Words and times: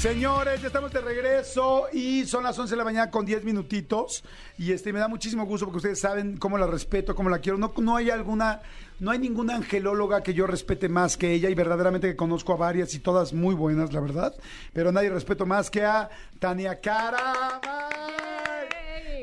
Señores, 0.00 0.62
ya 0.62 0.68
estamos 0.68 0.90
de 0.94 1.02
regreso 1.02 1.88
y 1.92 2.24
son 2.24 2.42
las 2.42 2.58
11 2.58 2.70
de 2.70 2.76
la 2.78 2.84
mañana 2.84 3.10
con 3.10 3.26
10 3.26 3.44
minutitos. 3.44 4.24
Y 4.56 4.72
este 4.72 4.94
me 4.94 4.98
da 4.98 5.08
muchísimo 5.08 5.44
gusto 5.44 5.66
porque 5.66 5.76
ustedes 5.76 6.00
saben 6.00 6.38
cómo 6.38 6.56
la 6.56 6.66
respeto, 6.66 7.14
cómo 7.14 7.28
la 7.28 7.40
quiero. 7.40 7.58
No, 7.58 7.70
no 7.76 7.96
hay 7.96 8.08
alguna, 8.08 8.62
no 8.98 9.10
hay 9.10 9.18
ninguna 9.18 9.56
angelóloga 9.56 10.22
que 10.22 10.32
yo 10.32 10.46
respete 10.46 10.88
más 10.88 11.18
que 11.18 11.34
ella 11.34 11.50
y 11.50 11.54
verdaderamente 11.54 12.08
que 12.08 12.16
conozco 12.16 12.54
a 12.54 12.56
varias 12.56 12.94
y 12.94 13.00
todas 13.00 13.34
muy 13.34 13.54
buenas, 13.54 13.92
la 13.92 14.00
verdad. 14.00 14.34
Pero 14.72 14.90
nadie 14.90 15.10
respeto 15.10 15.44
más 15.44 15.70
que 15.70 15.84
a 15.84 16.08
Tania 16.38 16.80
Cara. 16.80 17.60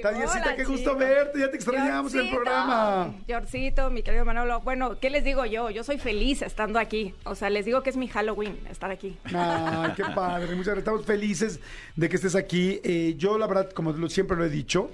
Taniecita, 0.01 0.43
Hola, 0.43 0.55
qué 0.55 0.63
gusto 0.63 0.95
verte, 0.95 1.39
ya 1.39 1.49
te 1.49 1.57
extrañamos 1.57 2.13
en 2.13 2.19
el 2.21 2.29
programa. 2.29 3.15
Yorcito, 3.27 3.89
mi 3.89 4.03
querido 4.03 4.25
Manolo. 4.25 4.61
Bueno, 4.61 4.99
¿qué 4.99 5.09
les 5.09 5.23
digo 5.23 5.45
yo? 5.45 5.69
Yo 5.69 5.83
soy 5.83 5.97
feliz 5.97 6.41
estando 6.41 6.79
aquí. 6.79 7.13
O 7.23 7.35
sea, 7.35 7.49
les 7.49 7.65
digo 7.65 7.83
que 7.83 7.89
es 7.89 7.97
mi 7.97 8.07
Halloween 8.07 8.57
estar 8.69 8.91
aquí. 8.91 9.17
Ay, 9.25 9.93
qué 9.95 10.03
padre. 10.03 10.55
Muchas 10.55 10.75
gracias. 10.75 10.77
Estamos 10.79 11.05
felices 11.05 11.59
de 11.95 12.09
que 12.09 12.15
estés 12.15 12.35
aquí. 12.35 12.79
Eh, 12.83 13.15
yo, 13.17 13.37
la 13.37 13.47
verdad, 13.47 13.71
como 13.71 13.93
siempre 14.09 14.37
lo 14.37 14.45
he 14.45 14.49
dicho, 14.49 14.91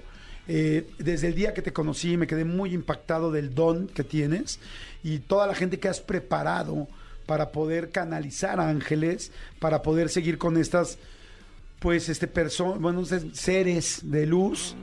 eh, 0.47 0.89
desde 0.97 1.27
el 1.27 1.35
día 1.35 1.53
que 1.53 1.61
te 1.61 1.71
conocí 1.71 2.17
me 2.17 2.27
quedé 2.27 2.43
muy 2.43 2.73
impactado 2.73 3.31
del 3.31 3.55
don 3.55 3.87
que 3.87 4.03
tienes 4.03 4.59
y 5.01 5.19
toda 5.19 5.47
la 5.47 5.55
gente 5.55 5.79
que 5.79 5.87
has 5.87 6.01
preparado 6.01 6.87
para 7.25 7.53
poder 7.53 7.91
canalizar 7.91 8.59
ángeles, 8.59 9.31
para 9.59 9.81
poder 9.81 10.09
seguir 10.09 10.37
con 10.37 10.57
estas 10.57 10.97
pues 11.83 12.07
este 12.07 12.27
person 12.27 12.81
bueno 12.81 13.03
se- 13.03 13.35
seres 13.35 13.99
de 14.09 14.25
luz. 14.25 14.75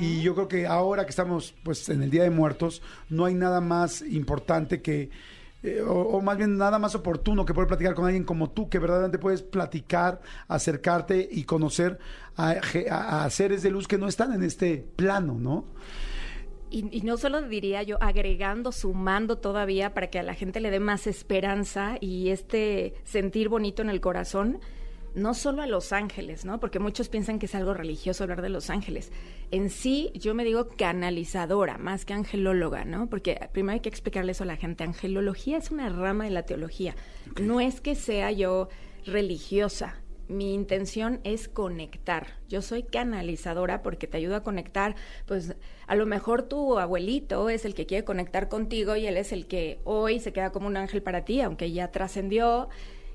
Y 0.00 0.22
yo 0.22 0.34
creo 0.34 0.48
que 0.48 0.66
ahora 0.66 1.04
que 1.04 1.10
estamos 1.10 1.54
pues 1.62 1.88
en 1.88 2.02
el 2.02 2.10
Día 2.10 2.24
de 2.24 2.30
Muertos 2.30 2.82
no 3.08 3.24
hay 3.26 3.34
nada 3.34 3.60
más 3.60 4.02
importante 4.02 4.82
que 4.82 5.10
eh, 5.62 5.80
o, 5.80 5.92
o 5.92 6.20
más 6.20 6.36
bien 6.36 6.56
nada 6.56 6.78
más 6.80 6.94
oportuno 6.96 7.44
que 7.44 7.54
poder 7.54 7.68
platicar 7.68 7.94
con 7.94 8.06
alguien 8.06 8.24
como 8.24 8.50
tú 8.50 8.68
que 8.68 8.78
verdaderamente 8.80 9.18
puedes 9.18 9.42
platicar 9.42 10.20
acercarte 10.48 11.28
y 11.30 11.44
conocer 11.44 11.98
a, 12.36 12.56
a- 12.90 13.24
a 13.24 13.30
seres 13.30 13.62
de 13.62 13.70
luz 13.70 13.86
que 13.86 13.98
no 13.98 14.08
están 14.08 14.32
en 14.32 14.42
este 14.42 14.84
plano 14.96 15.34
no 15.38 15.64
Y, 16.70 16.84
y 16.98 17.00
no 17.02 17.16
solo 17.16 17.40
diría 17.42 17.82
yo 17.82 17.96
agregando, 18.02 18.72
sumando 18.72 19.38
todavía 19.38 19.94
para 19.94 20.10
que 20.10 20.18
a 20.18 20.22
la 20.22 20.34
gente 20.34 20.60
le 20.60 20.70
dé 20.70 20.80
más 20.80 21.06
esperanza 21.06 21.96
y 22.00 22.28
este 22.30 22.94
sentir 23.04 23.48
bonito 23.48 23.80
en 23.82 23.88
el 23.90 24.00
corazón, 24.00 24.60
no 25.18 25.34
solo 25.34 25.62
a 25.62 25.66
los 25.66 25.92
ángeles, 25.92 26.44
¿no? 26.44 26.60
Porque 26.60 26.78
muchos 26.78 27.08
piensan 27.08 27.38
que 27.38 27.46
es 27.46 27.54
algo 27.54 27.74
religioso 27.74 28.24
hablar 28.24 28.42
de 28.42 28.48
los 28.48 28.70
ángeles. 28.70 29.12
En 29.50 29.70
sí, 29.70 30.10
yo 30.14 30.34
me 30.34 30.44
digo 30.44 30.68
canalizadora, 30.68 31.78
más 31.78 32.04
que 32.04 32.14
angelóloga, 32.14 32.84
¿no? 32.84 33.08
Porque 33.08 33.38
primero 33.52 33.74
hay 33.74 33.80
que 33.80 33.88
explicarle 33.88 34.32
eso 34.32 34.44
a 34.44 34.46
la 34.46 34.56
gente. 34.56 34.84
Angelología 34.84 35.58
es 35.58 35.70
una 35.70 35.88
rama 35.88 36.24
de 36.24 36.30
la 36.30 36.44
teología. 36.44 36.94
No 37.40 37.60
es 37.60 37.80
que 37.80 37.94
sea 37.94 38.30
yo 38.32 38.68
religiosa, 39.04 39.96
mi 40.28 40.52
intención 40.52 41.20
es 41.24 41.48
conectar. 41.48 42.26
Yo 42.48 42.60
soy 42.60 42.82
canalizadora 42.82 43.82
porque 43.82 44.06
te 44.06 44.18
ayudo 44.18 44.36
a 44.36 44.42
conectar. 44.42 44.94
Pues 45.26 45.56
a 45.86 45.96
lo 45.96 46.06
mejor 46.06 46.42
tu 46.42 46.78
abuelito 46.78 47.48
es 47.48 47.64
el 47.64 47.74
que 47.74 47.86
quiere 47.86 48.04
conectar 48.04 48.48
contigo 48.48 48.94
y 48.94 49.06
él 49.06 49.16
es 49.16 49.32
el 49.32 49.46
que 49.46 49.80
hoy 49.84 50.20
se 50.20 50.32
queda 50.32 50.52
como 50.52 50.66
un 50.66 50.76
ángel 50.76 51.02
para 51.02 51.24
ti, 51.24 51.40
aunque 51.40 51.72
ya 51.72 51.90
trascendió. 51.90 52.68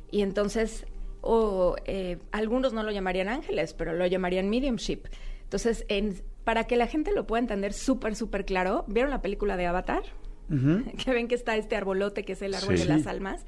Y 0.09 0.22
entonces, 0.22 0.86
o 1.23 1.75
eh, 1.85 2.17
algunos 2.31 2.73
no 2.73 2.84
lo 2.84 2.91
llamarían 2.91 3.29
ángeles, 3.29 3.73
pero 3.73 3.94
lo 3.94 4.06
llamarían 4.06 4.50
mediumship. 4.50 5.00
Entonces, 5.44 5.85
en- 5.88 6.22
para 6.44 6.66
que 6.66 6.75
la 6.75 6.88
gente 6.88 7.11
lo 7.13 7.25
pueda 7.25 7.39
entender 7.41 7.73
súper, 7.73 8.16
súper 8.16 8.44
claro, 8.45 8.84
¿vieron 8.88 9.09
la 9.09 9.22
película 9.22 9.56
de 9.57 9.66
Avatar? 9.66 10.03
que 11.03 11.12
ven 11.13 11.28
que 11.29 11.35
está 11.35 11.56
este 11.56 11.75
arbolote 11.75 12.23
que 12.23 12.33
es 12.33 12.41
el 12.41 12.53
árbol 12.53 12.78
Sí. 12.78 12.83
de 12.88 12.89
las 12.94 13.07
almas. 13.07 13.45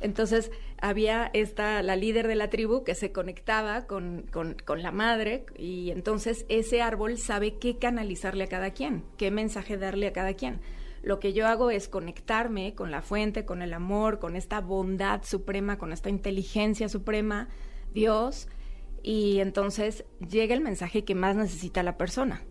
Entonces 0.00 0.50
había 0.82 1.30
esta, 1.32 1.82
la 1.82 1.96
líder 1.96 2.28
de 2.28 2.34
la 2.34 2.50
tribu 2.50 2.84
que 2.84 2.94
se 2.94 3.10
conectaba 3.12 3.86
con, 3.86 4.26
con- 4.30 4.54
con 4.64 4.82
la 4.82 4.90
madre 4.90 5.46
y 5.56 5.90
entonces 5.90 6.44
ese 6.50 6.82
árbol 6.82 7.16
sabe 7.16 7.54
qué 7.58 7.78
canalizarle 7.78 8.44
a 8.44 8.48
cada 8.48 8.72
quien, 8.72 9.02
qué 9.16 9.30
mensaje 9.30 9.78
darle 9.78 10.08
a 10.08 10.12
cada 10.12 10.34
quien. 10.34 10.60
Lo 11.04 11.20
que 11.20 11.32
yo 11.32 11.46
hago 11.46 11.70
es 11.70 11.88
conectarme 11.88 12.74
con 12.74 12.90
la 12.90 13.02
fuente, 13.02 13.44
con 13.44 13.62
el 13.62 13.72
amor, 13.72 14.18
con 14.18 14.34
esta 14.34 14.60
bondad 14.60 15.22
suprema, 15.22 15.78
con 15.78 15.92
esta 15.92 16.10
inteligencia 16.10 16.88
suprema, 16.88 17.48
Dios, 17.92 18.48
y 19.02 19.38
entonces 19.38 20.04
llega 20.18 20.54
el 20.54 20.62
mensaje 20.62 21.04
que 21.04 21.14
más 21.14 21.36
necesita 21.36 21.82
la 21.82 21.96
persona 21.96 22.42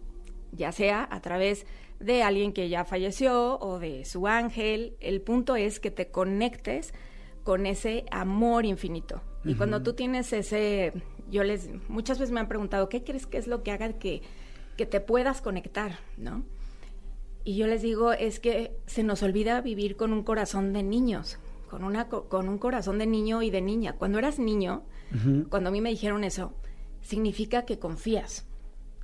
ya 0.55 0.71
sea 0.71 1.07
a 1.09 1.21
través 1.21 1.65
de 1.99 2.23
alguien 2.23 2.53
que 2.53 2.69
ya 2.69 2.85
falleció 2.85 3.59
o 3.59 3.79
de 3.79 4.05
su 4.05 4.27
ángel. 4.27 4.95
El 4.99 5.21
punto 5.21 5.55
es 5.55 5.79
que 5.79 5.91
te 5.91 6.07
conectes 6.07 6.93
con 7.43 7.65
ese 7.65 8.05
amor 8.11 8.65
infinito. 8.65 9.21
Y 9.45 9.55
cuando 9.55 9.83
tú 9.83 9.93
tienes 9.93 10.31
ese, 10.31 10.93
yo 11.29 11.43
les, 11.43 11.69
muchas 11.89 12.17
veces 12.17 12.31
me 12.31 12.39
han 12.39 12.47
preguntado, 12.47 12.87
¿qué 12.87 13.03
crees 13.03 13.27
que 13.27 13.37
es 13.37 13.47
lo 13.47 13.61
que 13.61 13.71
haga 13.71 13.91
que, 13.91 14.21
que 14.77 14.85
te 14.85 15.01
puedas 15.01 15.41
conectar? 15.41 15.99
¿No? 16.15 16.45
Y 17.43 17.55
yo 17.57 17.67
les 17.67 17.81
digo, 17.81 18.13
es 18.13 18.39
que 18.39 18.75
se 18.85 19.03
nos 19.03 19.21
olvida 19.23 19.59
vivir 19.61 19.95
con 19.97 20.13
un 20.13 20.23
corazón 20.23 20.71
de 20.73 20.81
niños, 20.83 21.39
con, 21.69 21.83
una, 21.83 22.07
co- 22.07 22.29
con 22.29 22.47
un 22.47 22.57
corazón 22.57 22.97
de 22.99 23.05
niño 23.07 23.41
y 23.41 23.49
de 23.49 23.61
niña. 23.61 23.93
Cuando 23.97 24.19
eras 24.19 24.39
niño, 24.39 24.83
cuando 25.49 25.69
a 25.69 25.71
mí 25.71 25.81
me 25.81 25.89
dijeron 25.89 26.23
eso, 26.23 26.53
significa 27.01 27.65
que 27.65 27.79
confías, 27.79 28.45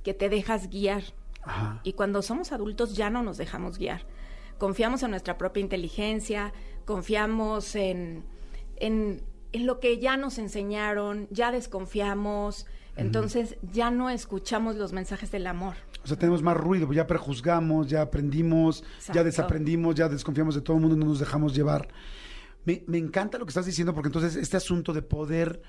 que 0.02 0.14
te 0.14 0.28
dejas 0.28 0.70
guiar. 0.70 1.02
Ajá. 1.42 1.80
Y 1.84 1.92
cuando 1.92 2.22
somos 2.22 2.52
adultos 2.52 2.96
ya 2.96 3.10
no 3.10 3.22
nos 3.22 3.36
dejamos 3.36 3.78
guiar. 3.78 4.06
Confiamos 4.58 5.02
en 5.02 5.10
nuestra 5.10 5.38
propia 5.38 5.60
inteligencia, 5.60 6.52
confiamos 6.84 7.74
en, 7.76 8.24
en, 8.76 9.22
en 9.52 9.66
lo 9.66 9.80
que 9.80 9.98
ya 9.98 10.16
nos 10.16 10.38
enseñaron, 10.38 11.28
ya 11.30 11.50
desconfiamos, 11.52 12.66
entonces 13.00 13.56
ya 13.72 13.90
no 13.90 14.10
escuchamos 14.10 14.76
los 14.76 14.92
mensajes 14.92 15.30
del 15.30 15.46
amor. 15.46 15.74
o 16.04 16.06
sea 16.06 16.16
tenemos 16.18 16.42
más 16.42 16.56
ruido 16.56 16.92
ya 16.92 17.06
prejuzgamos 17.06 17.88
ya 17.88 18.02
aprendimos 18.02 18.84
ya 19.12 19.24
desaprendimos 19.24 19.94
ya 19.94 20.08
desconfiamos 20.08 20.54
de 20.54 20.60
todo 20.60 20.76
el 20.76 20.82
mundo 20.82 20.96
no 20.96 21.06
nos 21.06 21.20
dejamos 21.20 21.54
llevar 21.54 21.88
me, 22.64 22.84
me 22.86 22.98
encanta 22.98 23.38
lo 23.38 23.46
que 23.46 23.50
estás 23.50 23.66
diciendo 23.66 23.94
porque 23.94 24.08
entonces 24.08 24.36
este 24.36 24.56
asunto 24.56 24.92
de 24.92 25.02
poder 25.02 25.62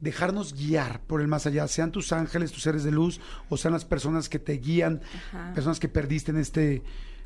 dejarnos 0.00 0.54
guiar 0.54 1.02
por 1.02 1.20
el 1.20 1.28
más 1.28 1.46
allá, 1.46 1.68
sean 1.68 1.92
tus 1.92 2.12
ángeles, 2.12 2.52
tus 2.52 2.62
seres 2.62 2.84
de 2.84 2.90
luz, 2.90 3.20
o 3.48 3.56
sean 3.56 3.72
las 3.72 3.84
personas 3.84 4.28
que 4.28 4.38
te 4.38 4.54
guían, 4.54 5.02
Ajá. 5.32 5.52
personas 5.54 5.78
que 5.78 5.88
perdiste 5.88 6.30
en 6.30 6.38
este, 6.38 6.82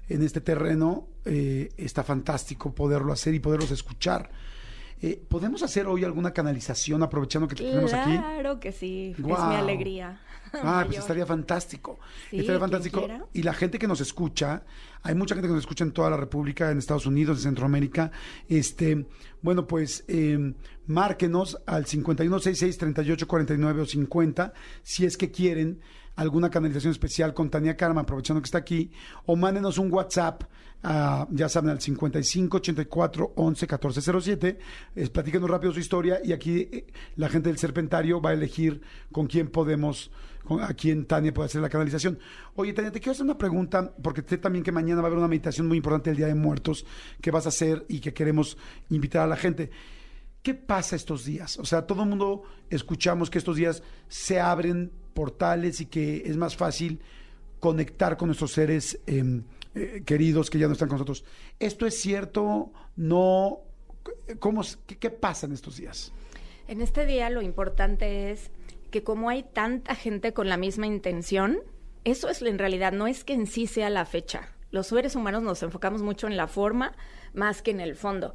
en 0.08 0.22
este 0.22 0.40
terreno, 0.40 1.06
eh, 1.24 1.70
está 1.76 2.02
fantástico 2.02 2.74
poderlo 2.74 3.12
hacer 3.12 3.34
y 3.34 3.40
poderlos 3.40 3.70
escuchar. 3.70 4.30
Eh, 5.06 5.22
¿Podemos 5.28 5.62
hacer 5.62 5.86
hoy 5.86 6.02
alguna 6.02 6.32
canalización 6.32 7.02
aprovechando 7.02 7.46
que 7.46 7.56
te 7.56 7.64
tenemos 7.64 7.92
aquí? 7.92 8.12
Claro 8.12 8.58
que 8.58 8.72
sí, 8.72 9.14
es 9.14 9.18
mi 9.18 9.32
alegría. 9.34 10.18
Ah, 10.54 10.82
pues 10.86 10.98
estaría 10.98 11.26
fantástico. 11.26 11.98
Sí, 12.30 12.38
estaría 12.38 12.58
fantástico. 12.58 13.06
Y 13.34 13.42
la 13.42 13.52
gente 13.52 13.78
que 13.78 13.86
nos 13.86 14.00
escucha, 14.00 14.64
hay 15.02 15.14
mucha 15.14 15.34
gente 15.34 15.46
que 15.46 15.52
nos 15.52 15.62
escucha 15.62 15.84
en 15.84 15.92
toda 15.92 16.08
la 16.08 16.16
República, 16.16 16.70
en 16.70 16.78
Estados 16.78 17.04
Unidos, 17.04 17.36
en 17.36 17.42
Centroamérica. 17.42 18.12
Este, 18.48 19.06
bueno, 19.42 19.66
pues 19.66 20.06
eh, 20.08 20.54
márquenos 20.86 21.58
al 21.66 21.84
5166-3849 21.84 23.80
o 23.80 23.84
50 23.84 24.54
si 24.82 25.04
es 25.04 25.18
que 25.18 25.30
quieren 25.30 25.82
alguna 26.16 26.50
canalización 26.50 26.92
especial 26.92 27.34
con 27.34 27.50
Tania 27.50 27.76
Karma, 27.76 28.02
aprovechando 28.02 28.40
que 28.40 28.46
está 28.46 28.58
aquí, 28.58 28.90
o 29.26 29.36
mándenos 29.36 29.78
un 29.78 29.92
WhatsApp, 29.92 30.44
a, 30.82 31.26
ya 31.30 31.48
saben, 31.48 31.70
al 31.70 31.80
55 31.80 32.58
84 32.58 33.32
11 33.36 33.66
14 33.66 34.20
07. 34.20 34.58
Eh, 34.96 35.08
platíquenos 35.08 35.48
rápido 35.48 35.72
su 35.72 35.80
historia 35.80 36.20
y 36.22 36.32
aquí 36.32 36.68
eh, 36.70 36.86
la 37.16 37.28
gente 37.28 37.48
del 37.48 37.58
Serpentario 37.58 38.20
va 38.20 38.30
a 38.30 38.32
elegir 38.34 38.82
con 39.10 39.26
quién 39.26 39.48
podemos, 39.48 40.10
con, 40.44 40.62
a 40.62 40.74
quién 40.74 41.06
Tania 41.06 41.32
puede 41.32 41.46
hacer 41.46 41.62
la 41.62 41.70
canalización. 41.70 42.18
Oye, 42.54 42.74
Tania, 42.74 42.92
te 42.92 43.00
quiero 43.00 43.12
hacer 43.12 43.24
una 43.24 43.38
pregunta, 43.38 43.94
porque 44.02 44.22
sé 44.26 44.38
también 44.38 44.62
que 44.62 44.72
mañana 44.72 45.00
va 45.00 45.06
a 45.06 45.08
haber 45.08 45.18
una 45.18 45.28
meditación 45.28 45.66
muy 45.66 45.78
importante 45.78 46.10
el 46.10 46.16
Día 46.16 46.26
de 46.26 46.34
Muertos 46.34 46.84
que 47.20 47.30
vas 47.30 47.46
a 47.46 47.48
hacer 47.48 47.86
y 47.88 48.00
que 48.00 48.12
queremos 48.12 48.58
invitar 48.90 49.22
a 49.22 49.26
la 49.26 49.36
gente. 49.36 49.70
¿Qué 50.42 50.52
pasa 50.52 50.94
estos 50.94 51.24
días? 51.24 51.58
O 51.58 51.64
sea, 51.64 51.86
todo 51.86 52.02
el 52.02 52.10
mundo 52.10 52.42
escuchamos 52.68 53.30
que 53.30 53.38
estos 53.38 53.56
días 53.56 53.82
se 54.08 54.38
abren 54.38 54.92
portales 55.14 55.80
y 55.80 55.86
que 55.86 56.22
es 56.26 56.36
más 56.36 56.56
fácil 56.56 57.00
conectar 57.60 58.16
con 58.16 58.28
nuestros 58.28 58.52
seres 58.52 59.00
eh, 59.06 59.40
eh, 59.74 60.02
queridos 60.04 60.50
que 60.50 60.58
ya 60.58 60.66
no 60.66 60.74
están 60.74 60.88
con 60.88 60.96
nosotros. 60.96 61.24
¿Esto 61.58 61.86
es 61.86 61.98
cierto? 61.98 62.72
¿No? 62.96 63.60
¿Cómo, 64.38 64.62
qué, 64.86 64.96
qué 64.98 65.10
pasa 65.10 65.46
en 65.46 65.52
estos 65.52 65.78
días? 65.78 66.12
En 66.68 66.80
este 66.80 67.06
día 67.06 67.30
lo 67.30 67.40
importante 67.40 68.30
es 68.30 68.50
que 68.90 69.02
como 69.02 69.28
hay 69.28 69.42
tanta 69.42 69.94
gente 69.94 70.32
con 70.32 70.48
la 70.48 70.56
misma 70.56 70.86
intención, 70.86 71.58
eso 72.04 72.28
es 72.28 72.42
en 72.42 72.58
realidad, 72.58 72.92
no 72.92 73.06
es 73.06 73.24
que 73.24 73.32
en 73.32 73.46
sí 73.46 73.66
sea 73.66 73.90
la 73.90 74.04
fecha. 74.04 74.50
Los 74.70 74.88
seres 74.88 75.16
humanos 75.16 75.42
nos 75.42 75.62
enfocamos 75.62 76.02
mucho 76.02 76.26
en 76.26 76.36
la 76.36 76.48
forma 76.48 76.92
más 77.32 77.62
que 77.62 77.70
en 77.70 77.80
el 77.80 77.96
fondo. 77.96 78.34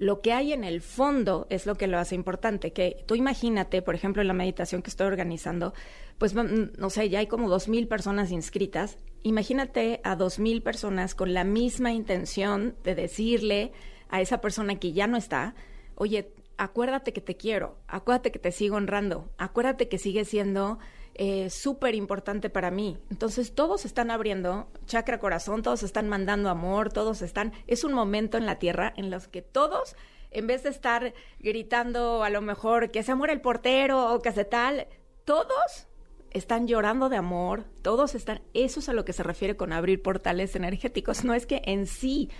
Lo 0.00 0.22
que 0.22 0.32
hay 0.32 0.54
en 0.54 0.64
el 0.64 0.80
fondo 0.80 1.46
es 1.50 1.66
lo 1.66 1.74
que 1.74 1.86
lo 1.86 1.98
hace 1.98 2.14
importante, 2.14 2.72
que 2.72 3.04
tú 3.06 3.16
imagínate, 3.16 3.82
por 3.82 3.94
ejemplo, 3.94 4.22
en 4.22 4.28
la 4.28 4.34
meditación 4.34 4.80
que 4.80 4.88
estoy 4.88 5.06
organizando, 5.06 5.74
pues 6.16 6.34
no 6.34 6.88
sé, 6.88 7.10
ya 7.10 7.18
hay 7.18 7.26
como 7.26 7.50
dos 7.50 7.68
mil 7.68 7.86
personas 7.86 8.30
inscritas. 8.30 8.96
Imagínate 9.24 10.00
a 10.02 10.16
dos 10.16 10.38
mil 10.38 10.62
personas 10.62 11.14
con 11.14 11.34
la 11.34 11.44
misma 11.44 11.92
intención 11.92 12.76
de 12.82 12.94
decirle 12.94 13.72
a 14.08 14.22
esa 14.22 14.40
persona 14.40 14.80
que 14.80 14.92
ya 14.92 15.06
no 15.06 15.18
está, 15.18 15.54
oye, 15.96 16.32
acuérdate 16.56 17.12
que 17.12 17.20
te 17.20 17.36
quiero, 17.36 17.76
acuérdate 17.86 18.32
que 18.32 18.38
te 18.38 18.52
sigo 18.52 18.76
honrando, 18.76 19.28
acuérdate 19.36 19.90
que 19.90 19.98
sigue 19.98 20.24
siendo 20.24 20.78
eh, 21.14 21.50
súper 21.50 21.94
importante 21.94 22.50
para 22.50 22.70
mí. 22.70 22.98
Entonces 23.10 23.54
todos 23.54 23.84
están 23.84 24.10
abriendo 24.10 24.68
chakra 24.86 25.18
corazón, 25.18 25.62
todos 25.62 25.82
están 25.82 26.08
mandando 26.08 26.48
amor, 26.48 26.92
todos 26.92 27.22
están, 27.22 27.52
es 27.66 27.84
un 27.84 27.92
momento 27.92 28.38
en 28.38 28.46
la 28.46 28.58
tierra 28.58 28.92
en 28.96 29.10
los 29.10 29.28
que 29.28 29.42
todos, 29.42 29.96
en 30.30 30.46
vez 30.46 30.62
de 30.62 30.70
estar 30.70 31.14
gritando 31.38 32.22
a 32.24 32.30
lo 32.30 32.40
mejor 32.40 32.90
que 32.90 33.02
se 33.02 33.14
muera 33.14 33.32
el 33.32 33.40
portero 33.40 34.14
o 34.14 34.20
que 34.20 34.32
se 34.32 34.44
tal, 34.44 34.86
todos 35.24 35.88
están 36.30 36.68
llorando 36.68 37.08
de 37.08 37.16
amor, 37.16 37.64
todos 37.82 38.14
están, 38.14 38.40
eso 38.54 38.80
es 38.80 38.88
a 38.88 38.92
lo 38.92 39.04
que 39.04 39.12
se 39.12 39.22
refiere 39.22 39.56
con 39.56 39.72
abrir 39.72 40.00
portales 40.00 40.54
energéticos, 40.54 41.24
no 41.24 41.34
es 41.34 41.44
que 41.44 41.60
en 41.64 41.86
sí 41.86 42.30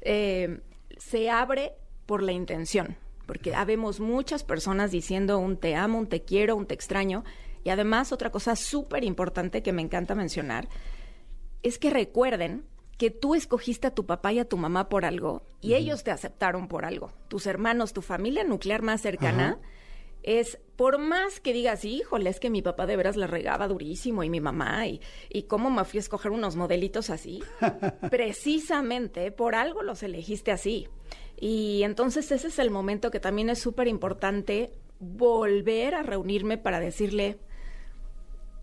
eh, 0.00 0.60
se 0.96 1.28
abre 1.28 1.72
por 2.06 2.22
la 2.22 2.32
intención 2.32 2.96
porque 3.26 3.54
habemos 3.54 4.00
muchas 4.00 4.44
personas 4.44 4.90
diciendo 4.90 5.38
un 5.38 5.56
te 5.56 5.74
amo, 5.74 5.98
un 5.98 6.06
te 6.06 6.22
quiero, 6.22 6.56
un 6.56 6.66
te 6.66 6.74
extraño. 6.74 7.24
Y 7.64 7.70
además, 7.70 8.12
otra 8.12 8.30
cosa 8.30 8.56
súper 8.56 9.04
importante 9.04 9.62
que 9.62 9.72
me 9.72 9.82
encanta 9.82 10.14
mencionar 10.14 10.68
es 11.62 11.78
que 11.78 11.90
recuerden 11.90 12.64
que 12.98 13.10
tú 13.10 13.34
escogiste 13.34 13.86
a 13.86 13.94
tu 13.94 14.06
papá 14.06 14.32
y 14.32 14.38
a 14.38 14.48
tu 14.48 14.56
mamá 14.56 14.88
por 14.88 15.04
algo 15.04 15.42
y 15.60 15.74
ellos 15.74 16.04
te 16.04 16.10
aceptaron 16.10 16.68
por 16.68 16.84
algo. 16.84 17.12
Tus 17.28 17.46
hermanos, 17.46 17.92
tu 17.92 18.02
familia 18.02 18.44
nuclear 18.44 18.82
más 18.82 19.00
cercana. 19.00 19.58
es 20.22 20.60
por 20.76 20.98
más 20.98 21.40
que 21.40 21.52
digas, 21.52 21.84
híjole, 21.84 22.30
es 22.30 22.38
que 22.38 22.50
mi 22.50 22.62
papá 22.62 22.86
de 22.86 22.96
veras 22.96 23.16
la 23.16 23.26
regaba 23.26 23.66
durísimo 23.66 24.22
y 24.22 24.30
mi 24.30 24.40
mamá, 24.40 24.86
y, 24.86 25.00
y 25.28 25.44
cómo 25.44 25.68
me 25.68 25.84
fui 25.84 25.98
a 25.98 26.00
escoger 26.00 26.30
unos 26.30 26.54
modelitos 26.54 27.10
así, 27.10 27.42
precisamente 28.10 29.32
por 29.32 29.56
algo 29.56 29.82
los 29.82 30.02
elegiste 30.02 30.52
así. 30.52 30.88
Y 31.36 31.82
entonces 31.82 32.30
ese 32.30 32.48
es 32.48 32.58
el 32.60 32.70
momento 32.70 33.10
que 33.10 33.18
también 33.18 33.50
es 33.50 33.58
súper 33.58 33.88
importante 33.88 34.70
volver 35.00 35.96
a 35.96 36.04
reunirme 36.04 36.56
para 36.56 36.78
decirle, 36.78 37.40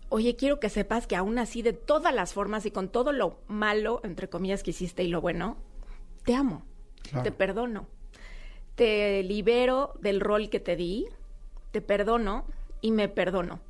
oye, 0.09 0.35
quiero 0.35 0.59
que 0.59 0.69
sepas 0.69 1.07
que 1.07 1.15
aún 1.15 1.37
así, 1.37 1.61
de 1.61 1.73
todas 1.73 2.13
las 2.13 2.33
formas 2.33 2.65
y 2.65 2.71
con 2.71 2.89
todo 2.89 3.11
lo 3.11 3.39
malo, 3.47 4.01
entre 4.03 4.29
comillas, 4.29 4.63
que 4.63 4.71
hiciste 4.71 5.03
y 5.03 5.07
lo 5.07 5.21
bueno, 5.21 5.57
te 6.25 6.35
amo, 6.35 6.63
te 7.23 7.31
perdono, 7.31 7.87
te 8.75 9.23
libero 9.23 9.93
del 10.01 10.19
rol 10.19 10.49
que 10.49 10.59
te 10.59 10.75
di, 10.75 11.07
te 11.71 11.81
perdono 11.81 12.45
y 12.81 12.91
me 12.91 13.07
perdono. 13.09 13.61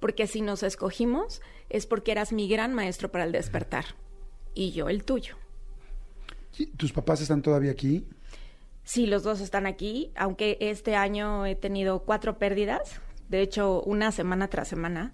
Porque 0.00 0.26
si 0.26 0.42
nos 0.42 0.62
escogimos 0.62 1.40
es 1.70 1.86
porque 1.86 2.12
eras 2.12 2.32
mi 2.32 2.48
gran 2.48 2.74
maestro 2.74 3.10
para 3.10 3.24
el 3.24 3.32
despertar 3.32 3.84
y 4.54 4.72
yo 4.72 4.88
el 4.88 5.04
tuyo. 5.04 5.36
¿Tus 6.76 6.92
papás 6.92 7.20
están 7.20 7.42
todavía 7.42 7.70
aquí? 7.70 8.06
Sí, 8.82 9.06
los 9.06 9.22
dos 9.22 9.40
están 9.40 9.66
aquí, 9.66 10.12
aunque 10.16 10.58
este 10.60 10.94
año 10.94 11.44
he 11.44 11.56
tenido 11.56 12.00
cuatro 12.00 12.38
pérdidas, 12.38 13.00
de 13.28 13.40
hecho 13.40 13.82
una 13.82 14.12
semana 14.12 14.48
tras 14.48 14.68
semana, 14.68 15.12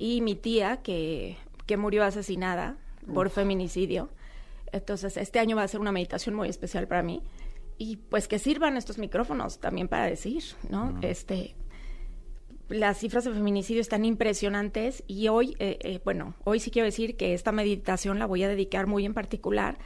y 0.00 0.22
mi 0.22 0.34
tía 0.34 0.78
que, 0.78 1.36
que 1.66 1.76
murió 1.76 2.02
asesinada 2.02 2.78
por 3.14 3.28
feminicidio. 3.28 4.08
Entonces, 4.72 5.18
este 5.18 5.38
año 5.38 5.56
va 5.56 5.62
a 5.62 5.68
ser 5.68 5.78
una 5.78 5.92
meditación 5.92 6.34
muy 6.34 6.48
especial 6.48 6.88
para 6.88 7.02
mí. 7.02 7.22
Y 7.76 7.96
pues 7.96 8.26
que 8.26 8.38
sirvan 8.38 8.78
estos 8.78 8.98
micrófonos 8.98 9.60
también 9.60 9.88
para 9.88 10.06
decir, 10.06 10.42
¿no? 10.70 10.98
Este, 11.02 11.54
las 12.70 12.98
cifras 12.98 13.24
de 13.24 13.32
feminicidio 13.32 13.82
están 13.82 14.06
impresionantes 14.06 15.04
y 15.06 15.28
hoy, 15.28 15.54
eh, 15.58 15.78
eh, 15.80 16.00
bueno, 16.02 16.34
hoy 16.44 16.60
sí 16.60 16.70
quiero 16.70 16.86
decir 16.86 17.16
que 17.16 17.34
esta 17.34 17.52
meditación 17.52 18.18
la 18.18 18.26
voy 18.26 18.42
a 18.42 18.48
dedicar 18.48 18.86
muy 18.86 19.04
en 19.04 19.12
particular 19.12 19.78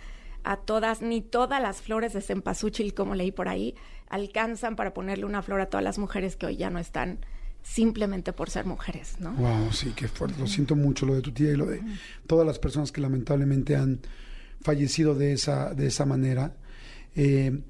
a 0.45 0.59
todas, 0.59 1.03
ni 1.03 1.23
todas 1.23 1.61
las 1.61 1.83
flores 1.83 2.13
de 2.13 2.21
cempasúchil, 2.21 2.95
como 2.95 3.17
leí 3.17 3.33
por 3.33 3.49
ahí, 3.49 3.75
alcanzan 4.09 4.77
para 4.77 4.95
ponerle 4.95 5.25
una 5.25 5.43
flor 5.43 5.61
a 5.61 5.67
todas 5.67 5.83
las 5.83 5.99
mujeres 5.99 6.37
que 6.37 6.47
hoy 6.47 6.57
ya 6.57 6.71
no 6.71 6.79
están 6.79 7.19
simplemente 7.65 8.33
por 8.33 8.51
ser 8.51 8.67
mujeres, 8.67 9.17
¿no? 9.19 9.33
Wow, 9.33 9.73
sí, 9.73 9.93
qué 9.97 10.07
fuerte. 10.07 10.39
Lo 10.39 10.47
siento 10.47 10.77
mucho 10.77 11.07
lo 11.07 11.15
de 11.15 11.23
tu 11.23 11.33
tía 11.33 11.51
y 11.51 11.57
lo 11.57 11.67
de 11.67 11.83
todas 12.27 12.47
las 12.47 12.59
personas 12.59 12.93
que 12.93 13.01
lamentablemente 13.01 13.75
han 13.75 14.01
fallecido 14.61 15.15
de 15.15 15.33
esa, 15.33 15.75
de 15.75 15.87
esa 15.87 16.05
manera. 16.05 16.55
Eh, 17.17 17.63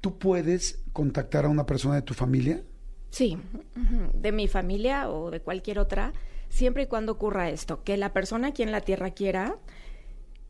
¿Tú 0.00 0.18
puedes 0.18 0.80
contactar 0.92 1.44
a 1.44 1.48
una 1.48 1.64
persona 1.64 1.94
de 1.94 2.02
tu 2.02 2.12
familia? 2.12 2.62
Sí, 3.10 3.38
de 4.14 4.32
mi 4.32 4.48
familia 4.48 5.08
o 5.08 5.30
de 5.30 5.40
cualquier 5.40 5.78
otra, 5.78 6.12
siempre 6.48 6.82
y 6.82 6.86
cuando 6.86 7.12
ocurra 7.12 7.48
esto, 7.48 7.82
que 7.82 7.96
la 7.96 8.12
persona 8.12 8.48
aquí 8.48 8.62
en 8.62 8.72
la 8.72 8.80
Tierra 8.80 9.12
quiera 9.12 9.56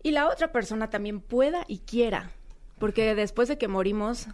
y 0.03 0.11
la 0.11 0.29
otra 0.29 0.53
persona 0.53 0.91
también 0.91 1.21
pueda 1.21 1.65
y 1.69 1.79
quiera, 1.79 2.31
porque 2.79 3.15
después 3.15 3.49
de 3.49 3.59
que 3.59 3.69
morimos 3.69 4.29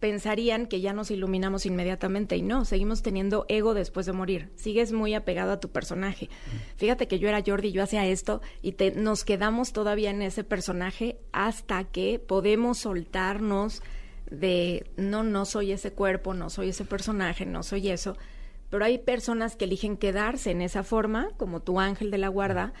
pensarían 0.00 0.66
que 0.66 0.80
ya 0.80 0.92
nos 0.92 1.10
iluminamos 1.10 1.66
inmediatamente 1.66 2.36
y 2.36 2.42
no, 2.42 2.64
seguimos 2.64 3.02
teniendo 3.02 3.46
ego 3.48 3.74
después 3.74 4.06
de 4.06 4.12
morir. 4.12 4.50
Sigues 4.56 4.92
muy 4.92 5.14
apegado 5.14 5.52
a 5.52 5.60
tu 5.60 5.70
personaje. 5.70 6.28
Fíjate 6.76 7.08
que 7.08 7.18
yo 7.18 7.28
era 7.28 7.42
Jordi, 7.44 7.72
yo 7.72 7.82
hacía 7.82 8.06
esto 8.06 8.42
y 8.62 8.72
te, 8.72 8.92
nos 8.92 9.24
quedamos 9.24 9.72
todavía 9.72 10.10
en 10.10 10.22
ese 10.22 10.44
personaje 10.44 11.18
hasta 11.32 11.84
que 11.84 12.18
podemos 12.18 12.78
soltarnos 12.78 13.82
de 14.30 14.86
no, 14.96 15.22
no 15.22 15.44
soy 15.44 15.72
ese 15.72 15.92
cuerpo, 15.92 16.34
no 16.34 16.50
soy 16.50 16.70
ese 16.70 16.84
personaje, 16.84 17.46
no 17.46 17.62
soy 17.62 17.88
eso. 17.88 18.16
Pero 18.70 18.84
hay 18.84 18.98
personas 18.98 19.56
que 19.56 19.66
eligen 19.66 19.96
quedarse 19.96 20.50
en 20.50 20.60
esa 20.60 20.82
forma, 20.82 21.28
como 21.36 21.60
tu 21.60 21.78
ángel 21.80 22.10
de 22.10 22.18
la 22.18 22.28
guarda, 22.28 22.72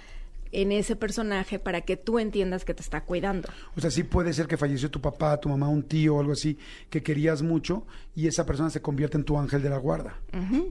en 0.54 0.72
ese 0.72 0.96
personaje 0.96 1.58
para 1.58 1.82
que 1.82 1.96
tú 1.96 2.18
entiendas 2.18 2.64
que 2.64 2.74
te 2.74 2.82
está 2.82 3.04
cuidando. 3.04 3.48
O 3.76 3.80
sea, 3.80 3.90
sí 3.90 4.04
puede 4.04 4.32
ser 4.32 4.46
que 4.46 4.56
falleció 4.56 4.90
tu 4.90 5.00
papá, 5.00 5.38
tu 5.38 5.48
mamá, 5.48 5.68
un 5.68 5.82
tío 5.82 6.16
o 6.16 6.20
algo 6.20 6.32
así 6.32 6.58
que 6.90 7.02
querías 7.02 7.42
mucho 7.42 7.86
y 8.14 8.26
esa 8.26 8.46
persona 8.46 8.70
se 8.70 8.80
convierte 8.80 9.16
en 9.16 9.24
tu 9.24 9.38
ángel 9.38 9.62
de 9.62 9.70
la 9.70 9.78
guarda. 9.78 10.18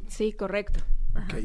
Sí, 0.08 0.34
correcto. 0.34 0.80
Ok. 1.16 1.36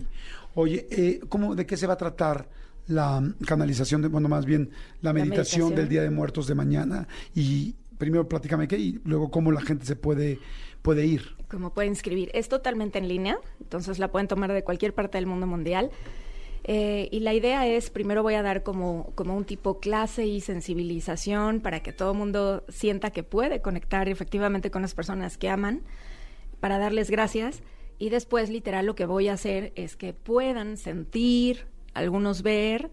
Oye, 0.54 0.86
eh, 0.90 1.20
¿cómo, 1.28 1.54
¿de 1.54 1.66
qué 1.66 1.76
se 1.76 1.86
va 1.86 1.94
a 1.94 1.98
tratar 1.98 2.48
la 2.86 3.22
canalización, 3.46 4.02
de, 4.02 4.08
bueno, 4.08 4.28
más 4.28 4.46
bien 4.46 4.70
la 5.02 5.12
meditación, 5.12 5.74
del 5.74 5.88
Día 5.88 6.02
de 6.02 6.10
Muertos 6.10 6.46
de 6.46 6.54
mañana? 6.54 7.06
Y 7.34 7.74
primero 7.98 8.28
platícame 8.28 8.66
qué 8.66 8.78
y 8.78 9.00
luego 9.04 9.30
cómo 9.30 9.52
la 9.52 9.60
gente 9.60 9.84
se 9.84 9.96
puede, 9.96 10.38
puede 10.82 11.06
ir. 11.06 11.36
Cómo 11.48 11.72
puede 11.72 11.88
inscribir. 11.88 12.30
Es 12.34 12.48
totalmente 12.48 12.98
en 12.98 13.08
línea, 13.08 13.38
entonces 13.60 13.98
la 13.98 14.10
pueden 14.10 14.28
tomar 14.28 14.52
de 14.52 14.64
cualquier 14.64 14.94
parte 14.94 15.18
del 15.18 15.26
mundo 15.26 15.46
mundial. 15.46 15.90
Eh, 16.64 17.08
y 17.10 17.20
la 17.20 17.34
idea 17.34 17.66
es, 17.66 17.90
primero 17.90 18.22
voy 18.22 18.34
a 18.34 18.42
dar 18.42 18.62
como, 18.62 19.12
como 19.14 19.36
un 19.36 19.44
tipo 19.44 19.80
clase 19.80 20.26
y 20.26 20.40
sensibilización 20.40 21.60
para 21.60 21.80
que 21.80 21.92
todo 21.92 22.12
el 22.12 22.18
mundo 22.18 22.64
sienta 22.68 23.10
que 23.10 23.22
puede 23.22 23.62
conectar 23.62 24.08
efectivamente 24.08 24.70
con 24.70 24.82
las 24.82 24.94
personas 24.94 25.38
que 25.38 25.48
aman, 25.48 25.82
para 26.60 26.78
darles 26.78 27.10
gracias. 27.10 27.62
Y 27.98 28.10
después, 28.10 28.50
literal, 28.50 28.86
lo 28.86 28.94
que 28.94 29.06
voy 29.06 29.28
a 29.28 29.32
hacer 29.34 29.72
es 29.74 29.96
que 29.96 30.12
puedan 30.12 30.76
sentir, 30.76 31.66
algunos 31.94 32.42
ver, 32.42 32.90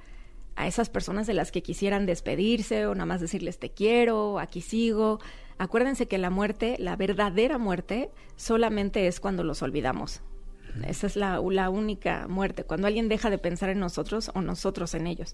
a 0.55 0.67
esas 0.67 0.89
personas 0.89 1.27
de 1.27 1.33
las 1.33 1.51
que 1.51 1.61
quisieran 1.61 2.05
despedirse 2.05 2.87
o 2.87 2.95
nada 2.95 3.05
más 3.05 3.21
decirles 3.21 3.59
te 3.59 3.71
quiero, 3.71 4.39
aquí 4.39 4.61
sigo. 4.61 5.19
Acuérdense 5.57 6.07
que 6.07 6.17
la 6.17 6.29
muerte, 6.29 6.75
la 6.79 6.95
verdadera 6.95 7.57
muerte, 7.57 8.09
solamente 8.35 9.07
es 9.07 9.19
cuando 9.19 9.43
los 9.43 9.61
olvidamos. 9.61 10.21
Esa 10.83 11.07
es 11.07 11.15
la, 11.15 11.39
única 11.39 12.27
muerte, 12.27 12.63
cuando 12.63 12.87
alguien 12.87 13.09
deja 13.09 13.29
de 13.29 13.37
pensar 13.37 13.69
en 13.69 13.79
nosotros 13.79 14.31
o 14.33 14.41
nosotros 14.41 14.93
en 14.93 15.07
ellos. 15.07 15.33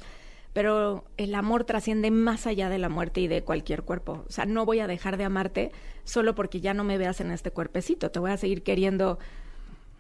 Pero 0.54 1.06
el 1.18 1.34
amor 1.34 1.64
trasciende 1.64 2.12
más 2.12 2.46
allá 2.46 2.70
de 2.70 2.78
la 2.78 2.90
muerte 2.90 3.22
y 3.22 3.28
de 3.28 3.44
cualquier 3.44 3.84
cuerpo. 3.84 4.26
O 4.28 4.32
sea, 4.32 4.46
no 4.46 4.66
voy 4.66 4.80
a 4.80 4.88
dejar 4.88 5.18
de 5.18 5.24
amarte 5.24 5.72
solo 6.04 6.36
porque 6.36 6.60
ya 6.60 6.74
no 6.74 6.84
me 6.84 6.98
veas 6.98 7.22
en 7.22 7.32
este 7.32 7.52
cuerpecito. 7.52 8.12
Te 8.12 8.20
voy 8.20 8.32
a 8.32 8.38
seguir 8.38 8.62
queriendo 8.62 9.18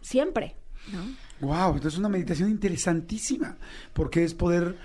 siempre. 0.01 0.55
¿no? 0.91 1.47
Wow, 1.47 1.79
es 1.83 1.97
una 1.97 2.09
meditación 2.09 2.49
interesantísima, 2.49 3.57
porque 3.93 4.23
es 4.23 4.33
poder 4.33 4.75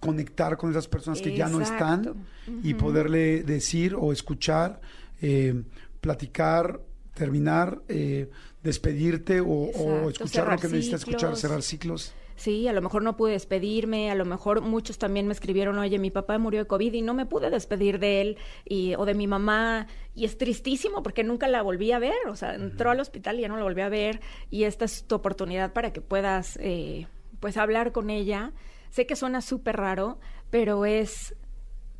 conectar 0.00 0.56
con 0.56 0.70
esas 0.70 0.86
personas 0.86 1.22
que 1.22 1.34
ya 1.34 1.48
no 1.48 1.60
están 1.60 2.26
y 2.62 2.74
poderle 2.74 3.42
decir 3.42 3.94
o 3.98 4.12
escuchar, 4.12 4.80
eh, 5.22 5.62
platicar, 6.00 6.80
terminar, 7.14 7.80
eh, 7.88 8.30
despedirte 8.62 9.40
o, 9.40 10.10
escuchar 10.10 10.50
lo 10.50 10.58
que 10.58 10.68
necesitas 10.68 11.00
escuchar, 11.00 11.36
cerrar 11.36 11.62
ciclos. 11.62 12.14
Sí, 12.36 12.66
a 12.66 12.72
lo 12.72 12.82
mejor 12.82 13.02
no 13.02 13.16
pude 13.16 13.32
despedirme, 13.32 14.10
a 14.10 14.16
lo 14.16 14.24
mejor 14.24 14.60
muchos 14.60 14.98
también 14.98 15.26
me 15.28 15.32
escribieron, 15.32 15.78
oye, 15.78 16.00
mi 16.00 16.10
papá 16.10 16.36
murió 16.38 16.60
de 16.60 16.66
COVID 16.66 16.92
y 16.92 17.02
no 17.02 17.14
me 17.14 17.26
pude 17.26 17.48
despedir 17.48 18.00
de 18.00 18.20
él 18.20 18.38
y, 18.64 18.94
o 18.96 19.04
de 19.04 19.14
mi 19.14 19.28
mamá 19.28 19.86
y 20.16 20.24
es 20.24 20.36
tristísimo 20.36 21.02
porque 21.04 21.22
nunca 21.22 21.46
la 21.46 21.62
volví 21.62 21.92
a 21.92 22.00
ver, 22.00 22.16
o 22.28 22.34
sea, 22.34 22.54
entró 22.54 22.90
al 22.90 22.98
hospital 22.98 23.38
y 23.38 23.42
ya 23.42 23.48
no 23.48 23.56
la 23.56 23.62
volví 23.62 23.82
a 23.82 23.88
ver 23.88 24.20
y 24.50 24.64
esta 24.64 24.84
es 24.84 25.04
tu 25.04 25.14
oportunidad 25.14 25.72
para 25.72 25.92
que 25.92 26.00
puedas, 26.00 26.58
eh, 26.60 27.06
pues, 27.38 27.56
hablar 27.56 27.92
con 27.92 28.10
ella. 28.10 28.52
Sé 28.90 29.06
que 29.06 29.16
suena 29.16 29.40
súper 29.40 29.76
raro, 29.76 30.18
pero 30.50 30.86
es 30.86 31.34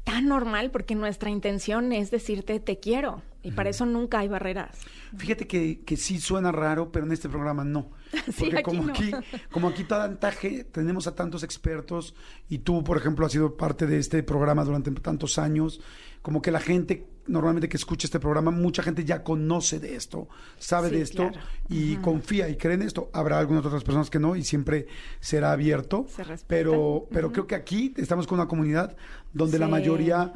tan 0.04 0.26
normal 0.28 0.70
porque 0.70 0.94
nuestra 0.94 1.30
intención 1.30 1.92
es 1.92 2.10
decirte 2.10 2.60
te 2.60 2.78
quiero 2.78 3.22
y 3.42 3.50
para 3.52 3.70
eso 3.70 3.84
nunca 3.86 4.20
hay 4.20 4.28
barreras. 4.28 4.78
Fíjate 5.16 5.46
que, 5.46 5.80
que 5.84 5.96
sí 5.96 6.18
suena 6.20 6.50
raro, 6.52 6.90
pero 6.92 7.04
en 7.06 7.12
este 7.12 7.28
programa 7.28 7.64
no. 7.64 7.90
Sí, 8.26 8.44
Porque 8.44 8.58
aquí 8.58 8.62
como 8.62 8.82
no. 8.84 8.92
aquí, 8.92 9.10
como 9.50 9.68
aquí 9.68 9.84
tanta 9.84 10.30
ge- 10.32 10.64
tenemos 10.64 11.06
a 11.06 11.14
tantos 11.14 11.42
expertos 11.42 12.14
y 12.48 12.58
tú, 12.58 12.82
por 12.84 12.96
ejemplo, 12.96 13.26
has 13.26 13.32
sido 13.32 13.56
parte 13.56 13.86
de 13.86 13.98
este 13.98 14.22
programa 14.22 14.64
durante 14.64 14.90
tantos 14.92 15.38
años, 15.38 15.80
como 16.22 16.40
que 16.40 16.50
la 16.52 16.60
gente 16.60 17.06
normalmente 17.26 17.68
que 17.68 17.76
escucha 17.76 18.06
este 18.06 18.20
programa, 18.20 18.50
mucha 18.50 18.82
gente 18.82 19.04
ya 19.04 19.22
conoce 19.22 19.78
de 19.80 19.96
esto, 19.96 20.28
sabe 20.58 20.88
Sí, 20.90 20.96
de 20.96 21.02
esto 21.02 21.28
claro. 21.30 21.46
y 21.68 21.96
confía 21.96 22.48
y 22.48 22.56
cree 22.56 22.74
en 22.74 22.82
esto. 22.82 23.10
Habrá 23.12 23.38
algunas 23.38 23.64
otras 23.64 23.82
personas 23.84 24.10
que 24.10 24.18
no 24.18 24.36
y 24.36 24.44
siempre 24.44 24.86
será 25.20 25.52
abierto, 25.52 26.06
Se 26.08 26.24
pero 26.46 27.06
pero 27.10 27.32
creo 27.32 27.46
que 27.46 27.54
aquí 27.54 27.94
estamos 27.96 28.26
con 28.26 28.38
una 28.38 28.48
comunidad 28.48 28.96
donde 29.32 29.58
la 29.58 29.68
mayoría 29.68 30.32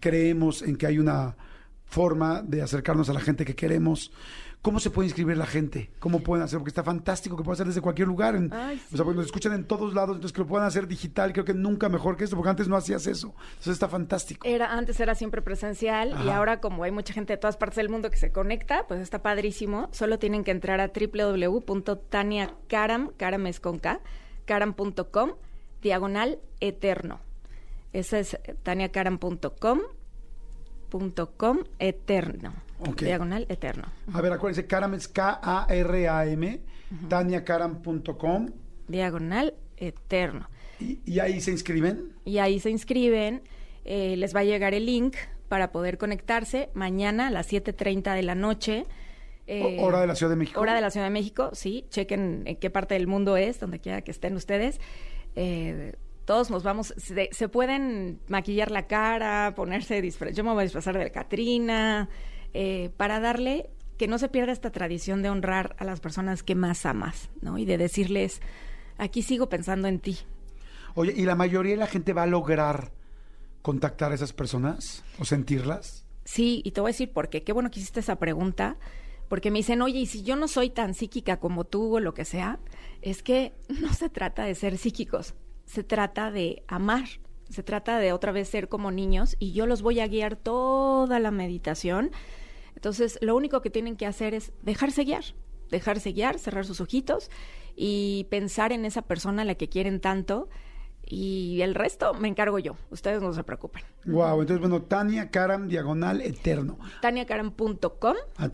creemos 0.00 0.62
en 0.62 0.76
que 0.76 0.86
hay 0.86 0.98
una 0.98 1.36
forma 1.86 2.42
de 2.42 2.60
acercarnos 2.62 3.08
a 3.08 3.12
la 3.14 3.20
gente 3.20 3.44
que 3.44 3.54
queremos. 3.54 4.10
¿Cómo 4.62 4.80
se 4.80 4.90
puede 4.90 5.06
inscribir 5.06 5.36
la 5.36 5.46
gente? 5.46 5.90
¿Cómo 6.00 6.18
pueden 6.20 6.42
hacer? 6.44 6.58
Porque 6.58 6.70
está 6.70 6.82
fantástico 6.82 7.36
que 7.36 7.44
puede 7.44 7.54
hacer 7.54 7.68
desde 7.68 7.80
cualquier 7.80 8.08
lugar. 8.08 8.34
en- 8.34 8.52
Ay, 8.52 8.82
O 8.92 8.96
sea, 8.96 9.04
porque 9.04 9.18
nos 9.18 9.26
escuchan 9.26 9.52
en 9.52 9.64
todos 9.64 9.94
lados, 9.94 10.16
entonces 10.16 10.32
que 10.34 10.40
lo 10.40 10.46
puedan 10.48 10.66
hacer 10.66 10.88
digital, 10.88 11.32
creo 11.32 11.44
que 11.44 11.54
nunca 11.54 11.88
mejor 11.88 12.16
que 12.16 12.24
esto, 12.24 12.34
porque 12.34 12.50
antes 12.50 12.66
no 12.66 12.74
hacías 12.74 13.06
eso. 13.06 13.32
Entonces 13.50 13.74
está 13.74 13.88
fantástico. 13.88 14.44
Era, 14.44 14.72
antes 14.72 14.98
era 14.98 15.14
siempre 15.14 15.40
presencial 15.40 16.16
y 16.24 16.30
ahora 16.30 16.60
como 16.60 16.82
hay 16.82 16.90
mucha 16.90 17.12
gente 17.14 17.34
de 17.34 17.36
todas 17.36 17.56
partes 17.56 17.76
del 17.76 17.88
mundo 17.90 18.10
que 18.10 18.16
se 18.16 18.32
conecta, 18.32 18.86
pues 18.88 19.00
está 19.00 19.22
padrísimo. 19.22 19.88
Solo 19.92 20.18
tienen 20.18 20.42
que 20.42 20.50
entrar 20.50 20.80
a 20.80 20.88
www.taniacaram, 20.88 23.12
caram 23.16 23.46
es 23.46 23.60
con 23.60 23.78
K, 23.78 24.00
caram.com, 24.46 25.30
diagonal 25.82 26.38
eterno. 26.60 27.20
Esa 27.92 28.18
es 28.18 28.34
eh, 28.34 28.56
taniacaram.com, 28.64 29.80
punto 30.88 31.32
com, 31.36 31.58
eterno. 31.78 32.54
Diagonal 32.98 33.46
eterno. 33.48 33.84
A 34.12 34.20
ver, 34.20 34.32
acuérdense, 34.32 34.66
Karam 34.66 34.92
es 34.94 35.08
K-A-R-A-M, 35.08 36.60
taniacaram.com, 37.08 38.48
Diagonal 38.88 39.54
eterno. 39.76 40.48
y, 40.80 41.00
y 41.04 41.20
ahí 41.20 41.40
se 41.40 41.50
inscriben. 41.50 42.12
y 42.24 42.38
ahí 42.38 42.60
se 42.60 42.70
inscriben. 42.70 43.42
eh, 43.84 44.16
les 44.16 44.34
va 44.34 44.40
a 44.40 44.44
llegar 44.44 44.74
el 44.74 44.84
link 44.86 45.16
para 45.48 45.70
poder 45.70 45.96
conectarse 45.96 46.70
mañana 46.74 47.28
a 47.28 47.30
las 47.30 47.50
7.30 47.52 48.14
de 48.14 48.22
la 48.22 48.34
noche. 48.34 48.84
eh, 49.46 49.78
hora 49.80 50.00
de 50.00 50.06
la 50.08 50.14
Ciudad 50.16 50.30
de 50.30 50.36
México. 50.36 50.60
Hora 50.60 50.74
de 50.74 50.80
la 50.80 50.90
Ciudad 50.90 51.06
de 51.06 51.10
México, 51.10 51.50
sí. 51.52 51.86
Chequen 51.90 52.42
en 52.46 52.56
qué 52.56 52.68
parte 52.68 52.94
del 52.94 53.06
mundo 53.06 53.36
es, 53.36 53.60
donde 53.60 53.78
quiera 53.78 54.02
que 54.02 54.10
estén 54.10 54.34
ustedes. 54.34 54.80
Eh, 55.36 55.94
todos 56.26 56.50
nos 56.50 56.64
vamos, 56.64 56.92
se, 56.98 57.30
se 57.32 57.48
pueden 57.48 58.20
maquillar 58.28 58.70
la 58.70 58.86
cara, 58.86 59.54
ponerse 59.54 60.02
disfraz. 60.02 60.34
Yo 60.34 60.44
me 60.44 60.50
voy 60.50 60.60
a 60.60 60.62
disfrazar 60.64 60.98
de 60.98 61.10
Catrina, 61.10 62.10
eh, 62.52 62.90
para 62.96 63.20
darle 63.20 63.70
que 63.96 64.08
no 64.08 64.18
se 64.18 64.28
pierda 64.28 64.52
esta 64.52 64.70
tradición 64.70 65.22
de 65.22 65.30
honrar 65.30 65.76
a 65.78 65.84
las 65.84 66.00
personas 66.00 66.42
que 66.42 66.54
más 66.54 66.84
amas, 66.84 67.30
¿no? 67.40 67.58
Y 67.58 67.64
de 67.64 67.78
decirles, 67.78 68.42
aquí 68.98 69.22
sigo 69.22 69.48
pensando 69.48 69.88
en 69.88 70.00
ti. 70.00 70.18
Oye, 70.94 71.14
¿y 71.16 71.24
la 71.24 71.36
mayoría 71.36 71.72
de 71.72 71.78
la 71.78 71.86
gente 71.86 72.12
va 72.12 72.24
a 72.24 72.26
lograr 72.26 72.92
contactar 73.62 74.12
a 74.12 74.16
esas 74.16 74.32
personas 74.32 75.04
o 75.18 75.24
sentirlas? 75.24 76.06
Sí, 76.24 76.60
y 76.64 76.72
te 76.72 76.80
voy 76.80 76.90
a 76.90 76.92
decir 76.92 77.12
por 77.12 77.28
qué. 77.28 77.44
Qué 77.44 77.52
bueno 77.52 77.70
que 77.70 77.78
hiciste 77.78 78.00
esa 78.00 78.16
pregunta, 78.16 78.78
porque 79.28 79.50
me 79.50 79.60
dicen, 79.60 79.80
oye, 79.80 80.00
y 80.00 80.06
si 80.06 80.22
yo 80.22 80.34
no 80.34 80.48
soy 80.48 80.70
tan 80.70 80.92
psíquica 80.92 81.38
como 81.38 81.64
tú 81.64 81.96
o 81.96 82.00
lo 82.00 82.14
que 82.14 82.24
sea, 82.24 82.58
es 83.00 83.22
que 83.22 83.54
no 83.80 83.92
se 83.94 84.08
trata 84.08 84.44
de 84.44 84.54
ser 84.54 84.76
psíquicos, 84.76 85.34
se 85.66 85.84
trata 85.84 86.30
de 86.30 86.62
amar, 86.68 87.04
se 87.50 87.62
trata 87.62 87.98
de 87.98 88.12
otra 88.12 88.32
vez 88.32 88.48
ser 88.48 88.68
como 88.68 88.90
niños 88.90 89.36
y 89.38 89.52
yo 89.52 89.66
los 89.66 89.82
voy 89.82 90.00
a 90.00 90.06
guiar 90.08 90.36
toda 90.36 91.20
la 91.20 91.30
meditación. 91.30 92.10
Entonces, 92.74 93.18
lo 93.20 93.36
único 93.36 93.62
que 93.62 93.70
tienen 93.70 93.96
que 93.96 94.06
hacer 94.06 94.34
es 94.34 94.52
dejarse 94.62 95.04
guiar, 95.04 95.24
dejarse 95.70 96.12
guiar, 96.12 96.38
cerrar 96.38 96.64
sus 96.64 96.80
ojitos 96.80 97.30
y 97.74 98.26
pensar 98.30 98.72
en 98.72 98.84
esa 98.84 99.02
persona 99.02 99.42
a 99.42 99.44
la 99.44 99.54
que 99.54 99.68
quieren 99.68 100.00
tanto. 100.00 100.48
Y 101.08 101.60
el 101.60 101.76
resto 101.76 102.14
me 102.14 102.26
encargo 102.26 102.58
yo. 102.58 102.76
Ustedes 102.90 103.22
no 103.22 103.32
se 103.32 103.44
preocupen. 103.44 103.84
Wow, 104.06 104.40
entonces 104.40 104.58
bueno, 104.58 104.82
Tania 104.82 105.30
Karam 105.30 105.68
diagonal 105.68 106.20
eterno. 106.20 106.78
taniacaram.com 107.00 108.16
A 108.36 108.48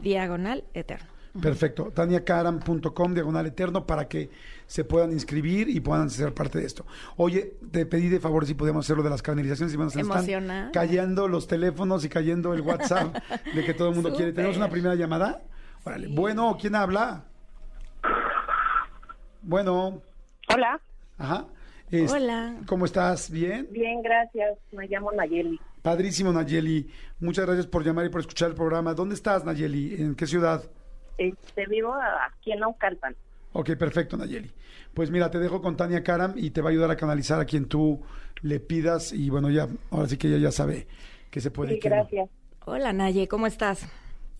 diagonal 0.00 0.64
eterno. 0.74 1.19
Perfecto. 1.40 1.92
taniacaram.com 1.94 3.14
diagonal 3.14 3.46
eterno 3.46 3.86
para 3.86 4.08
que 4.08 4.30
se 4.66 4.84
puedan 4.84 5.12
inscribir 5.12 5.68
y 5.68 5.78
puedan 5.80 6.10
ser 6.10 6.34
parte 6.34 6.58
de 6.58 6.66
esto. 6.66 6.84
Oye, 7.16 7.54
te 7.70 7.86
pedí 7.86 8.08
de 8.08 8.18
favor 8.20 8.46
si 8.46 8.54
podíamos 8.54 8.84
hacer 8.86 8.96
lo 8.96 9.02
de 9.02 9.10
las 9.10 9.22
canalizaciones 9.22 9.74
y 9.74 9.80
están 9.80 10.00
Emocionada. 10.00 10.70
cayendo 10.72 11.28
los 11.28 11.46
teléfonos 11.46 12.04
y 12.04 12.08
cayendo 12.08 12.52
el 12.52 12.62
WhatsApp 12.62 13.14
de 13.54 13.64
que 13.64 13.74
todo 13.74 13.88
el 13.90 13.94
mundo 13.94 14.12
quiere. 14.14 14.32
¿Tenemos 14.32 14.56
una 14.56 14.68
primera 14.70 14.94
llamada? 14.96 15.42
Órale. 15.84 16.08
Bueno, 16.08 16.56
¿quién 16.60 16.74
habla? 16.74 17.24
Bueno, 19.42 20.02
Hola, 20.52 20.80
ajá. 21.18 21.46
Es- 21.90 22.12
Hola. 22.12 22.56
¿Cómo 22.66 22.84
estás? 22.84 23.30
¿Bien? 23.30 23.66
bien, 23.70 24.02
gracias. 24.02 24.58
Me 24.72 24.86
llamo 24.86 25.10
Nayeli. 25.12 25.58
Padrísimo, 25.82 26.32
Nayeli. 26.32 26.88
Muchas 27.20 27.46
gracias 27.46 27.66
por 27.66 27.84
llamar 27.84 28.06
y 28.06 28.10
por 28.10 28.20
escuchar 28.20 28.50
el 28.50 28.54
programa. 28.54 28.94
¿Dónde 28.94 29.14
estás, 29.14 29.44
Nayeli? 29.44 29.94
¿En 30.00 30.14
qué 30.14 30.26
ciudad? 30.26 30.62
Este, 31.20 31.66
vivo 31.66 31.92
aquí 32.26 32.50
en 32.50 32.60
Naucalpan. 32.60 33.14
Ok, 33.52 33.76
perfecto, 33.76 34.16
Nayeli. 34.16 34.50
Pues 34.94 35.10
mira, 35.10 35.30
te 35.30 35.38
dejo 35.38 35.60
con 35.60 35.76
Tania 35.76 36.02
Karam 36.02 36.32
y 36.34 36.50
te 36.50 36.62
va 36.62 36.68
a 36.68 36.72
ayudar 36.72 36.90
a 36.90 36.96
canalizar 36.96 37.38
a 37.38 37.44
quien 37.44 37.66
tú 37.66 38.00
le 38.40 38.58
pidas 38.58 39.12
y 39.12 39.28
bueno, 39.28 39.50
ya, 39.50 39.68
ahora 39.90 40.08
sí 40.08 40.16
que 40.16 40.28
ella 40.28 40.38
ya 40.38 40.50
sabe 40.50 40.86
que 41.30 41.42
se 41.42 41.50
puede. 41.50 41.74
Sí, 41.74 41.80
no. 41.84 41.90
gracias. 41.90 42.30
Hola, 42.64 42.94
Naye, 42.94 43.28
¿cómo 43.28 43.46
estás? 43.46 43.86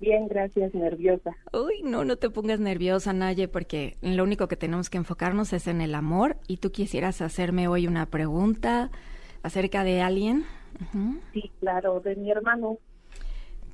Bien, 0.00 0.26
gracias, 0.26 0.72
nerviosa. 0.72 1.32
Uy, 1.52 1.82
no, 1.84 2.06
no 2.06 2.16
te 2.16 2.30
pongas 2.30 2.60
nerviosa, 2.60 3.12
Naye, 3.12 3.46
porque 3.46 3.98
lo 4.00 4.22
único 4.24 4.48
que 4.48 4.56
tenemos 4.56 4.88
que 4.88 4.96
enfocarnos 4.96 5.52
es 5.52 5.66
en 5.66 5.82
el 5.82 5.94
amor. 5.94 6.38
Y 6.48 6.56
tú 6.56 6.72
quisieras 6.72 7.20
hacerme 7.20 7.68
hoy 7.68 7.86
una 7.88 8.06
pregunta 8.06 8.90
acerca 9.42 9.84
de 9.84 10.00
alguien. 10.00 10.46
Sí, 11.34 11.52
claro, 11.60 12.00
de 12.00 12.16
mi 12.16 12.30
hermano. 12.30 12.78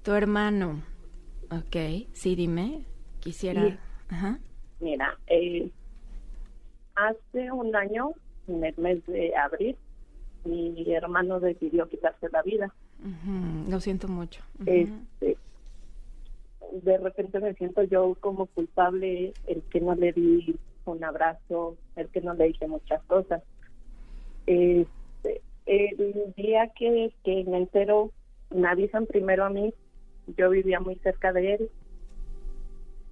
Tu 0.03 0.11
hermano. 0.11 0.83
Ok, 1.53 2.09
sí, 2.13 2.35
dime. 2.35 2.85
Quisiera. 3.27 3.77
Ajá. 4.09 4.39
Mira, 4.79 5.19
eh, 5.27 5.69
hace 6.95 7.51
un 7.51 7.75
año, 7.75 8.13
en 8.47 8.65
el 8.65 8.75
mes 8.79 9.05
de 9.07 9.35
abril, 9.35 9.77
mi 10.45 10.95
hermano 10.95 11.41
decidió 11.41 11.89
quitarse 11.89 12.29
la 12.31 12.43
vida. 12.43 12.73
Lo 13.69 13.81
siento 13.81 14.07
mucho. 14.07 14.43
Este, 14.65 15.37
de 16.71 16.99
repente 16.99 17.41
me 17.41 17.55
siento 17.55 17.83
yo 17.83 18.17
como 18.21 18.47
culpable, 18.47 19.33
el 19.49 19.63
que 19.63 19.81
no 19.81 19.97
le 19.97 20.13
di 20.13 20.57
un 20.85 21.03
abrazo, 21.03 21.77
el 21.97 22.07
que 22.11 22.21
no 22.21 22.35
le 22.35 22.47
dije 22.47 22.69
muchas 22.69 23.03
cosas. 23.07 23.43
Este, 24.47 25.43
el 25.67 26.33
día 26.37 26.69
que, 26.69 27.13
que 27.25 27.43
me 27.43 27.59
entero, 27.59 28.13
me 28.55 28.69
avisan 28.69 29.07
primero 29.07 29.45
a 29.45 29.51
mí, 29.51 29.75
yo 30.37 30.49
vivía 30.51 30.79
muy 30.79 30.95
cerca 30.97 31.33
de 31.33 31.55
él, 31.55 31.71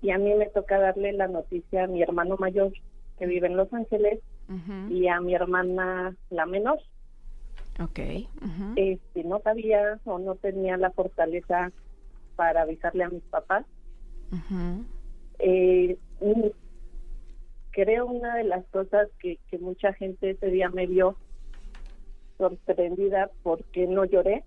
y 0.05 0.11
a 0.11 0.19
mí 0.19 0.35
me 0.35 0.51
toca 0.51 0.79
darle 0.79 1.15
la 1.15 1.29
noticia 1.29 1.85
a 1.85 1.87
mi 1.87 2.03
hermano 2.03 2.37
mayor, 2.37 2.75
que 3.19 3.25
vive 3.25 3.47
en 3.47 3.57
Los 3.57 3.73
Ángeles, 3.73 4.21
y 4.91 5.09
a 5.09 5.19
mi 5.23 5.35
hermana 5.35 6.15
la 6.29 6.45
menor. 6.45 6.79
Ok. 7.81 8.01
Este, 8.77 9.25
no 9.25 9.41
sabía 9.41 9.99
o 10.05 10.19
no 10.19 10.35
tenía 10.35 10.77
la 10.77 10.91
fortaleza 10.91 11.73
para 12.37 12.63
avisarle 12.63 13.05
a 13.05 13.09
mis 13.09 13.23
papás. 13.23 13.65
Ujú. 14.31 14.85
Eh, 15.39 15.97
mm, 16.21 16.49
creo 17.71 18.05
una 18.05 18.37
de 18.37 18.45
las 18.45 18.67
cosas 18.67 19.09
que, 19.19 19.39
que 19.49 19.57
mucha 19.57 19.95
gente 19.95 20.33
ese 20.33 20.49
día 20.49 20.69
me 20.69 20.87
vio 20.87 21.17
sorprendida 22.37 23.31
porque 23.43 23.87
no 23.87 24.05
lloré. 24.05 24.45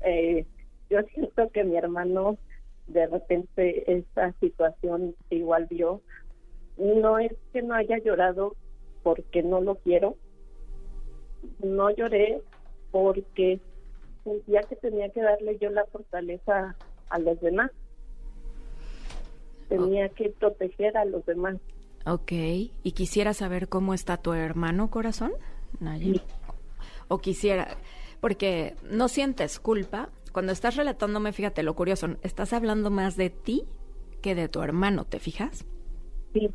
Eh, 0.00 0.46
yo 0.88 1.02
siento 1.12 1.50
que 1.50 1.64
mi 1.64 1.76
hermano 1.76 2.38
de 2.86 3.06
repente 3.06 3.92
esta 3.92 4.32
situación 4.40 5.14
igual 5.30 5.66
vio. 5.68 6.02
No 6.76 7.18
es 7.18 7.32
que 7.52 7.62
no 7.62 7.74
haya 7.74 7.98
llorado 7.98 8.56
porque 9.02 9.42
no 9.42 9.60
lo 9.60 9.76
quiero. 9.76 10.16
No 11.62 11.90
lloré 11.90 12.40
porque 12.90 13.60
sentía 14.24 14.62
que 14.62 14.76
tenía 14.76 15.08
que 15.10 15.22
darle 15.22 15.58
yo 15.58 15.70
la 15.70 15.84
fortaleza 15.86 16.76
a 17.08 17.18
los 17.18 17.40
demás. 17.40 17.70
Tenía 19.68 20.08
que 20.10 20.30
proteger 20.30 20.96
a 20.96 21.04
los 21.04 21.24
demás. 21.26 21.56
Ok. 22.06 22.32
¿Y 22.32 22.92
quisiera 22.92 23.32
saber 23.32 23.68
cómo 23.68 23.94
está 23.94 24.16
tu 24.16 24.32
hermano, 24.32 24.90
corazón? 24.90 25.32
Naye? 25.80 26.14
Sí. 26.14 26.22
O 27.08 27.18
quisiera, 27.18 27.76
porque 28.20 28.74
no 28.90 29.08
sientes 29.08 29.58
culpa. 29.58 30.10
Cuando 30.32 30.52
estás 30.52 30.76
relatándome, 30.76 31.32
fíjate 31.32 31.62
lo 31.62 31.74
curioso, 31.74 32.16
estás 32.22 32.52
hablando 32.52 32.90
más 32.90 33.16
de 33.16 33.30
ti 33.30 33.64
que 34.22 34.34
de 34.34 34.48
tu 34.48 34.62
hermano, 34.62 35.04
¿te 35.04 35.18
fijas? 35.18 35.64
Sí, 36.32 36.48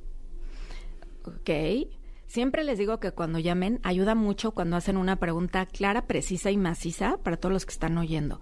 Ok. 1.27 1.89
Siempre 2.25 2.63
les 2.63 2.77
digo 2.77 2.99
que 2.99 3.11
cuando 3.11 3.39
llamen 3.39 3.79
ayuda 3.83 4.13
mucho 4.13 4.51
cuando 4.51 4.75
hacen 4.75 4.97
una 4.97 5.17
pregunta 5.17 5.65
clara, 5.65 6.07
precisa 6.07 6.51
y 6.51 6.57
maciza 6.57 7.17
para 7.17 7.37
todos 7.37 7.53
los 7.53 7.65
que 7.65 7.71
están 7.71 7.97
oyendo. 7.97 8.41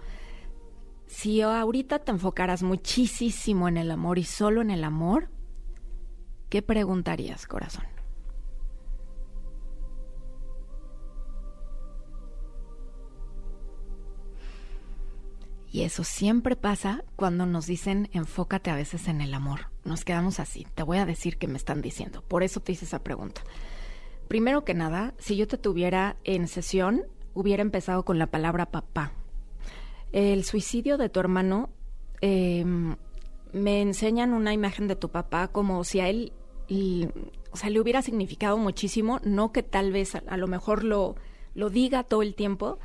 Si 1.07 1.41
ahorita 1.41 1.99
te 1.99 2.11
enfocaras 2.11 2.63
muchísimo 2.63 3.67
en 3.67 3.77
el 3.77 3.91
amor 3.91 4.17
y 4.17 4.23
solo 4.23 4.61
en 4.61 4.71
el 4.71 4.83
amor, 4.83 5.29
¿qué 6.49 6.63
preguntarías, 6.63 7.45
corazón? 7.45 7.85
Y 15.75 15.83
eso 15.83 16.05
siempre 16.05 16.55
pasa 16.55 17.03
cuando 17.17 17.45
nos 17.45 17.67
dicen 17.67 18.07
enfócate 18.13 18.69
a 18.69 18.75
veces 18.75 19.09
en 19.09 19.19
el 19.19 19.33
amor. 19.33 19.67
Nos 19.83 20.05
quedamos 20.05 20.39
así. 20.39 20.65
Te 20.73 20.83
voy 20.83 20.99
a 20.99 21.05
decir 21.05 21.37
qué 21.37 21.49
me 21.49 21.57
están 21.57 21.81
diciendo. 21.81 22.21
Por 22.21 22.43
eso 22.43 22.61
te 22.61 22.71
hice 22.71 22.85
esa 22.85 23.03
pregunta. 23.03 23.41
Primero 24.29 24.63
que 24.63 24.73
nada, 24.73 25.13
si 25.17 25.35
yo 25.35 25.49
te 25.49 25.57
tuviera 25.57 26.15
en 26.23 26.47
sesión, 26.47 27.03
hubiera 27.33 27.61
empezado 27.61 28.05
con 28.05 28.19
la 28.19 28.27
palabra 28.27 28.71
papá. 28.71 29.11
El 30.13 30.45
suicidio 30.45 30.97
de 30.97 31.09
tu 31.09 31.19
hermano, 31.19 31.69
em, 32.21 32.95
me 33.51 33.81
enseñan 33.81 34.31
una 34.31 34.53
imagen 34.53 34.87
de 34.87 34.95
tu 34.95 35.09
papá 35.09 35.49
como 35.49 35.83
si 35.83 35.99
a 35.99 36.07
él, 36.07 36.31
o 37.51 37.57
sea, 37.57 37.69
le 37.69 37.81
hubiera 37.81 38.01
significado 38.01 38.57
muchísimo, 38.57 39.19
no 39.25 39.51
que 39.51 39.61
tal 39.61 39.91
vez 39.91 40.15
a, 40.15 40.23
a 40.25 40.37
lo 40.37 40.47
mejor 40.47 40.85
lo, 40.85 41.17
lo 41.53 41.69
diga 41.69 42.03
todo 42.03 42.21
el 42.21 42.33
tiempo, 42.33 42.79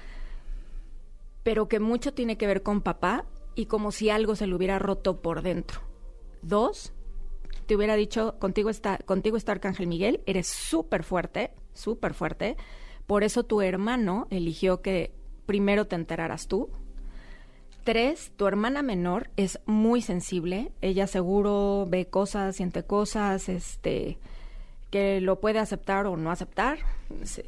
pero 1.42 1.68
que 1.68 1.80
mucho 1.80 2.12
tiene 2.12 2.37
que 2.37 2.47
ver 2.47 2.62
con 2.62 2.80
papá 2.80 3.25
y 3.54 3.66
como 3.66 3.92
si 3.92 4.11
algo 4.11 4.37
se 4.37 4.47
le 4.47 4.54
hubiera 4.54 4.78
roto 4.78 5.20
por 5.20 5.42
dentro. 5.42 5.80
Dos, 6.42 6.92
te 7.66 7.76
hubiera 7.76 7.94
dicho, 7.97 8.38
contigo 8.38 8.70
está, 8.70 8.99
contigo 8.99 9.37
está 9.37 9.52
Arcángel 9.52 9.87
Miguel, 9.87 10.23
eres 10.26 10.47
súper 10.47 11.04
fuerte, 11.04 11.52
súper 11.75 12.14
fuerte, 12.14 12.56
por 13.06 13.25
eso 13.25 13.44
tu 13.44 13.61
hermano 13.61 14.26
eligió 14.30 14.82
que 14.82 15.12
primero 15.47 15.87
te 15.87 15.97
enteraras 15.97 16.47
tú. 16.47 16.70
Tres, 17.85 18.32
tu 18.37 18.47
hermana 18.47 18.82
menor 18.82 19.30
es 19.37 19.59
muy 19.66 20.02
sensible, 20.02 20.70
ella 20.80 21.06
seguro 21.06 21.87
ve 21.88 22.06
cosas, 22.06 22.56
siente 22.56 22.85
cosas, 22.85 23.49
este, 23.49 24.18
que 24.90 25.20
lo 25.20 25.40
puede 25.40 25.59
aceptar 25.59 26.06
o 26.06 26.16
no 26.16 26.30
aceptar, 26.30 26.78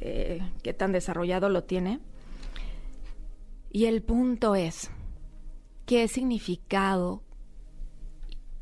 eh, 0.01 0.41
qué 0.63 0.73
tan 0.73 0.91
desarrollado 0.91 1.49
lo 1.49 1.63
tiene. 1.63 1.99
Y 3.73 3.85
el 3.87 4.03
punto 4.03 4.53
es, 4.55 4.91
¿qué 5.87 6.07
significado 6.07 7.23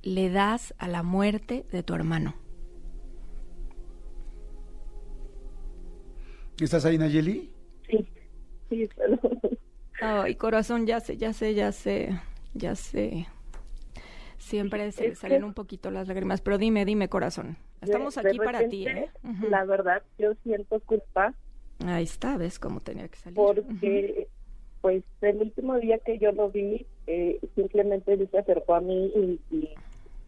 le 0.01 0.29
das 0.29 0.73
a 0.77 0.87
la 0.87 1.03
muerte 1.03 1.65
de 1.71 1.83
tu 1.83 1.93
hermano? 1.93 2.33
¿Estás 6.61 6.85
ahí, 6.85 6.97
Nayeli? 6.97 7.51
Sí, 7.89 8.07
sí, 8.69 8.87
perdón. 8.95 9.39
Ay, 10.01 10.35
corazón, 10.35 10.87
ya 10.87 10.99
sé, 11.01 11.17
ya 11.17 11.33
sé, 11.33 11.53
ya 11.55 11.71
sé, 11.73 12.19
ya 12.53 12.75
sé. 12.75 13.27
Siempre 14.37 14.91
se 14.93 15.07
Es 15.07 15.19
salen 15.19 15.39
que- 15.41 15.45
un 15.45 15.53
poquito 15.53 15.91
las 15.91 16.07
lágrimas, 16.07 16.41
pero 16.41 16.57
dime, 16.57 16.85
dime, 16.85 17.09
corazón. 17.09 17.57
Estamos 17.81 18.15
De- 18.15 18.21
de 18.23 18.29
aquí 18.29 18.37
para 18.39 18.67
ti, 18.69 18.87
¿eh? 18.87 19.09
La 19.49 19.65
verdad, 19.65 20.03
yo 20.17 20.33
siento 20.43 20.79
culpa 20.81 21.33
Ahí 21.85 22.03
está, 22.03 22.37
¿ves 22.37 22.59
cómo 22.59 22.79
tenía 22.79 23.07
que 23.09 23.17
salir? 23.17 23.35
porque, 23.35 24.29
pues, 24.81 25.03
el 25.21 25.37
último 25.37 25.77
día 25.79 25.99
que 25.99 26.17
yo 26.17 26.31
lo 26.31 26.49
vi, 26.49 26.85
eh, 27.07 27.39
simplemente 27.55 28.13
él 28.13 28.27
se 28.29 28.39
acercó 28.39 28.75
a 28.75 28.81
mí 28.81 29.39
y, 29.51 29.69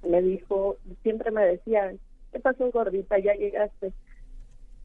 me 0.07 0.21
dijo, 0.21 0.77
siempre 1.01 1.31
me 1.31 1.45
decía, 1.45 1.93
¿qué 2.31 2.39
pasó, 2.39 2.69
gordita? 2.71 3.17
¿Ya 3.19 3.33
llegaste? 3.33 3.93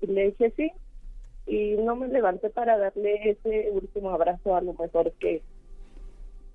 Y 0.00 0.06
le 0.06 0.26
dije, 0.26 0.52
sí. 0.56 0.72
Y 1.46 1.72
no 1.82 1.96
me 1.96 2.08
levanté 2.08 2.50
para 2.50 2.78
darle 2.78 3.30
ese 3.30 3.70
último 3.72 4.10
abrazo, 4.10 4.54
a 4.54 4.60
lo 4.60 4.74
mejor 4.74 5.12
que 5.18 5.42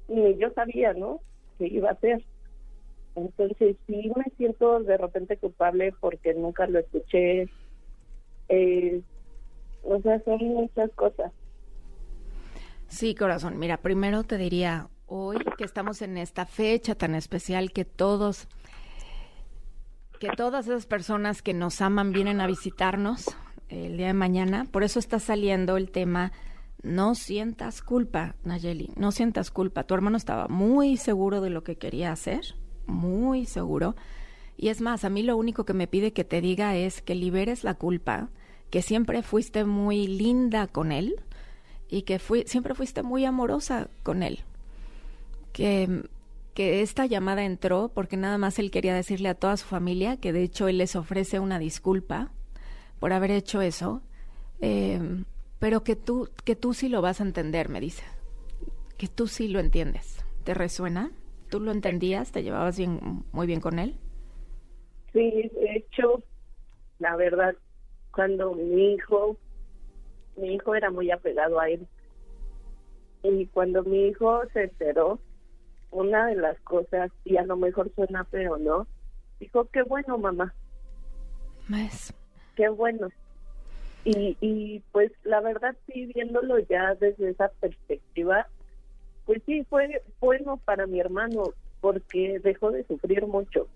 ni 0.08 0.38
yo 0.38 0.52
sabía, 0.52 0.93
¿no? 0.93 1.19
Que 1.58 1.67
iba 1.67 1.89
a 1.89 1.99
ser. 1.99 2.23
Entonces 3.15 3.76
sí 3.86 4.12
me 4.15 4.26
siento 4.38 4.80
de 4.80 4.97
repente 4.97 5.38
culpable 5.38 5.93
porque 5.99 6.34
nunca 6.34 6.67
lo 6.67 6.80
escuché. 6.80 7.49
Eh, 8.49 9.02
o 9.84 9.99
sea, 10.02 10.23
son 10.23 10.38
muchas 10.39 10.89
cosas. 10.91 11.32
Sí, 12.93 13.15
corazón. 13.15 13.58
Mira, 13.58 13.77
primero 13.77 14.23
te 14.23 14.38
diría, 14.38 14.88
hoy 15.08 15.38
que 15.58 15.63
estamos 15.63 16.03
en 16.03 16.15
esta 16.15 16.45
fecha 16.45 16.93
tan 16.93 17.15
especial 17.15 17.71
que 17.71 17.86
todos, 17.86 18.47
que 20.19 20.29
todas 20.38 20.67
esas 20.67 20.86
personas 20.86 21.41
que 21.41 21.56
nos 21.56 21.82
aman 21.82 22.12
vienen 22.12 22.39
a 22.39 22.45
visitarnos 22.45 23.36
el 23.67 23.97
día 23.97 24.08
de 24.08 24.13
mañana, 24.13 24.65
por 24.69 24.84
eso 24.84 24.99
está 24.99 25.17
saliendo 25.17 25.75
el 25.75 25.89
tema, 25.89 26.34
no 26.84 27.15
sientas 27.15 27.82
culpa, 27.82 28.36
Nayeli, 28.43 28.91
no 28.95 29.12
sientas 29.12 29.49
culpa. 29.49 29.86
Tu 29.86 29.95
hermano 29.95 30.15
estaba 30.15 30.47
muy 30.47 30.95
seguro 30.97 31.41
de 31.41 31.49
lo 31.49 31.63
que 31.63 31.77
quería 31.77 32.12
hacer, 32.12 32.53
muy 32.86 33.47
seguro. 33.47 33.95
Y 34.56 34.67
es 34.67 34.82
más, 34.82 35.03
a 35.03 35.10
mí 35.10 35.23
lo 35.23 35.36
único 35.36 35.65
que 35.65 35.73
me 35.73 35.88
pide 35.88 36.13
que 36.13 36.25
te 36.25 36.41
diga 36.41 36.75
es 36.75 37.01
que 37.01 37.15
liberes 37.15 37.63
la 37.63 37.73
culpa, 37.73 38.29
que 38.69 38.84
siempre 38.84 39.23
fuiste 39.23 39.65
muy 39.65 40.06
linda 40.06 40.67
con 40.67 40.91
él, 40.91 41.15
y 41.89 42.04
que 42.04 42.19
fui, 42.19 42.43
siempre 42.46 42.76
fuiste 42.76 43.04
muy 43.04 43.26
amorosa 43.26 43.89
con 44.04 44.24
él. 44.24 44.39
Que, 45.52 46.04
que 46.54 46.82
esta 46.82 47.06
llamada 47.06 47.43
entró 47.43 47.91
porque 47.93 48.17
nada 48.17 48.38
más 48.38 48.60
él 48.60 48.72
quería 48.72 48.96
decirle 48.96 49.30
a 49.30 49.36
toda 49.36 49.58
su 49.58 49.65
familia 49.65 50.17
que 50.17 50.34
de 50.34 50.43
hecho 50.43 50.67
él 50.67 50.80
les 50.80 50.96
ofrece 50.96 51.39
una 51.39 51.60
disculpa 51.60 52.32
por 53.00 53.13
haber 53.13 53.32
hecho 53.32 53.62
eso, 53.62 54.02
eh, 54.62 55.00
pero 55.60 55.84
que 55.84 55.96
tú, 55.96 56.30
que 56.46 56.56
tú 56.56 56.74
sí 56.74 56.89
lo 56.89 57.02
vas 57.02 57.22
a 57.22 57.24
entender, 57.24 57.69
me 57.69 57.80
dice. 57.80 58.04
Que 58.98 59.08
tú 59.08 59.28
sí 59.28 59.48
lo 59.48 59.60
entiendes. 59.60 60.24
¿Te 60.43 60.54
resuena? 60.54 61.12
¿Tú 61.50 61.60
lo 61.60 61.72
entendías? 61.72 62.32
¿Te 62.32 62.43
llevabas 62.43 62.78
bien, 62.78 63.24
muy 63.32 63.46
bien 63.46 63.60
con 63.60 63.80
él? 63.80 63.96
Sí, 65.12 65.52
de 65.54 65.76
hecho, 65.76 66.24
la 67.00 67.15
verdad, 67.15 67.56
cuando 68.12 68.54
mi 68.54 68.93
hijo, 68.93 69.38
mi 70.36 70.54
hijo 70.56 70.76
era 70.76 70.91
muy 70.91 71.12
apegado 71.12 71.60
a 71.60 71.69
él. 71.69 71.88
Y 73.24 73.46
cuando 73.48 73.84
mi 73.84 74.08
hijo 74.08 74.41
se 74.54 74.63
enteró, 74.63 75.19
una 75.91 76.28
de 76.28 76.36
las 76.36 76.60
cosas, 76.62 77.12
y 77.24 77.38
a 77.38 77.43
lo 77.43 77.56
mejor 77.56 77.91
suena 77.96 78.26
feo, 78.26 78.58
¿no? 78.58 78.88
Dijo, 79.39 79.65
qué 79.72 79.84
bueno, 79.84 80.17
mamá, 80.17 80.54
¿Ves? 81.69 82.13
qué 82.56 82.69
bueno. 82.69 83.10
Y, 84.04 84.36
y 84.41 84.80
pues 84.91 85.12
la 85.24 85.39
verdad, 85.39 85.76
sí, 85.88 86.08
viéndolo 86.08 86.60
ya 86.60 86.96
desde 86.96 87.30
esa 87.30 87.50
perspectiva, 87.60 88.48
pues 89.26 89.41
sí, 89.46 89.63
fue 89.69 90.02
bueno 90.19 90.58
para 90.58 90.88
mi 90.88 91.00
hermano, 91.00 91.43
porque 91.80 92.39
dejó 92.43 92.72
de 92.72 92.84
sufrir 92.86 93.26
mucho. 93.28 93.67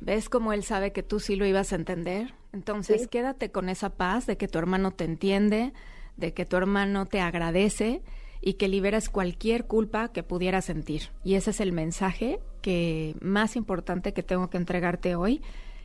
¿Ves 0.00 0.28
cómo 0.28 0.52
él 0.52 0.62
sabe 0.62 0.92
que 0.92 1.02
tú 1.02 1.20
sí 1.20 1.36
lo 1.36 1.46
ibas 1.46 1.72
a 1.72 1.76
entender? 1.76 2.34
Entonces, 2.52 3.02
Sí. 3.02 3.08
quédate 3.08 3.50
con 3.50 3.68
esa 3.68 3.90
paz 3.90 4.26
de 4.26 4.36
que 4.36 4.48
tu 4.48 4.58
hermano 4.58 4.90
te 4.90 5.04
entiende, 5.04 5.72
de 6.16 6.32
que 6.34 6.44
tu 6.46 6.56
hermano 6.56 7.06
te 7.06 7.20
agradece 7.20 8.02
y 8.40 8.54
que 8.54 8.68
liberes 8.68 9.08
cualquier 9.08 9.66
culpa 9.66 10.08
que 10.12 10.22
pudieras 10.22 10.66
sentir. 10.66 11.10
Y 11.24 11.34
ese 11.34 11.50
es 11.50 11.60
el 11.60 11.72
mensaje 11.72 12.40
que 12.62 13.16
más 13.20 13.56
importante 13.56 14.12
que 14.12 14.22
tengo 14.22 14.50
que 14.50 14.56
entregarte 14.58 15.14
hoy 15.16 15.42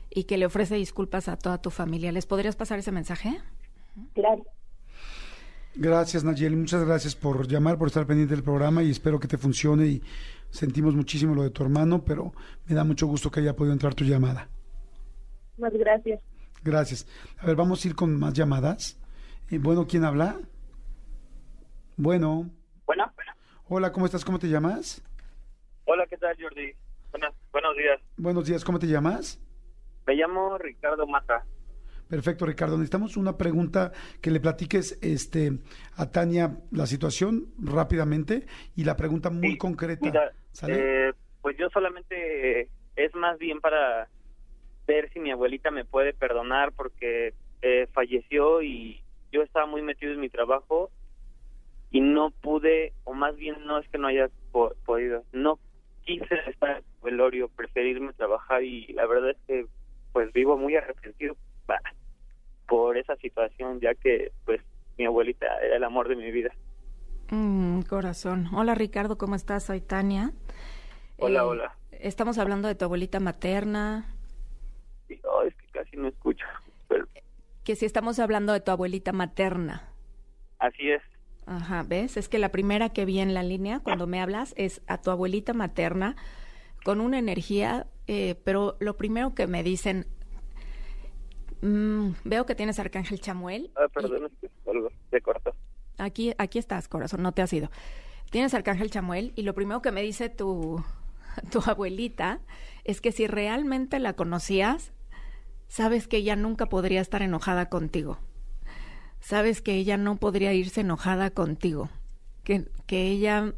y 0.09 0.25
que 0.25 0.37
le 0.37 0.45
ofrece 0.45 0.75
disculpas 0.75 1.27
a 1.27 1.37
toda 1.37 1.61
tu 1.61 1.69
familia. 1.69 2.11
¿Les 2.11 2.25
podrías 2.25 2.55
pasar 2.55 2.79
ese 2.79 2.91
mensaje? 2.91 3.39
Claro. 4.13 4.43
Gracias, 5.75 6.23
Nayeli. 6.25 6.55
Muchas 6.57 6.83
gracias 6.83 7.15
por 7.15 7.47
llamar, 7.47 7.77
por 7.77 7.87
estar 7.87 8.05
pendiente 8.05 8.35
del 8.35 8.43
programa 8.43 8.83
y 8.83 8.91
espero 8.91 9.19
que 9.19 9.27
te 9.27 9.37
funcione. 9.37 9.85
Y 9.87 10.01
sentimos 10.51 10.93
muchísimo 10.95 11.33
lo 11.33 11.43
de 11.43 11.49
tu 11.49 11.63
hermano, 11.63 12.03
pero 12.05 12.33
me 12.67 12.75
da 12.75 12.83
mucho 12.83 13.07
gusto 13.07 13.31
que 13.31 13.39
haya 13.39 13.55
podido 13.55 13.73
entrar 13.73 13.95
tu 13.95 14.03
llamada. 14.03 14.47
Más 15.57 15.73
gracias. 15.73 16.21
Gracias. 16.63 17.07
A 17.39 17.47
ver, 17.47 17.55
vamos 17.55 17.83
a 17.83 17.87
ir 17.87 17.95
con 17.95 18.17
más 18.19 18.33
llamadas. 18.33 18.99
Eh, 19.49 19.57
bueno, 19.57 19.87
¿quién 19.87 20.03
habla? 20.05 20.39
Bueno. 21.97 22.49
Bueno, 22.85 23.05
Hola, 23.67 23.91
¿cómo 23.91 24.05
estás? 24.05 24.25
¿Cómo 24.25 24.37
te 24.39 24.49
llamas? 24.49 25.01
hola, 25.85 26.05
¿qué 26.09 26.17
tal, 26.17 26.35
Jordi? 26.41 26.73
Buenas, 27.11 27.33
buenos 27.51 27.75
días. 27.75 27.99
Buenos 28.17 28.45
días, 28.45 28.63
¿cómo 28.63 28.79
te 28.79 28.87
llamas? 28.87 29.39
Me 30.07 30.15
llamo 30.15 30.57
Ricardo 30.57 31.05
Mata. 31.07 31.45
Perfecto, 32.07 32.45
Ricardo. 32.45 32.77
Necesitamos 32.77 33.15
una 33.17 33.37
pregunta 33.37 33.91
que 34.21 34.31
le 34.31 34.39
platiques 34.41 34.97
este, 35.01 35.59
a 35.95 36.11
Tania 36.11 36.57
la 36.71 36.85
situación 36.85 37.53
rápidamente 37.59 38.45
y 38.75 38.83
la 38.83 38.97
pregunta 38.97 39.29
muy 39.29 39.51
Sí, 39.51 39.57
concreta. 39.57 40.05
Mira. 40.05 40.31
Eh, 40.73 41.13
pues 41.41 41.57
yo 41.57 41.69
solamente 41.69 42.69
es 42.95 43.15
más 43.15 43.37
bien 43.39 43.59
para 43.61 44.09
ver 44.87 45.09
si 45.13 45.19
mi 45.19 45.31
abuelita 45.31 45.71
me 45.71 45.85
puede 45.85 46.13
perdonar 46.13 46.71
porque 46.73 47.33
eh, 47.61 47.87
falleció 47.93 48.61
y 48.61 49.01
yo 49.31 49.41
estaba 49.43 49.65
muy 49.65 49.81
metido 49.81 50.11
en 50.13 50.19
mi 50.19 50.29
trabajo 50.29 50.91
y 51.89 52.01
no 52.01 52.31
pude, 52.31 52.93
o 53.03 53.13
más 53.13 53.35
bien 53.35 53.65
no 53.65 53.77
es 53.79 53.87
que 53.89 53.97
no 53.97 54.07
haya 54.07 54.29
po- 54.51 54.75
podido, 54.85 55.25
no 55.31 55.59
quise 56.03 56.25
estar 56.47 56.69
en 56.71 56.75
el 56.77 56.83
velorio, 57.01 57.49
preferirme 57.49 58.13
trabajar 58.13 58.63
y 58.63 58.87
la 58.93 59.05
verdad 59.05 59.31
es 59.31 59.37
que 59.47 59.65
pues 60.13 60.31
vivo 60.33 60.57
muy 60.57 60.75
arrepentido 60.75 61.37
bah, 61.67 61.81
por 62.67 62.97
esa 62.97 63.15
situación, 63.17 63.79
ya 63.79 63.93
que 63.95 64.31
pues 64.45 64.61
mi 64.97 65.05
abuelita 65.05 65.45
era 65.59 65.77
el 65.77 65.83
amor 65.83 66.07
de 66.07 66.15
mi 66.15 66.31
vida. 66.31 66.53
Mm, 67.41 67.81
corazón. 67.83 68.47
Hola 68.53 68.75
Ricardo, 68.75 69.17
¿cómo 69.17 69.35
estás? 69.35 69.63
Soy 69.63 69.81
Tania. 69.81 70.31
Hola, 71.17 71.39
Eh, 71.39 71.43
hola. 71.43 71.75
Estamos 71.91 72.37
hablando 72.37 72.67
de 72.67 72.75
tu 72.75 72.85
abuelita 72.85 73.19
materna. 73.19 74.05
Oh, 75.23 75.43
es 75.43 75.55
que 75.55 75.67
casi 75.71 75.95
no 75.97 76.07
escucho, 76.09 76.45
pero 76.87 77.05
Que 77.63 77.75
si 77.75 77.85
estamos 77.85 78.19
hablando 78.19 78.53
de 78.53 78.59
tu 78.59 78.71
abuelita 78.71 79.13
materna. 79.13 79.87
así 80.59 80.89
es. 80.91 81.01
Ajá, 81.45 81.83
¿ves? 81.87 82.17
Es 82.17 82.27
que 82.29 82.37
la 82.37 82.49
primera 82.49 82.89
que 82.89 83.05
vi 83.05 83.19
en 83.19 83.33
la 83.33 83.43
línea 83.43 83.79
cuando 83.79 84.07
me 84.07 84.21
hablas 84.21 84.53
es 84.57 84.81
a 84.87 84.99
tu 85.01 85.09
abuelita 85.11 85.53
materna 85.53 86.15
con 86.83 87.01
una 87.01 87.17
energía, 87.19 87.87
eh, 88.07 88.35
pero 88.43 88.75
lo 88.79 88.95
primero 88.97 89.33
que 89.35 89.47
me 89.47 89.63
dicen, 89.63 90.05
mm, 91.61 92.11
veo 92.25 92.45
que 92.45 92.55
tienes 92.55 92.79
Arcángel 92.79 93.19
Chamuel. 93.21 93.71
Ah, 93.75 93.85
y- 93.87 93.93
perdón, 93.93 94.25
es 94.25 94.31
que 94.39 94.69
algo 94.69 94.89
se 95.09 95.21
cortó. 95.21 95.51
Aquí, 96.01 96.33
aquí 96.37 96.59
estás, 96.59 96.87
corazón, 96.87 97.21
no 97.21 97.31
te 97.31 97.41
has 97.41 97.53
ido. 97.53 97.69
Tienes 98.31 98.53
Arcángel 98.53 98.89
Chamuel 98.89 99.33
y 99.35 99.43
lo 99.43 99.53
primero 99.53 99.81
que 99.81 99.91
me 99.91 100.01
dice 100.01 100.29
tu, 100.29 100.83
tu 101.51 101.61
abuelita 101.65 102.39
es 102.83 103.01
que 103.01 103.11
si 103.11 103.27
realmente 103.27 103.99
la 103.99 104.13
conocías, 104.13 104.93
sabes 105.67 106.07
que 106.07 106.17
ella 106.17 106.35
nunca 106.35 106.67
podría 106.67 107.01
estar 107.01 107.21
enojada 107.21 107.69
contigo. 107.69 108.17
Sabes 109.19 109.61
que 109.61 109.75
ella 109.75 109.97
no 109.97 110.17
podría 110.17 110.53
irse 110.53 110.81
enojada 110.81 111.29
contigo. 111.29 111.89
Que, 112.43 112.65
que 112.87 113.07
ella 113.07 113.53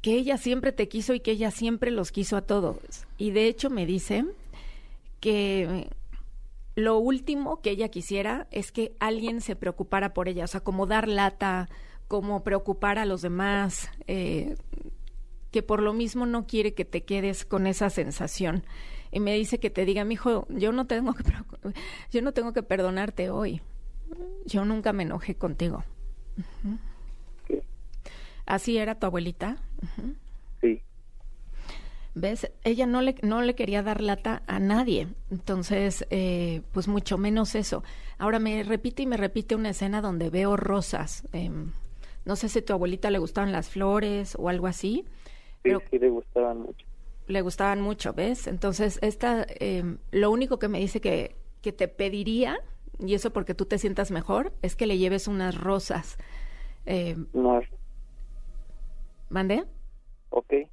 que 0.00 0.14
ella 0.14 0.38
siempre 0.38 0.72
te 0.72 0.88
quiso 0.88 1.14
y 1.14 1.20
que 1.20 1.32
ella 1.32 1.50
siempre 1.50 1.90
los 1.90 2.10
quiso 2.10 2.36
a 2.36 2.42
todos. 2.42 2.78
Y 3.18 3.30
de 3.30 3.46
hecho 3.46 3.70
me 3.70 3.86
dice 3.86 4.24
que 5.20 5.90
lo 6.80 6.98
último 6.98 7.60
que 7.60 7.70
ella 7.70 7.88
quisiera 7.88 8.46
es 8.50 8.72
que 8.72 8.94
alguien 8.98 9.40
se 9.40 9.56
preocupara 9.56 10.12
por 10.12 10.28
ella, 10.28 10.44
o 10.44 10.48
sea, 10.48 10.60
como 10.60 10.86
dar 10.86 11.08
lata, 11.08 11.68
como 12.08 12.42
preocupar 12.42 12.98
a 12.98 13.04
los 13.04 13.22
demás, 13.22 13.90
eh, 14.06 14.56
que 15.50 15.62
por 15.62 15.82
lo 15.82 15.92
mismo 15.92 16.26
no 16.26 16.46
quiere 16.46 16.74
que 16.74 16.84
te 16.84 17.04
quedes 17.04 17.44
con 17.44 17.66
esa 17.66 17.90
sensación. 17.90 18.64
Y 19.12 19.20
me 19.20 19.34
dice 19.34 19.58
que 19.58 19.70
te 19.70 19.84
diga, 19.84 20.04
mi 20.04 20.14
hijo, 20.14 20.46
yo 20.48 20.72
no 20.72 20.86
tengo 20.86 21.14
que 21.14 21.24
yo 22.10 22.22
no 22.22 22.32
tengo 22.32 22.52
que 22.52 22.62
perdonarte 22.62 23.30
hoy. 23.30 23.60
Yo 24.46 24.64
nunca 24.64 24.92
me 24.92 25.04
enojé 25.04 25.34
contigo. 25.36 25.84
Así 28.46 28.78
era 28.78 28.96
tu 28.96 29.06
abuelita. 29.06 29.56
¿Ves? 32.14 32.50
Ella 32.64 32.86
no 32.86 33.02
le, 33.02 33.14
no 33.22 33.40
le 33.42 33.54
quería 33.54 33.82
dar 33.82 34.00
lata 34.00 34.42
a 34.46 34.58
nadie. 34.58 35.08
Entonces, 35.30 36.06
eh, 36.10 36.62
pues 36.72 36.88
mucho 36.88 37.18
menos 37.18 37.54
eso. 37.54 37.84
Ahora 38.18 38.38
me 38.40 38.62
repite 38.64 39.02
y 39.02 39.06
me 39.06 39.16
repite 39.16 39.54
una 39.54 39.70
escena 39.70 40.00
donde 40.00 40.28
veo 40.30 40.56
rosas. 40.56 41.24
Em, 41.32 41.72
no 42.24 42.36
sé 42.36 42.48
si 42.48 42.58
a 42.60 42.64
tu 42.64 42.72
abuelita 42.72 43.10
le 43.10 43.18
gustaban 43.18 43.52
las 43.52 43.70
flores 43.70 44.34
o 44.38 44.48
algo 44.48 44.66
así. 44.66 45.04
sí, 45.62 45.70
Pero 45.70 45.80
sí 45.90 45.98
le 45.98 46.10
gustaban 46.10 46.58
mucho. 46.60 46.86
le 47.26 47.42
gustaban 47.42 47.80
mucho, 47.80 48.12
¿ves? 48.12 48.46
Entonces, 48.46 48.98
esta, 49.02 49.46
em, 49.48 49.98
lo 50.10 50.30
único 50.30 50.58
que 50.58 50.68
me 50.68 50.80
dice 50.80 51.00
que, 51.00 51.36
que 51.62 51.72
te 51.72 51.88
pediría, 51.88 52.58
y 52.98 53.14
eso 53.14 53.32
porque 53.32 53.54
tú 53.54 53.66
te 53.66 53.78
sientas 53.78 54.10
mejor, 54.10 54.52
es 54.62 54.74
que 54.76 54.86
le 54.86 54.98
lleves 54.98 55.28
unas 55.28 55.56
rosas. 55.56 56.18
Em, 56.86 57.28
No, 57.32 57.60
¿Mande? 59.28 59.64
ok, 60.30 60.69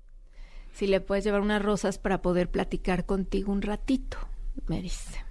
Si 0.78 0.86
le 0.86 1.02
puedes 1.02 1.24
llevar 1.24 1.42
unas 1.42 1.60
rosas 1.60 1.98
para 1.98 2.22
poder 2.22 2.52
platicar 2.52 3.08
contigo 3.08 3.52
un 3.52 3.64
ratito, 3.64 4.20
me 4.68 4.80
dice. 4.80 5.26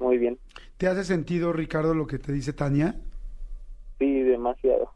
muy 0.00 0.18
bien. 0.18 0.40
¿Te 0.76 0.88
hace 0.88 1.04
sentido, 1.04 1.52
Ricardo, 1.52 1.94
lo 1.94 2.08
que 2.08 2.18
te 2.18 2.32
dice 2.32 2.52
Tania? 2.52 2.96
Sí, 4.00 4.22
demasiado. 4.22 4.90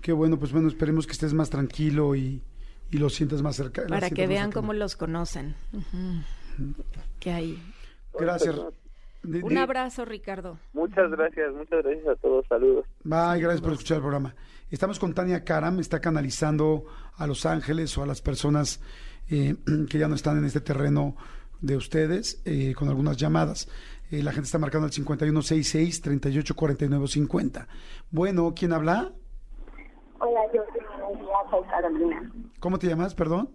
Qué 0.00 0.12
bueno, 0.12 0.38
pues 0.38 0.52
bueno, 0.52 0.68
esperemos 0.68 1.04
que 1.08 1.14
estés 1.14 1.34
más 1.34 1.50
tranquilo 1.50 2.14
y, 2.14 2.42
y 2.92 2.98
lo 2.98 3.10
sientas 3.10 3.42
más 3.42 3.56
cerca. 3.56 3.86
Para 3.88 4.08
que 4.08 4.28
vean 4.28 4.52
cómo 4.52 4.72
los 4.72 4.94
conocen. 4.94 5.56
Que 7.18 7.32
hay. 7.32 7.60
Gracias. 8.16 8.54
De- 9.24 9.42
Un 9.42 9.58
abrazo, 9.58 10.04
Ricardo. 10.04 10.58
Muchas 10.74 11.10
gracias, 11.10 11.52
muchas 11.54 11.82
gracias 11.82 12.06
a 12.06 12.14
todos, 12.20 12.46
saludos. 12.46 12.84
Bye, 13.02 13.40
gracias 13.40 13.62
por 13.62 13.72
escuchar 13.72 13.96
el 13.96 14.02
programa. 14.02 14.34
Estamos 14.70 15.00
con 15.00 15.12
Tania 15.12 15.42
Karam, 15.42 15.80
está 15.80 16.00
canalizando 16.00 16.84
a 17.16 17.26
los 17.26 17.46
ángeles 17.46 17.96
o 17.98 18.02
a 18.02 18.06
las 18.06 18.20
personas 18.20 18.80
eh, 19.30 19.56
que 19.88 19.98
ya 19.98 20.08
no 20.08 20.14
están 20.14 20.36
en 20.38 20.44
este 20.44 20.60
terreno 20.60 21.16
de 21.60 21.76
ustedes 21.76 22.42
eh, 22.44 22.74
con 22.74 22.88
algunas 22.88 23.16
llamadas. 23.16 23.68
Eh, 24.10 24.22
la 24.22 24.32
gente 24.32 24.44
está 24.46 24.58
marcando 24.58 24.86
el 24.86 24.92
5166-384950. 24.92 27.66
Bueno, 28.10 28.52
¿quién 28.54 28.72
habla? 28.72 29.12
Hola, 30.20 30.40
yo 30.54 30.62
soy 30.72 30.82
Carolina. 31.68 32.32
¿Cómo 32.60 32.78
te 32.78 32.86
llamas, 32.86 33.14
perdón? 33.14 33.50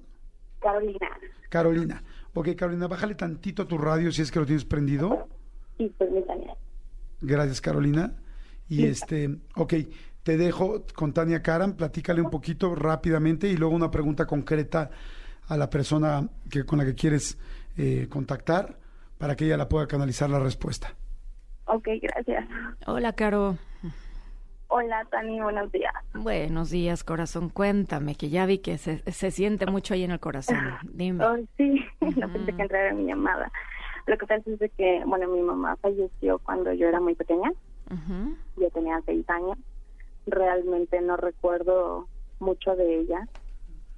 Carolina. 0.60 1.08
Carolina. 1.50 2.04
Ok, 2.34 2.50
Carolina, 2.56 2.88
bájale 2.88 3.16
tantito 3.16 3.64
a 3.64 3.68
tu 3.68 3.78
radio 3.78 4.12
si 4.12 4.22
es 4.22 4.32
que 4.32 4.40
lo 4.40 4.46
tienes 4.46 4.66
prendido. 4.66 5.28
Sí, 5.78 5.94
permítame. 5.98 6.54
Gracias, 7.22 7.62
Carolina. 7.62 8.16
Y 8.68 8.86
este, 8.86 9.40
ok, 9.56 9.74
te 10.30 10.38
dejo 10.38 10.84
con 10.94 11.12
Tania 11.12 11.42
Karam, 11.42 11.74
platícale 11.74 12.22
un 12.22 12.30
poquito 12.30 12.76
rápidamente 12.76 13.48
y 13.48 13.58
luego 13.58 13.74
una 13.74 13.90
pregunta 13.90 14.28
concreta 14.28 14.92
a 15.48 15.58
la 15.58 15.72
persona 15.72 16.30
que, 16.52 16.66
con 16.66 16.78
la 16.78 16.86
que 16.86 16.94
quieres 16.94 17.40
eh, 17.80 18.06
contactar 18.08 18.78
para 19.18 19.36
que 19.36 19.46
ella 19.46 19.58
la 19.58 19.68
pueda 19.68 19.88
canalizar 19.88 20.30
la 20.30 20.38
respuesta. 20.38 20.94
Ok, 21.66 21.88
gracias. 22.00 22.48
Hola, 22.86 23.14
Caro. 23.14 23.58
Hola, 24.68 25.04
Tani, 25.10 25.42
buenos 25.42 25.72
días. 25.72 25.96
Buenos 26.14 26.70
días, 26.70 27.04
corazón. 27.04 27.50
Cuéntame, 27.50 28.14
que 28.14 28.30
ya 28.30 28.46
vi 28.46 28.60
que 28.60 28.78
se, 28.78 29.00
se 29.12 29.32
siente 29.32 29.66
mucho 29.66 29.96
ahí 29.96 30.04
en 30.04 30.12
el 30.12 30.20
corazón. 30.20 30.60
Dime. 30.94 31.26
Oh, 31.26 31.38
sí, 31.58 31.84
no 32.02 32.32
pensé 32.32 32.54
que 32.54 32.62
entrara 32.62 32.94
mi 32.94 33.08
llamada. 33.08 33.52
Lo 34.06 34.16
que 34.16 34.28
pasa 34.28 34.44
es 34.46 34.60
de 34.60 34.70
que, 34.70 35.02
bueno, 35.08 35.28
mi 35.28 35.42
mamá 35.42 35.76
falleció 35.78 36.38
cuando 36.38 36.72
yo 36.72 36.88
era 36.88 37.00
muy 37.00 37.16
pequeña. 37.16 37.52
Yo 38.58 38.70
tenía 38.70 39.02
seis 39.08 39.28
años. 39.28 39.58
Realmente 40.30 41.02
no 41.02 41.18
recuerdo 41.18 42.08
mucho 42.40 42.76
de 42.76 43.02
ella, 43.02 43.28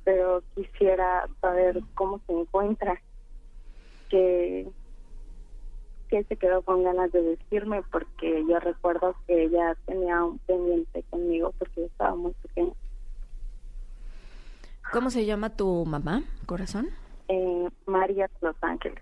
pero 0.04 0.44
quisiera 0.56 1.28
saber 1.40 1.82
cómo 1.94 2.20
se 2.26 2.34
encuentra. 2.34 3.02
Que, 4.10 4.68
que 6.10 6.24
se 6.26 6.36
quedó 6.36 6.62
con 6.64 6.84
ganas 6.84 7.12
de 7.14 7.22
decirme, 7.22 7.82
porque 7.90 8.44
yo 8.48 8.60
recuerdo 8.60 9.16
que 9.26 9.46
ella 9.46 9.78
tenía 9.86 10.22
un 10.26 10.38
pendiente 10.40 11.04
conmigo 11.10 11.54
porque 11.58 11.82
yo 11.82 11.86
estaba 11.88 12.16
muy 12.16 12.34
pequeña. 12.34 12.74
¿Cómo 14.92 15.10
se 15.10 15.26
llama 15.26 15.52
tu 15.52 15.86
mamá, 15.86 16.24
corazón? 16.46 16.90
Eh, 17.30 17.70
María 17.86 18.30
Los 18.42 18.58
Ángeles. 18.62 19.02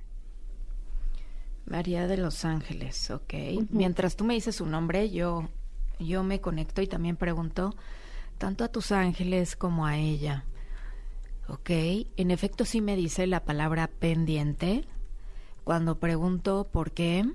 María 1.65 2.07
de 2.07 2.17
Los 2.17 2.45
Ángeles, 2.45 3.09
ok. 3.09 3.33
Mientras 3.71 4.15
tú 4.15 4.23
me 4.23 4.35
dices 4.35 4.55
su 4.55 4.67
nombre, 4.67 5.09
yo, 5.09 5.47
yo 5.99 6.23
me 6.23 6.41
conecto 6.41 6.81
y 6.81 6.87
también 6.87 7.15
pregunto 7.15 7.75
tanto 8.37 8.63
a 8.63 8.69
tus 8.69 8.91
ángeles 8.91 9.55
como 9.55 9.85
a 9.85 9.97
ella. 9.97 10.45
Ok, 11.47 11.69
en 11.71 12.31
efecto 12.31 12.63
sí 12.65 12.79
me 12.81 12.95
dice 12.95 13.27
la 13.27 13.43
palabra 13.43 13.87
pendiente. 13.87 14.85
Cuando 15.63 15.99
pregunto 15.99 16.67
por 16.71 16.91
qué, 16.91 17.25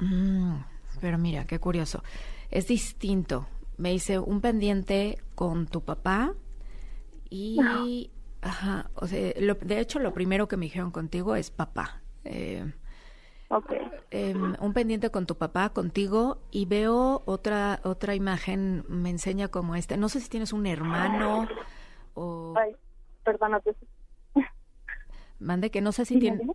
mm, 0.00 0.54
pero 1.00 1.18
mira, 1.18 1.46
qué 1.46 1.58
curioso. 1.58 2.02
Es 2.50 2.66
distinto. 2.68 3.46
Me 3.78 3.90
dice 3.90 4.18
un 4.18 4.40
pendiente 4.40 5.18
con 5.34 5.66
tu 5.66 5.80
papá 5.82 6.34
y... 7.30 8.10
Ajá, 8.44 8.90
o 8.96 9.06
sea, 9.06 9.32
lo- 9.38 9.54
de 9.54 9.78
hecho 9.78 10.00
lo 10.00 10.12
primero 10.12 10.48
que 10.48 10.56
me 10.56 10.66
dijeron 10.66 10.90
contigo 10.90 11.36
es 11.36 11.50
papá. 11.52 12.02
Eh, 12.24 12.72
Ok. 13.52 13.72
em, 14.10 14.54
un 14.60 14.72
pendiente 14.74 15.10
con 15.10 15.26
tu 15.26 15.36
papá, 15.36 15.70
contigo, 15.70 16.38
y 16.50 16.66
veo 16.66 17.22
otra 17.26 17.80
otra 17.84 18.14
imagen, 18.14 18.84
me 18.88 19.10
enseña 19.10 19.48
como 19.48 19.74
este. 19.76 19.96
No 19.96 20.08
sé 20.08 20.20
si 20.20 20.28
tienes 20.28 20.52
un 20.52 20.66
hermano 20.66 21.50
o 22.14 22.60
Ay, 22.60 22.76
perdónate. 23.24 23.76
mande 25.38 25.70
que 25.70 25.80
no 25.80 25.92
sé 25.92 26.04
si 26.04 26.16
Sí, 26.16 26.18
tiene 26.18 26.38
¿vale? 26.38 26.52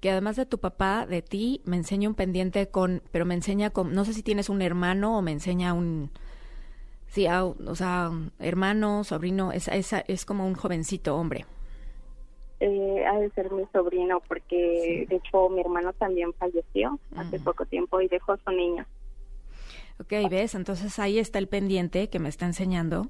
que 0.00 0.10
además 0.10 0.36
de 0.36 0.46
tu 0.46 0.58
papá, 0.60 1.06
de 1.06 1.22
ti, 1.22 1.62
me 1.64 1.76
enseña 1.76 2.08
un 2.08 2.14
pendiente 2.16 2.68
con, 2.70 3.02
pero 3.12 3.24
me 3.26 3.34
enseña 3.34 3.70
con, 3.70 3.94
no 3.94 4.04
sé 4.04 4.14
si 4.14 4.22
tienes 4.24 4.48
un 4.50 4.62
hermano 4.62 5.18
o 5.18 5.22
me 5.22 5.32
enseña 5.32 5.74
un, 5.74 6.10
sí, 7.08 7.26
ah, 7.26 7.44
o 7.44 7.74
sea, 7.76 8.10
hermano, 8.38 9.04
sobrino, 9.04 9.52
es, 9.52 9.68
es, 9.68 9.92
es 10.08 10.24
como 10.26 10.46
un 10.46 10.54
jovencito 10.54 11.16
hombre. 11.16 11.46
Eh, 12.64 13.04
ha 13.04 13.18
de 13.18 13.28
ser 13.30 13.50
mi 13.50 13.64
sobrino 13.72 14.22
porque 14.28 15.04
de 15.08 15.16
hecho 15.16 15.48
mi 15.48 15.60
hermano 15.62 15.92
también 15.94 16.32
falleció 16.34 16.96
hace 17.16 17.40
Mm. 17.40 17.42
poco 17.44 17.66
tiempo 17.66 18.00
y 18.00 18.06
dejó 18.06 18.36
su 18.36 18.50
niño. 18.52 18.86
Ok, 19.98 20.12
ves, 20.30 20.54
entonces 20.54 20.96
ahí 21.00 21.18
está 21.18 21.40
el 21.40 21.48
pendiente 21.48 22.08
que 22.08 22.20
me 22.20 22.28
está 22.28 22.46
enseñando. 22.46 23.08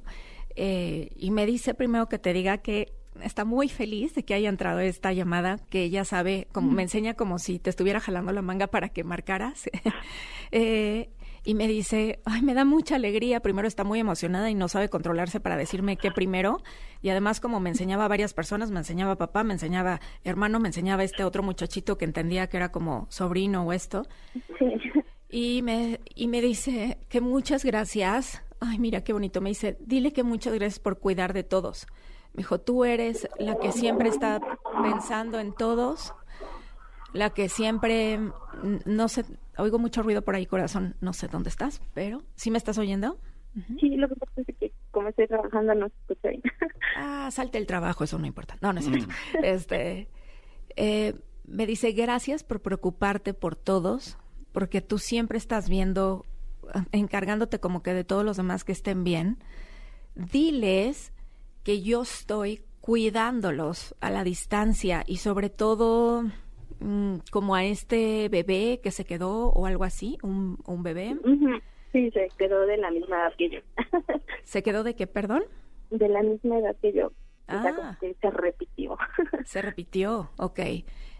eh, 0.57 1.11
y 1.17 1.31
me 1.31 1.45
dice 1.47 1.75
primero 1.75 2.09
que 2.09 2.19
te 2.19 2.33
diga 2.33 2.59
que 2.59 2.93
está 3.23 3.45
muy 3.45 3.69
feliz 3.69 4.15
de 4.15 4.23
que 4.25 4.35
haya 4.35 4.49
entrado 4.49 4.81
esta 4.81 5.13
llamada, 5.13 5.59
que 5.71 5.83
ella 5.85 6.05
sabe, 6.05 6.47
como 6.53 6.71
me 6.71 6.83
enseña 6.83 7.13
como 7.15 7.39
si 7.39 7.59
te 7.59 7.69
estuviera 7.71 8.01
jalando 8.01 8.33
la 8.33 8.41
manga 8.43 8.67
para 8.69 8.89
que 8.89 9.05
marcaras. 9.05 9.69
eh, 10.51 11.09
y 11.45 11.55
me 11.55 11.67
dice, 11.67 12.21
ay, 12.25 12.43
me 12.43 12.55
da 12.55 12.65
mucha 12.65 12.97
alegría. 12.97 13.41
Primero 13.41 13.67
está 13.67 13.83
muy 13.83 13.99
emocionada 13.99 14.49
y 14.51 14.55
no 14.55 14.69
sabe 14.69 14.89
controlarse 14.89 15.41
para 15.41 15.57
decirme 15.57 15.97
qué 15.97 16.13
primero. 16.13 16.63
Y 17.01 17.09
además, 17.09 17.41
como 17.41 17.59
me 17.59 17.71
enseñaba 17.71 18.05
a 18.05 18.09
varias 18.09 18.33
personas, 18.33 18.71
me 18.71 18.79
enseñaba 18.79 19.17
papá, 19.17 19.43
me 19.43 19.55
enseñaba 19.55 20.01
hermano, 20.23 20.61
me 20.61 20.69
enseñaba 20.69 21.03
este 21.03 21.25
otro 21.25 21.43
muchachito 21.43 21.99
que 21.99 22.05
entendía 22.05 22.47
que 22.47 22.59
era 22.59 22.71
como 22.71 23.07
sobrino 23.11 23.65
o 23.65 23.73
esto. 23.73 24.07
Y 25.29 25.63
me, 25.63 25.99
y 26.15 26.29
me 26.29 26.41
dice 26.41 26.99
que 27.09 27.21
muchas 27.21 27.65
gracias. 27.65 28.43
Ay, 28.61 28.79
mira 28.79 29.03
qué 29.03 29.13
bonito. 29.13 29.41
Me 29.41 29.49
dice, 29.49 29.77
dile 29.81 30.13
que 30.13 30.23
muchas 30.23 30.55
gracias 30.55 30.79
por 30.79 30.99
cuidar 30.99 31.33
de 31.33 31.43
todos. 31.43 31.87
Me 32.35 32.43
dijo, 32.43 32.61
tú 32.61 32.85
eres 32.85 33.29
la 33.39 33.59
que 33.59 33.73
siempre 33.73 34.09
está 34.09 34.41
pensando 34.83 35.41
en 35.41 35.53
todos, 35.53 36.15
la 37.13 37.31
que 37.31 37.49
siempre, 37.49 38.21
no 38.85 39.09
sé, 39.09 39.25
oigo 39.59 39.79
mucho 39.79 40.03
ruido 40.03 40.23
por 40.23 40.35
ahí, 40.35 40.47
corazón, 40.47 40.97
no 41.01 41.13
sé 41.13 41.29
dónde 41.29 41.49
estás, 41.49 41.81
pero 41.95 42.23
¿sí 42.35 42.51
me 42.51 42.59
estás 42.59 42.79
oyendo? 42.79 43.19
Sí, 43.81 43.97
lo 43.97 44.09
que 44.09 44.17
pasa 44.17 44.33
es 44.47 44.57
que 44.57 44.73
como 44.91 45.09
estoy 45.09 45.27
trabajando 45.27 45.75
no 45.75 45.89
se 45.89 45.95
escucha 46.01 46.29
bien. 46.29 46.43
ah, 46.97 47.31
salte 47.31 47.59
el 47.59 47.67
trabajo, 47.67 48.05
eso 48.05 48.19
no 48.19 48.27
importa. 48.27 48.57
No, 48.61 48.73
no 48.73 48.81
es 48.81 48.87
cierto. 48.87 49.09
este, 49.43 50.09
eh, 50.77 51.15
me 51.45 51.67
dice, 51.67 51.93
gracias 51.93 52.45
por 52.45 52.61
preocuparte 52.61 53.35
por 53.35 53.57
todos, 53.57 54.17
porque 54.53 54.81
tú 54.81 54.99
siempre 54.99 55.39
estás 55.39 55.69
viendo, 55.69 56.25
encargándote 56.93 57.59
como 57.59 57.83
que 57.83 57.93
de 57.93 58.05
todos 58.05 58.25
los 58.25 58.37
demás 58.37 58.65
que 58.65 58.73
estén 58.73 59.05
bien. 59.05 59.39
Diles 60.15 61.13
que 61.63 61.83
yo 61.83 62.03
estoy 62.03 62.63
cuidándolos 62.81 63.95
a 64.01 64.11
la 64.11 64.25
distancia 64.25 65.05
y 65.07 65.19
sobre 65.19 65.51
todo 65.51 66.25
mm, 66.83 67.21
como 67.31 67.55
a 67.55 67.65
este 67.65 68.29
bebé 68.29 68.81
que 68.83 68.91
se 68.91 69.05
quedó 69.05 69.49
o 69.53 69.67
algo 69.67 69.85
así, 69.85 70.19
un, 70.23 70.59
un 70.67 70.83
bebé. 70.83 71.17
Sí, 71.93 72.11
se 72.11 72.29
quedó 72.39 72.67
de 72.67 72.79
la 72.79 72.91
misma 72.91 73.17
edad 73.17 73.35
que 73.37 73.51
yo. 73.51 73.61
¿Se 74.45 74.63
quedó 74.63 74.83
de 74.83 74.95
qué, 74.95 75.07
perdón? 75.07 75.45
De 75.91 76.09
la 76.09 76.23
misma 76.23 76.59
edad 76.59 76.77
que 76.81 76.93
yo. 76.93 77.13
Ah. 77.49 77.99
que 78.01 78.15
se 78.21 78.31
repitió. 78.31 78.97
se 79.45 79.63
repitió, 79.63 80.31
ok. 80.39 80.61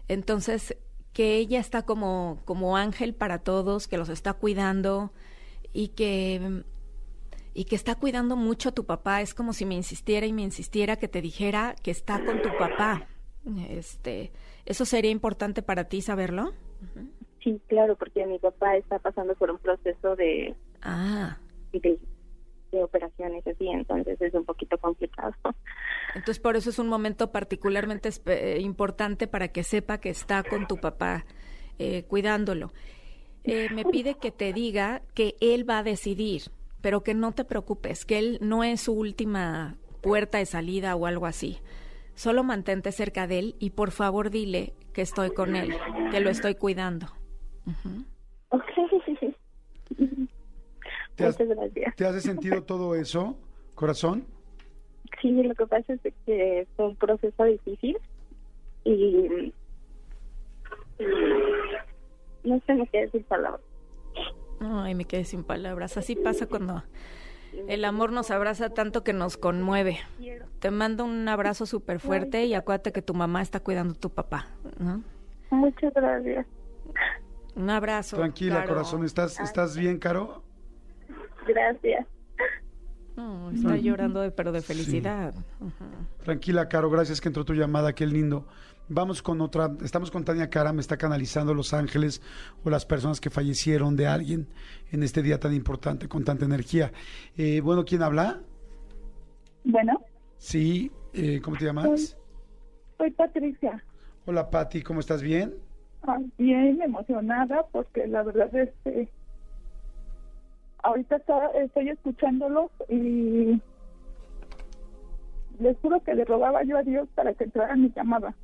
Entonces, 0.07 0.77
que 1.13 1.37
ella 1.37 1.59
está 1.59 1.83
como, 1.83 2.41
como 2.45 2.75
ángel 2.75 3.13
para 3.13 3.39
todos, 3.39 3.87
que 3.87 3.97
los 3.97 4.09
está 4.09 4.33
cuidando 4.33 5.11
y 5.73 5.89
que 5.89 6.63
y 7.55 7.65
que 7.65 7.75
está 7.75 7.95
cuidando 7.95 8.35
mucho 8.35 8.69
a 8.69 8.71
tu 8.71 8.85
papá. 8.85 9.21
Es 9.21 9.33
como 9.33 9.53
si 9.53 9.65
me 9.65 9.75
insistiera 9.75 10.25
y 10.25 10.33
me 10.33 10.41
insistiera 10.41 10.95
que 10.95 11.07
te 11.07 11.21
dijera 11.21 11.75
que 11.83 11.91
está 11.91 12.23
con 12.25 12.41
tu 12.41 12.49
papá. 12.57 13.07
Este, 13.69 14.31
¿Eso 14.65 14.85
sería 14.85 15.11
importante 15.11 15.61
para 15.61 15.85
ti 15.85 16.01
saberlo? 16.01 16.53
Sí, 17.43 17.61
claro, 17.67 17.95
porque 17.95 18.25
mi 18.25 18.39
papá 18.39 18.77
está 18.77 18.99
pasando 18.99 19.35
por 19.35 19.51
un 19.51 19.57
proceso 19.57 20.15
de, 20.15 20.55
ah. 20.81 21.37
de, 21.73 21.99
de 22.71 22.83
operaciones 22.83 23.45
así, 23.45 23.67
entonces 23.67 24.21
es 24.21 24.33
un 24.33 24.45
poquito 24.45 24.77
complicado. 24.77 25.33
Entonces 26.15 26.39
por 26.39 26.55
eso 26.55 26.69
es 26.69 26.79
un 26.79 26.87
momento 26.87 27.31
particularmente 27.31 28.09
eh, 28.27 28.59
importante 28.61 29.27
para 29.27 29.49
que 29.49 29.63
sepa 29.63 29.99
que 29.99 30.09
está 30.09 30.43
con 30.43 30.67
tu 30.67 30.77
papá 30.77 31.25
eh, 31.79 32.03
cuidándolo. 32.03 32.71
Eh, 33.43 33.67
me 33.73 33.83
pide 33.83 34.15
que 34.15 34.31
te 34.31 34.53
diga 34.53 35.01
que 35.13 35.35
él 35.41 35.69
va 35.69 35.79
a 35.79 35.83
decidir 35.83 36.43
pero 36.83 37.01
que 37.01 37.13
no 37.13 37.31
te 37.31 37.45
preocupes, 37.45 38.03
que 38.03 38.19
él 38.19 38.37
no 38.41 38.65
es 38.65 38.81
su 38.81 38.91
última 38.91 39.77
puerta 40.01 40.39
de 40.39 40.45
salida 40.45 40.97
o 40.97 41.05
algo 41.05 41.25
así. 41.25 41.59
Solo 42.15 42.43
mantente 42.43 42.91
cerca 42.91 43.27
de 43.27 43.39
él 43.39 43.55
y 43.59 43.71
por 43.71 43.91
favor 43.91 44.29
dile 44.29 44.73
que 44.93 45.01
estoy 45.01 45.31
con 45.31 45.55
él, 45.55 45.73
que 46.11 46.19
lo 46.19 46.29
estoy 46.29 46.55
cuidando. 46.55 47.07
¿Te 51.15 51.25
has, 51.25 51.37
¿Te 51.95 52.05
hace 52.05 52.21
sentido 52.21 52.63
todo 52.63 52.95
eso, 52.95 53.37
corazón? 53.75 54.25
Sí, 55.21 55.31
lo 55.31 55.53
que 55.55 55.67
pasa 55.67 55.93
es 55.93 56.01
que 56.25 56.67
fue 56.75 56.87
un 56.87 56.95
proceso 56.95 57.43
difícil 57.43 57.97
y, 58.83 59.53
y 60.99 62.49
no 62.49 62.59
sé 62.65 62.89
qué 62.91 63.01
decir 63.01 63.23
palabras. 63.25 63.61
Ay, 64.59 64.95
me 64.95 65.05
quedé 65.05 65.23
sin 65.23 65.43
palabras. 65.43 65.97
Así 65.97 66.15
pasa 66.15 66.47
cuando 66.47 66.83
el 67.67 67.85
amor 67.85 68.11
nos 68.11 68.31
abraza 68.31 68.69
tanto 68.69 69.03
que 69.03 69.13
nos 69.13 69.37
conmueve. 69.37 69.99
Te 70.59 70.71
mando 70.71 71.05
un 71.05 71.27
abrazo 71.27 71.65
súper 71.65 71.99
fuerte 71.99 72.45
y 72.45 72.53
acuérdate 72.53 72.91
que 72.91 73.01
tu 73.01 73.13
mamá 73.13 73.41
está 73.41 73.59
cuidando 73.59 73.93
a 73.93 73.97
tu 73.97 74.09
papá. 74.09 74.47
¿no? 74.79 75.03
Muchas 75.49 75.93
gracias. 75.93 76.45
Un 77.55 77.69
abrazo. 77.69 78.17
Tranquila, 78.17 78.65
corazón. 78.65 79.03
¿Estás, 79.05 79.39
¿Estás 79.39 79.77
bien, 79.77 79.99
Caro? 79.99 80.43
Gracias. 81.47 82.07
está 83.53 83.77
llorando, 83.77 84.21
de, 84.21 84.31
pero 84.31 84.51
de 84.51 84.61
felicidad. 84.61 85.33
Tranquila, 86.23 86.67
Caro. 86.67 86.89
Gracias 86.89 87.21
que 87.21 87.29
entró 87.29 87.45
tu 87.45 87.53
llamada. 87.53 87.93
Qué 87.93 88.07
lindo. 88.07 88.47
Vamos 88.89 89.21
con 89.21 89.39
otra, 89.39 89.71
estamos 89.81 90.11
con 90.11 90.25
Tania 90.25 90.49
Cara, 90.49 90.73
me 90.73 90.81
está 90.81 90.97
canalizando 90.97 91.53
Los 91.53 91.73
Ángeles 91.73 92.21
o 92.65 92.69
las 92.69 92.85
personas 92.85 93.21
que 93.21 93.29
fallecieron 93.29 93.95
de 93.95 94.07
alguien 94.07 94.47
en 94.91 95.03
este 95.03 95.21
día 95.21 95.39
tan 95.39 95.53
importante, 95.53 96.09
con 96.09 96.25
tanta 96.25 96.43
energía. 96.43 96.91
Eh, 97.37 97.61
bueno, 97.61 97.85
¿quién 97.85 98.03
habla? 98.03 98.41
Bueno. 99.63 100.01
Sí, 100.37 100.91
eh, 101.13 101.39
¿cómo 101.41 101.55
te 101.55 101.65
llamas? 101.65 102.17
Soy, 102.97 103.11
Patricia. 103.11 103.81
Hola 104.25 104.49
Pati, 104.49 104.81
¿cómo 104.81 104.99
estás? 104.99 105.21
¿Bien? 105.21 105.53
Ah, 106.03 106.19
bien, 106.37 106.81
emocionada 106.81 107.65
porque 107.71 108.05
la 108.07 108.23
verdad 108.23 108.53
es 108.53 108.69
que 108.83 109.07
ahorita 110.83 111.21
estoy 111.55 111.89
escuchándolo 111.89 112.69
y 112.89 113.61
les 115.59 115.77
juro 115.79 116.03
que 116.03 116.15
le 116.15 116.25
rogaba 116.25 116.63
yo 116.63 116.77
a 116.77 116.83
Dios 116.83 117.07
para 117.15 117.33
que 117.33 117.45
entrara 117.45 117.75
mi 117.75 117.89
llamada. 117.95 118.35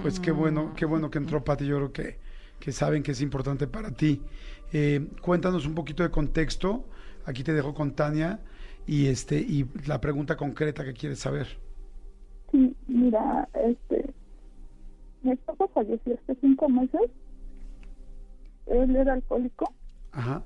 Pues 0.00 0.20
qué 0.20 0.30
bueno, 0.30 0.74
qué 0.76 0.84
bueno 0.84 1.10
que 1.10 1.18
entró 1.18 1.42
Pati. 1.42 1.66
Yo 1.66 1.76
creo 1.76 1.92
que, 1.92 2.18
que 2.60 2.70
saben 2.70 3.02
que 3.02 3.10
es 3.12 3.20
importante 3.20 3.66
para 3.66 3.90
ti. 3.90 4.22
Eh, 4.72 5.08
cuéntanos 5.20 5.66
un 5.66 5.74
poquito 5.74 6.04
de 6.04 6.10
contexto. 6.10 6.84
Aquí 7.24 7.42
te 7.42 7.52
dejo 7.52 7.74
con 7.74 7.94
Tania 7.94 8.40
y 8.86 9.06
este 9.08 9.40
y 9.40 9.66
la 9.86 10.00
pregunta 10.00 10.36
concreta 10.36 10.84
que 10.84 10.94
quieres 10.94 11.18
saber. 11.18 11.58
Sí, 12.52 12.76
mira, 12.86 13.48
este, 13.54 14.14
mi 15.22 15.32
esposo 15.32 15.68
falleció 15.74 16.14
hace 16.14 16.38
cinco 16.40 16.68
meses. 16.68 17.10
Él 18.66 18.94
era 18.94 19.14
alcohólico. 19.14 19.74
Ajá. 20.12 20.42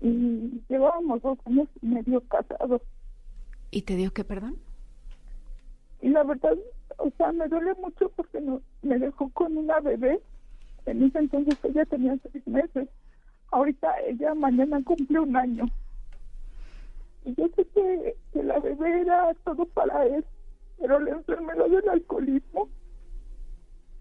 Y 0.00 0.62
llevábamos 0.68 1.20
dos 1.22 1.38
años 1.46 1.68
y 1.82 1.86
medio 1.86 2.20
casados. 2.28 2.80
¿Y 3.72 3.82
te 3.82 3.96
dio 3.96 4.12
qué, 4.12 4.22
perdón? 4.22 4.56
Y 6.00 6.10
la 6.10 6.22
verdad 6.22 6.56
o 6.98 7.10
sea, 7.16 7.32
me 7.32 7.48
duele 7.48 7.74
mucho 7.74 8.10
porque 8.10 8.40
no, 8.40 8.60
me 8.82 8.98
dejó 8.98 9.30
con 9.30 9.56
una 9.56 9.80
bebé. 9.80 10.20
En 10.86 11.02
ese 11.02 11.18
entonces 11.18 11.56
ella 11.62 11.84
tenía 11.86 12.16
seis 12.30 12.46
meses. 12.46 12.88
Ahorita 13.50 13.88
ella 14.06 14.34
mañana 14.34 14.82
cumple 14.84 15.20
un 15.20 15.36
año. 15.36 15.66
Y 17.24 17.34
yo 17.34 17.48
sé 17.56 17.64
que, 17.66 18.16
que 18.32 18.42
la 18.42 18.58
bebé 18.58 19.02
era 19.02 19.34
todo 19.44 19.64
para 19.66 20.06
él, 20.06 20.24
pero 20.78 20.98
la 20.98 21.10
enfermedad 21.10 21.66
del 21.66 21.88
alcoholismo 21.88 22.68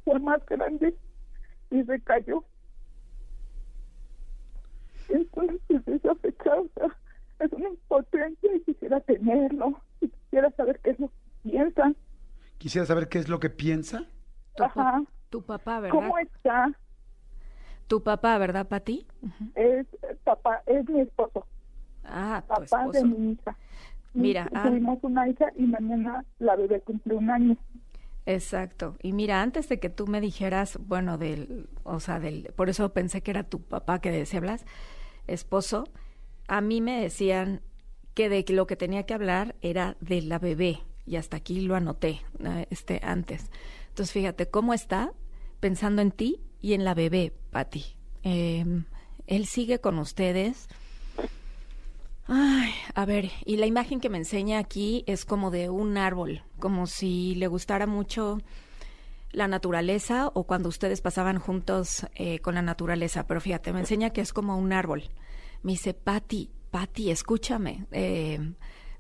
fue 0.04 0.20
más 0.20 0.46
grande 0.46 0.96
y 1.70 1.84
recayó. 1.84 2.44
Entonces, 5.10 5.62
desde 5.70 5.96
esa 5.96 6.16
fecha, 6.16 6.56
o 6.56 6.68
sea, 6.76 6.88
es 7.40 7.52
una 7.54 7.70
impotencia 7.70 8.56
y 8.56 8.62
quisiera 8.62 9.00
tenerlo, 9.02 9.82
y 10.02 10.10
quisiera 10.10 10.50
saber 10.52 10.80
qué 10.80 10.92
es 10.92 11.00
lo 11.00 11.08
que 11.08 11.50
piensan. 11.50 11.96
Quisiera 12.58 12.86
saber 12.86 13.10
qué 13.10 13.20
es 13.20 13.30
lo 13.30 13.40
que 13.40 13.50
piensa. 13.50 14.06
Tu, 14.56 14.64
Ajá. 14.64 15.04
tu 15.30 15.44
papá, 15.44 15.80
¿verdad? 15.80 15.96
¿Cómo 15.96 16.18
está? 16.18 16.72
Tu 17.88 18.04
papá, 18.04 18.38
¿verdad, 18.38 18.68
Pati? 18.68 19.08
Es 19.56 19.86
papá, 20.24 20.62
es 20.66 20.88
mi 20.90 21.02
esposo. 21.02 21.46
Ah, 22.04 22.42
tu 22.42 22.48
papá 22.48 22.64
esposo. 22.64 22.92
de 22.92 23.04
mi 23.06 23.32
hija. 23.32 23.58
Mira, 24.14 24.50
ah, 24.54 24.64
tuvimos 24.68 24.98
una 25.04 25.30
hija 25.30 25.46
y 25.56 25.64
mañana 25.68 26.26
la 26.40 26.56
bebé 26.56 26.82
cumple 26.82 27.16
un 27.16 27.30
año. 27.30 27.58
Exacto. 28.26 28.98
Y 29.02 29.14
mira, 29.14 29.42
antes 29.42 29.70
de 29.70 29.80
que 29.80 29.90
tú 29.90 30.08
me 30.08 30.20
dijeras, 30.20 30.78
bueno, 30.82 31.18
del, 31.18 31.70
o 31.84 32.00
sea, 32.00 32.20
del, 32.20 32.52
por 32.56 32.68
eso 32.70 32.92
pensé 32.94 33.22
que 33.22 33.32
era 33.32 33.44
tu 33.44 33.62
papá 33.62 34.02
que 34.02 34.26
se 34.26 34.38
hablas, 34.38 34.66
esposo, 35.28 35.86
a 36.48 36.60
mí 36.60 36.82
me 36.82 37.00
decían 37.02 37.62
que 38.14 38.28
de 38.28 38.44
lo 38.50 38.68
que 38.68 38.76
tenía 38.76 39.06
que 39.06 39.14
hablar 39.14 39.56
era 39.62 39.96
de 40.02 40.22
la 40.24 40.40
bebé, 40.40 40.80
y 41.08 41.16
hasta 41.16 41.38
aquí 41.38 41.62
lo 41.62 41.76
anoté 41.76 42.22
este 42.70 43.00
antes. 43.02 43.50
Entonces, 43.90 44.12
fíjate 44.12 44.50
cómo 44.50 44.74
está 44.74 45.14
pensando 45.60 46.02
en 46.02 46.12
ti 46.12 46.42
y 46.62 46.74
en 46.74 46.84
la 46.84 46.94
bebé, 46.94 47.34
Patti. 47.50 47.86
Eh, 48.24 48.66
él 49.26 49.46
sigue 49.46 49.80
con 49.80 49.98
ustedes. 50.00 50.68
Ay, 52.26 52.74
a 52.94 53.06
ver, 53.06 53.32
y 53.46 53.56
la 53.56 53.66
imagen 53.66 54.02
que 54.02 54.10
me 54.10 54.18
enseña 54.18 54.60
aquí 54.60 55.04
es 55.08 55.24
como 55.24 55.50
de 55.50 55.70
un 55.70 55.98
árbol, 55.98 56.44
como 56.60 56.86
si 56.86 57.36
le 57.36 57.48
gustara 57.48 57.88
mucho 57.88 58.40
la 59.32 59.48
naturaleza 59.48 60.30
o 60.34 60.44
cuando 60.44 60.68
ustedes 60.68 61.00
pasaban 61.00 61.40
juntos 61.40 62.06
eh, 62.16 62.40
con 62.40 62.56
la 62.56 62.62
naturaleza. 62.62 63.28
Pero 63.28 63.40
fíjate, 63.40 63.72
me 63.72 63.80
enseña 63.80 64.10
que 64.10 64.22
es 64.22 64.34
como 64.34 64.58
un 64.58 64.74
árbol. 64.74 65.04
Me 65.64 65.72
dice, 65.72 65.94
Patti, 65.94 66.52
Patti, 66.70 67.12
escúchame. 67.12 67.86
Eh, 67.92 68.40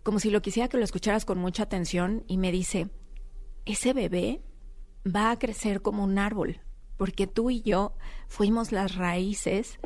como 0.08 0.22
si 0.22 0.30
lo 0.30 0.42
quisiera 0.42 0.70
que 0.70 0.78
lo 0.78 0.86
escucharas 0.86 1.26
con 1.26 1.38
mucha 1.38 1.64
atención 1.64 2.24
y 2.30 2.38
me 2.38 2.50
dice, 2.50 2.90
ese 3.66 3.92
bebé 3.92 4.42
va 5.06 5.32
a 5.32 5.38
crecer 5.38 5.82
como 5.82 6.06
un 6.06 6.18
árbol, 6.18 6.62
porque 6.96 7.28
tú 7.28 7.50
y 7.50 7.62
yo 7.62 7.94
fuimos 8.30 8.72
las 8.72 8.96
raíces 8.96 9.80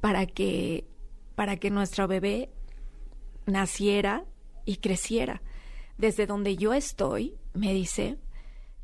para 0.00 0.26
que, 0.26 0.86
para 1.34 1.56
que 1.56 1.70
nuestro 1.70 2.06
bebé 2.06 2.52
naciera 3.46 4.24
y 4.64 4.76
creciera. 4.76 5.42
Desde 5.98 6.26
donde 6.26 6.54
yo 6.54 6.72
estoy, 6.72 7.34
me 7.52 7.74
dice, 7.74 8.16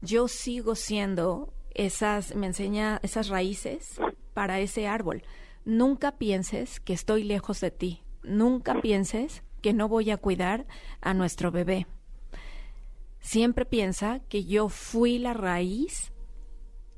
yo 0.01 0.27
sigo 0.27 0.75
siendo 0.75 1.55
esas, 1.73 2.35
me 2.35 2.49
enseña 2.49 2.99
esas 3.05 3.29
raíces 3.29 4.01
para 4.35 4.59
ese 4.59 4.89
árbol. 4.89 5.23
Nunca 5.65 6.19
pienses 6.19 6.81
que 6.81 6.95
estoy 6.95 7.23
lejos 7.23 7.61
de 7.61 7.71
ti. 7.71 8.03
Nunca 8.25 8.81
pienses 8.81 9.45
que 9.61 9.73
no 9.73 9.89
voy 9.89 10.11
a 10.11 10.17
cuidar 10.17 10.67
a 11.01 11.15
nuestro 11.15 11.51
bebé. 11.51 11.87
Siempre 13.21 13.65
piensa 13.65 14.21
que 14.29 14.45
yo 14.45 14.69
fui 14.69 15.19
la 15.19 15.35
raíz, 15.35 16.13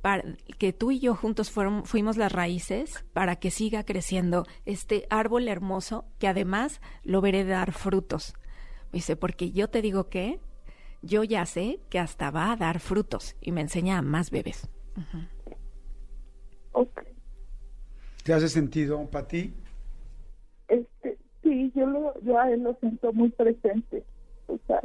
para, 0.00 0.36
que 0.58 0.72
tú 0.72 0.90
y 0.90 1.00
yo 1.00 1.14
juntos 1.14 1.50
fuimos 1.50 2.16
las 2.16 2.32
raíces 2.32 3.04
para 3.12 3.36
que 3.36 3.50
siga 3.50 3.84
creciendo 3.84 4.46
este 4.64 5.06
árbol 5.10 5.48
hermoso 5.48 6.04
que 6.18 6.28
además 6.28 6.80
lo 7.04 7.20
veré 7.20 7.44
dar 7.44 7.72
frutos. 7.72 8.34
Dice, 8.92 9.16
porque 9.16 9.52
yo 9.52 9.68
te 9.68 9.80
digo 9.80 10.08
que 10.08 10.40
yo 11.02 11.24
ya 11.24 11.46
sé 11.46 11.80
que 11.88 11.98
hasta 11.98 12.30
va 12.30 12.52
a 12.52 12.56
dar 12.56 12.78
frutos 12.78 13.36
y 13.40 13.52
me 13.52 13.60
enseña 13.60 13.98
a 13.98 14.02
más 14.02 14.30
bebés. 14.30 14.68
¿Te 18.22 18.32
hace 18.32 18.48
sentido 18.48 19.04
para 19.10 19.26
ti? 19.26 19.52
Este, 19.52 19.61
sí, 21.52 21.72
yo, 21.74 21.86
lo, 21.86 22.14
yo 22.22 22.34
lo 22.56 22.74
siento 22.80 23.12
muy 23.12 23.30
presente. 23.30 24.04
O 24.46 24.58
sea, 24.66 24.80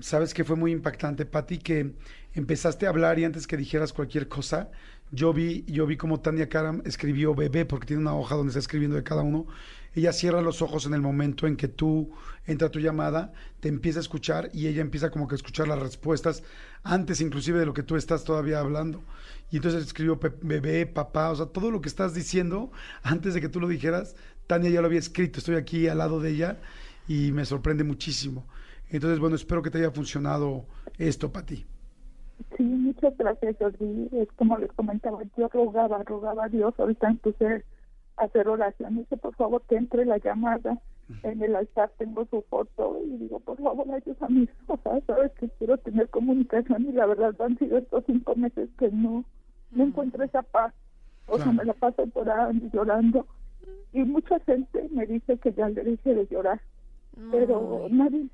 ¿Sabes 0.00 0.32
que 0.32 0.44
fue 0.44 0.56
muy 0.56 0.72
impactante, 0.72 1.26
Pati? 1.26 1.58
Que 1.58 1.92
empezaste 2.34 2.86
a 2.86 2.90
hablar 2.90 3.18
y 3.18 3.24
antes 3.24 3.46
que 3.46 3.56
dijeras 3.56 3.92
cualquier 3.92 4.28
cosa, 4.28 4.70
yo 5.10 5.32
vi, 5.32 5.64
yo 5.66 5.86
vi 5.86 5.96
como 5.96 6.20
Tania 6.20 6.48
Karam 6.48 6.80
escribió 6.84 7.34
bebé, 7.34 7.64
porque 7.64 7.86
tiene 7.86 8.02
una 8.02 8.14
hoja 8.14 8.36
donde 8.36 8.50
está 8.50 8.60
escribiendo 8.60 8.96
de 8.96 9.02
cada 9.02 9.22
uno. 9.22 9.46
Ella 9.92 10.12
cierra 10.12 10.40
los 10.40 10.62
ojos 10.62 10.86
en 10.86 10.94
el 10.94 11.00
momento 11.00 11.48
en 11.48 11.56
que 11.56 11.66
tú 11.66 12.12
entra 12.46 12.70
tu 12.70 12.78
llamada, 12.78 13.32
te 13.58 13.68
empieza 13.68 13.98
a 13.98 14.02
escuchar 14.02 14.48
y 14.52 14.68
ella 14.68 14.80
empieza 14.80 15.10
como 15.10 15.26
que 15.26 15.34
a 15.34 15.36
escuchar 15.36 15.66
las 15.66 15.80
respuestas 15.80 16.44
antes 16.84 17.20
inclusive 17.20 17.58
de 17.58 17.66
lo 17.66 17.74
que 17.74 17.82
tú 17.82 17.96
estás 17.96 18.22
todavía 18.22 18.60
hablando. 18.60 19.02
Y 19.50 19.56
entonces 19.56 19.84
escribió 19.84 20.20
bebé, 20.42 20.86
papá, 20.86 21.30
o 21.30 21.36
sea, 21.36 21.46
todo 21.46 21.72
lo 21.72 21.80
que 21.80 21.88
estás 21.88 22.14
diciendo 22.14 22.70
antes 23.02 23.34
de 23.34 23.40
que 23.40 23.48
tú 23.48 23.58
lo 23.60 23.66
dijeras, 23.66 24.14
Tania 24.50 24.68
ya 24.68 24.80
lo 24.80 24.88
había 24.88 24.98
escrito. 24.98 25.38
Estoy 25.38 25.54
aquí 25.54 25.86
al 25.86 25.98
lado 25.98 26.18
de 26.18 26.30
ella 26.30 26.56
y 27.06 27.30
me 27.30 27.44
sorprende 27.44 27.84
muchísimo. 27.84 28.46
Entonces, 28.90 29.20
bueno, 29.20 29.36
espero 29.36 29.62
que 29.62 29.70
te 29.70 29.78
haya 29.78 29.92
funcionado 29.92 30.64
esto 30.98 31.30
para 31.30 31.46
ti. 31.46 31.64
Sí, 32.56 32.64
muchas 32.64 33.16
gracias, 33.16 33.54
Es 33.60 34.28
como 34.34 34.58
les 34.58 34.72
comentaba, 34.72 35.20
yo 35.38 35.48
rogaba, 35.52 36.02
rogaba 36.02 36.46
a 36.46 36.48
Dios, 36.48 36.74
ahorita 36.78 37.10
empecé 37.10 37.64
a 38.16 38.24
hacer 38.24 38.48
oración. 38.48 38.96
Dice, 38.96 39.16
por 39.18 39.36
favor, 39.36 39.62
que 39.68 39.76
entre 39.76 40.04
la 40.04 40.18
llamada. 40.18 40.80
En 41.22 41.42
el 41.42 41.54
altar 41.54 41.92
tengo 41.98 42.24
su 42.26 42.42
foto 42.42 43.00
y 43.04 43.18
digo, 43.18 43.40
por 43.40 43.56
favor, 43.60 43.86
ayuda 43.92 44.26
a 44.26 44.28
mis 44.28 44.48
hijas, 44.48 45.02
sabes 45.06 45.32
que 45.38 45.48
quiero 45.58 45.76
tener 45.78 46.08
comunicación 46.08 46.86
y 46.88 46.92
la 46.92 47.06
verdad 47.06 47.34
han 47.40 47.58
sido 47.58 47.78
estos 47.78 48.04
cinco 48.06 48.36
meses 48.36 48.68
que 48.78 48.90
no, 48.90 49.24
no 49.72 49.84
encuentro 49.84 50.22
esa 50.24 50.42
paz. 50.42 50.72
O 51.26 51.36
sea, 51.36 51.50
me 51.52 51.64
la 51.64 51.74
paso 51.74 52.04
llorando 52.14 52.64
y 52.64 52.70
llorando. 52.70 53.26
Y 53.92 54.00
mucha 54.00 54.38
gente 54.40 54.88
me 54.90 55.06
dice 55.06 55.38
que 55.38 55.52
ya 55.52 55.68
le 55.68 55.82
dije 55.82 56.14
de 56.14 56.26
llorar. 56.30 56.60
Pero 57.30 57.88
nadie 57.90 58.26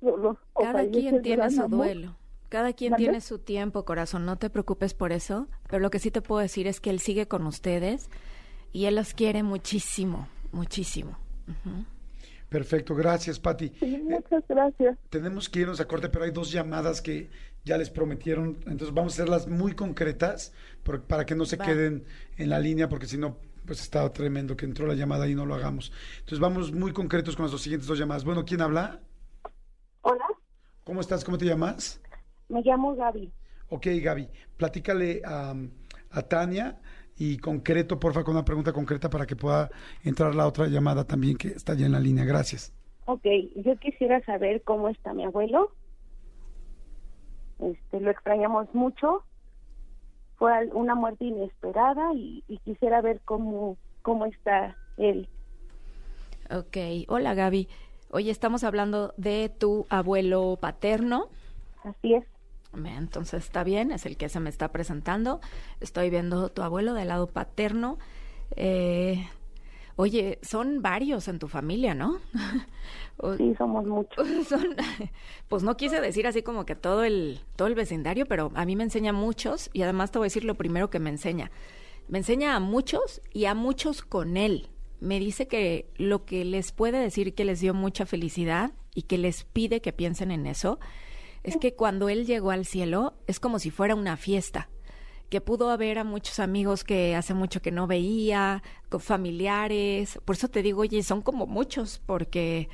solo. 0.00 0.38
Cada 0.58 0.86
quien 0.88 1.22
tiene 1.22 1.50
su 1.50 1.68
duelo. 1.68 2.16
Cada 2.48 2.74
quien 2.74 2.96
tiene 2.96 3.22
su 3.22 3.38
tiempo, 3.38 3.84
corazón, 3.86 4.26
no 4.26 4.36
te 4.36 4.50
preocupes 4.50 4.92
por 4.92 5.10
eso, 5.10 5.48
pero 5.70 5.80
lo 5.80 5.90
que 5.90 5.98
sí 5.98 6.10
te 6.10 6.20
puedo 6.20 6.42
decir 6.42 6.66
es 6.66 6.80
que 6.80 6.90
él 6.90 6.98
sigue 6.98 7.26
con 7.26 7.46
ustedes 7.46 8.10
y 8.72 8.84
él 8.84 8.96
los 8.96 9.14
quiere 9.14 9.42
muchísimo, 9.42 10.28
muchísimo. 10.52 11.16
Perfecto, 12.50 12.94
gracias, 12.94 13.40
Pati. 13.40 13.72
muchas 14.02 14.44
gracias. 14.46 14.98
tenemos 15.08 15.48
que 15.48 15.60
irnos 15.60 15.80
a 15.80 15.86
corte, 15.86 16.10
pero 16.10 16.26
hay 16.26 16.30
dos 16.30 16.52
llamadas 16.52 17.00
que 17.00 17.30
ya 17.64 17.78
les 17.78 17.88
prometieron, 17.88 18.58
entonces 18.66 18.92
vamos 18.92 19.14
a 19.14 19.22
hacerlas 19.22 19.48
muy 19.48 19.72
concretas 19.72 20.52
para 21.08 21.24
que 21.24 21.34
no 21.34 21.46
se 21.46 21.56
queden 21.56 22.04
en 22.36 22.50
la 22.50 22.58
línea, 22.58 22.90
porque 22.90 23.06
si 23.06 23.16
no, 23.16 23.38
pues 23.66 23.80
estaba 23.80 24.12
tremendo 24.12 24.56
que 24.56 24.64
entró 24.64 24.86
la 24.86 24.94
llamada 24.94 25.28
y 25.28 25.34
no 25.34 25.46
lo 25.46 25.54
hagamos. 25.54 25.92
Entonces 26.18 26.40
vamos 26.40 26.72
muy 26.72 26.92
concretos 26.92 27.36
con 27.36 27.50
las 27.50 27.60
siguientes 27.60 27.86
dos 27.86 27.98
llamadas. 27.98 28.24
Bueno, 28.24 28.44
¿quién 28.44 28.60
habla? 28.60 29.00
Hola. 30.02 30.24
¿Cómo 30.84 31.00
estás? 31.00 31.24
¿Cómo 31.24 31.38
te 31.38 31.44
llamas? 31.44 32.00
Me 32.48 32.60
llamo 32.62 32.94
Gaby. 32.94 33.32
Ok, 33.68 33.86
Gaby, 34.02 34.28
platícale 34.56 35.22
a, 35.24 35.54
Tania 36.28 36.78
y 37.16 37.38
concreto, 37.38 37.98
porfa, 37.98 38.22
con 38.22 38.34
una 38.34 38.44
pregunta 38.44 38.72
concreta 38.72 39.08
para 39.08 39.24
que 39.24 39.34
pueda 39.34 39.70
entrar 40.04 40.34
la 40.34 40.46
otra 40.46 40.66
llamada 40.66 41.04
también 41.04 41.38
que 41.38 41.48
está 41.48 41.72
ya 41.74 41.86
en 41.86 41.92
la 41.92 42.00
línea. 42.00 42.24
Gracias. 42.24 42.74
Ok, 43.06 43.24
yo 43.56 43.76
quisiera 43.76 44.22
saber 44.24 44.62
cómo 44.62 44.90
está 44.90 45.14
mi 45.14 45.24
abuelo. 45.24 45.72
Este, 47.60 48.00
lo 48.00 48.10
extrañamos 48.10 48.74
mucho. 48.74 49.24
Fue 50.42 50.50
una 50.72 50.96
muerte 50.96 51.26
inesperada 51.26 52.12
y, 52.14 52.42
y 52.48 52.58
quisiera 52.58 53.00
ver 53.00 53.20
cómo, 53.24 53.76
cómo 54.02 54.26
está 54.26 54.76
él. 54.96 55.28
Ok, 56.50 57.06
hola 57.06 57.34
Gaby. 57.34 57.68
Hoy 58.10 58.28
estamos 58.28 58.64
hablando 58.64 59.14
de 59.16 59.50
tu 59.56 59.86
abuelo 59.88 60.58
paterno. 60.60 61.28
Así 61.84 62.14
es. 62.14 62.24
Entonces 62.74 63.44
está 63.44 63.62
bien, 63.62 63.92
es 63.92 64.04
el 64.04 64.16
que 64.16 64.28
se 64.28 64.40
me 64.40 64.50
está 64.50 64.72
presentando. 64.72 65.40
Estoy 65.80 66.10
viendo 66.10 66.48
tu 66.48 66.62
abuelo 66.62 66.94
del 66.94 67.06
lado 67.06 67.28
paterno. 67.28 67.98
Eh, 68.56 69.24
oye, 69.96 70.38
son 70.42 70.82
varios 70.82 71.28
en 71.28 71.38
tu 71.38 71.48
familia, 71.48 71.94
¿no? 71.94 72.18
sí, 73.36 73.54
somos 73.56 73.84
muchos. 73.86 74.26
pues 75.48 75.62
no 75.62 75.76
quise 75.76 76.00
decir 76.00 76.26
así 76.26 76.42
como 76.42 76.64
que 76.64 76.74
todo 76.74 77.04
el, 77.04 77.40
todo 77.56 77.68
el 77.68 77.74
vecindario, 77.74 78.26
pero 78.26 78.50
a 78.54 78.64
mí 78.64 78.76
me 78.76 78.84
enseña 78.84 79.12
muchos 79.12 79.70
y 79.72 79.82
además 79.82 80.10
te 80.10 80.18
voy 80.18 80.26
a 80.26 80.30
decir 80.30 80.44
lo 80.44 80.54
primero 80.54 80.90
que 80.90 80.98
me 80.98 81.10
enseña. 81.10 81.50
Me 82.08 82.18
enseña 82.18 82.56
a 82.56 82.60
muchos 82.60 83.22
y 83.32 83.44
a 83.46 83.54
muchos 83.54 84.02
con 84.02 84.36
él. 84.36 84.68
Me 85.00 85.18
dice 85.18 85.48
que 85.48 85.90
lo 85.96 86.24
que 86.24 86.44
les 86.44 86.72
puede 86.72 86.98
decir 86.98 87.34
que 87.34 87.44
les 87.44 87.60
dio 87.60 87.74
mucha 87.74 88.06
felicidad 88.06 88.72
y 88.94 89.02
que 89.02 89.18
les 89.18 89.44
pide 89.44 89.80
que 89.80 89.92
piensen 89.92 90.30
en 90.30 90.46
eso 90.46 90.78
es 91.42 91.56
que 91.56 91.74
cuando 91.74 92.08
él 92.08 92.26
llegó 92.26 92.50
al 92.50 92.64
cielo 92.64 93.14
es 93.26 93.40
como 93.40 93.58
si 93.58 93.70
fuera 93.70 93.94
una 93.94 94.16
fiesta, 94.16 94.68
que 95.32 95.40
pudo 95.40 95.70
haber 95.70 95.98
a 95.98 96.04
muchos 96.04 96.38
amigos 96.40 96.84
que 96.84 97.16
hace 97.16 97.32
mucho 97.32 97.62
que 97.62 97.70
no 97.70 97.86
veía, 97.86 98.62
familiares, 98.98 100.20
por 100.26 100.36
eso 100.36 100.48
te 100.48 100.62
digo, 100.62 100.82
oye, 100.82 101.02
son 101.02 101.22
como 101.22 101.46
muchos, 101.46 102.02
porque 102.04 102.68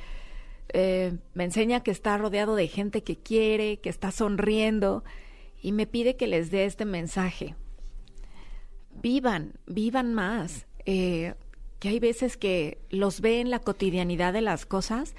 eh, 0.73 1.17
me 1.33 1.45
enseña 1.45 1.83
que 1.83 1.91
está 1.91 2.17
rodeado 2.17 2.55
de 2.57 2.67
gente 2.67 3.01
que 3.01 3.15
quiere, 3.15 3.77
que 3.79 3.87
está 3.87 4.11
sonriendo, 4.11 5.05
y 5.61 5.71
me 5.71 5.87
pide 5.87 6.17
que 6.17 6.27
les 6.27 6.51
dé 6.51 6.65
este 6.65 6.83
mensaje. 6.83 7.55
Vivan, 9.01 9.53
vivan 9.65 10.13
más. 10.13 10.67
Eh, 10.85 11.35
que 11.79 11.87
hay 11.87 11.99
veces 12.01 12.35
que 12.35 12.77
los 12.89 13.21
ve 13.21 13.39
en 13.39 13.51
la 13.51 13.59
cotidianidad 13.59 14.33
de 14.33 14.41
las 14.41 14.65
cosas 14.65 15.15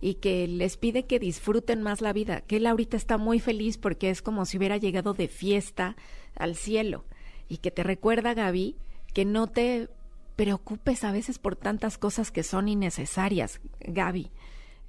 y 0.00 0.14
que 0.14 0.48
les 0.48 0.78
pide 0.78 1.04
que 1.04 1.18
disfruten 1.18 1.82
más 1.82 2.00
la 2.00 2.14
vida, 2.14 2.40
que 2.40 2.56
él 2.56 2.66
ahorita 2.66 2.96
está 2.96 3.18
muy 3.18 3.40
feliz 3.40 3.76
porque 3.76 4.08
es 4.08 4.22
como 4.22 4.46
si 4.46 4.56
hubiera 4.56 4.78
llegado 4.78 5.12
de 5.12 5.28
fiesta 5.28 5.96
al 6.38 6.54
cielo 6.54 7.04
y 7.48 7.58
que 7.58 7.70
te 7.70 7.82
recuerda, 7.82 8.34
Gaby, 8.34 8.76
que 9.12 9.24
no 9.24 9.46
te 9.46 9.88
preocupes 10.36 11.02
a 11.04 11.12
veces 11.12 11.38
por 11.38 11.56
tantas 11.56 11.98
cosas 11.98 12.30
que 12.30 12.42
son 12.42 12.68
innecesarias, 12.68 13.60
Gaby. 13.80 14.30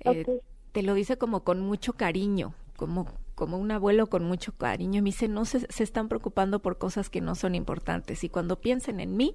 Eh, 0.02 0.26
te 0.72 0.84
lo 0.84 0.94
dice 0.94 1.18
como 1.18 1.44
con 1.44 1.62
mucho 1.62 1.94
cariño, 1.94 2.54
como, 2.76 3.08
como 3.36 3.58
un 3.58 3.72
abuelo 3.72 4.08
con 4.08 4.24
mucho 4.26 4.52
cariño. 4.52 5.00
Y 5.00 5.02
me 5.02 5.08
dice, 5.08 5.28
no 5.28 5.46
se, 5.46 5.62
se 5.72 5.84
están 5.84 6.08
preocupando 6.08 6.62
por 6.62 6.78
cosas 6.78 7.10
que 7.10 7.22
no 7.22 7.36
son 7.36 7.56
importantes. 7.56 8.24
Y 8.24 8.30
cuando 8.30 8.60
piensen 8.62 9.00
en 9.00 9.18
mí, 9.18 9.34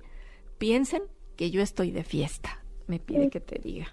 piensen 0.58 1.02
que 1.36 1.50
yo 1.50 1.62
estoy 1.62 1.90
de 1.90 2.04
fiesta. 2.04 2.62
Me 2.86 3.00
pide 3.00 3.30
que 3.30 3.40
te 3.40 3.58
diga. 3.58 3.86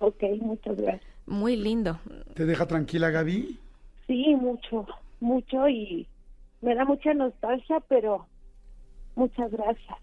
Ok, 0.00 0.22
muchas 0.40 0.76
gracias. 0.76 1.10
Muy 1.26 1.56
lindo. 1.56 1.98
¿Te 2.34 2.44
deja 2.44 2.66
tranquila, 2.66 3.10
Gaby? 3.10 3.58
Sí, 4.06 4.34
mucho, 4.34 4.86
mucho 5.20 5.68
y 5.68 6.06
me 6.64 6.74
da 6.74 6.84
mucha 6.84 7.12
nostalgia, 7.14 7.80
pero 7.88 8.26
muchas 9.14 9.50
gracias. 9.52 9.98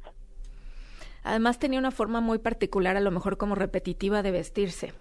Además 1.24 1.60
tenía 1.60 1.80
una 1.80 1.92
forma 1.92 2.22
muy 2.22 2.40
particular, 2.40 2.96
a 2.98 3.02
lo 3.02 3.12
mejor 3.12 3.38
como 3.38 3.56
repetitiva 3.56 4.24
de 4.24 4.32
vestirse. 4.32 4.94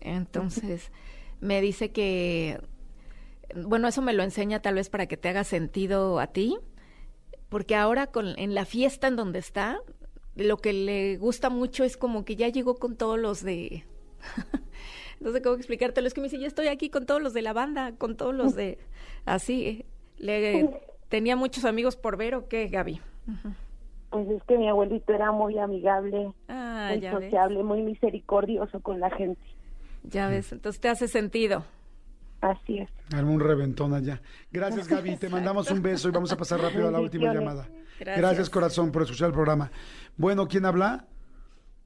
Entonces, 0.00 0.92
me 1.40 1.60
dice 1.60 1.90
que, 1.90 2.60
bueno, 3.54 3.88
eso 3.88 4.02
me 4.02 4.12
lo 4.12 4.22
enseña 4.22 4.60
tal 4.60 4.74
vez 4.74 4.90
para 4.90 5.06
que 5.06 5.16
te 5.16 5.28
haga 5.28 5.44
sentido 5.44 6.20
a 6.20 6.28
ti, 6.28 6.56
porque 7.48 7.76
ahora 7.76 8.06
con, 8.06 8.38
en 8.38 8.54
la 8.54 8.64
fiesta 8.64 9.08
en 9.08 9.16
donde 9.16 9.38
está, 9.38 9.80
lo 10.34 10.58
que 10.58 10.72
le 10.72 11.16
gusta 11.16 11.50
mucho 11.50 11.84
es 11.84 11.96
como 11.96 12.24
que 12.24 12.36
ya 12.36 12.48
llegó 12.48 12.76
con 12.76 12.96
todos 12.96 13.18
los 13.18 13.42
de... 13.42 13.84
no 15.20 15.32
sé 15.32 15.40
cómo 15.40 15.56
explicártelo, 15.56 16.06
es 16.06 16.14
que 16.14 16.20
me 16.20 16.26
dice, 16.26 16.38
ya 16.38 16.46
estoy 16.46 16.68
aquí 16.68 16.90
con 16.90 17.06
todos 17.06 17.22
los 17.22 17.32
de 17.32 17.42
la 17.42 17.52
banda, 17.52 17.92
con 17.96 18.16
todos 18.16 18.34
los 18.34 18.54
de... 18.54 18.78
Así, 19.24 19.86
le 20.18 20.68
tenía 21.08 21.36
muchos 21.36 21.64
amigos 21.64 21.96
por 21.96 22.16
ver 22.16 22.34
o 22.34 22.48
qué, 22.48 22.68
Gaby. 22.68 23.00
Pues 24.10 24.28
es 24.28 24.42
que 24.44 24.56
mi 24.58 24.68
abuelito 24.68 25.12
era 25.12 25.32
muy 25.32 25.58
amigable, 25.58 26.32
Ah, 26.48 26.88
muy 26.92 27.00
ves. 27.00 27.10
sociable, 27.12 27.62
muy 27.62 27.82
misericordioso 27.82 28.80
con 28.80 29.00
la 29.00 29.10
gente. 29.10 29.40
Ya 30.04 30.28
ves, 30.28 30.52
entonces 30.52 30.80
te 30.80 30.88
hace 30.88 31.08
sentido. 31.08 31.64
Así 32.40 32.78
es. 32.78 32.88
Arma 33.14 33.30
un 33.30 33.40
reventón 33.40 33.94
allá. 33.94 34.20
Gracias, 34.52 34.86
Gaby. 34.88 35.16
Te 35.16 35.28
mandamos 35.30 35.70
un 35.70 35.82
beso 35.82 36.08
y 36.08 36.12
vamos 36.12 36.30
a 36.32 36.36
pasar 36.36 36.60
rápido 36.60 36.88
a 36.88 36.90
la 36.92 37.00
última 37.00 37.32
llamada. 37.32 37.66
Gracias. 37.98 38.18
Gracias, 38.18 38.50
corazón, 38.50 38.92
por 38.92 39.02
escuchar 39.02 39.28
el 39.28 39.32
programa. 39.34 39.70
Bueno, 40.16 40.46
¿quién 40.46 40.64
habla? 40.66 41.06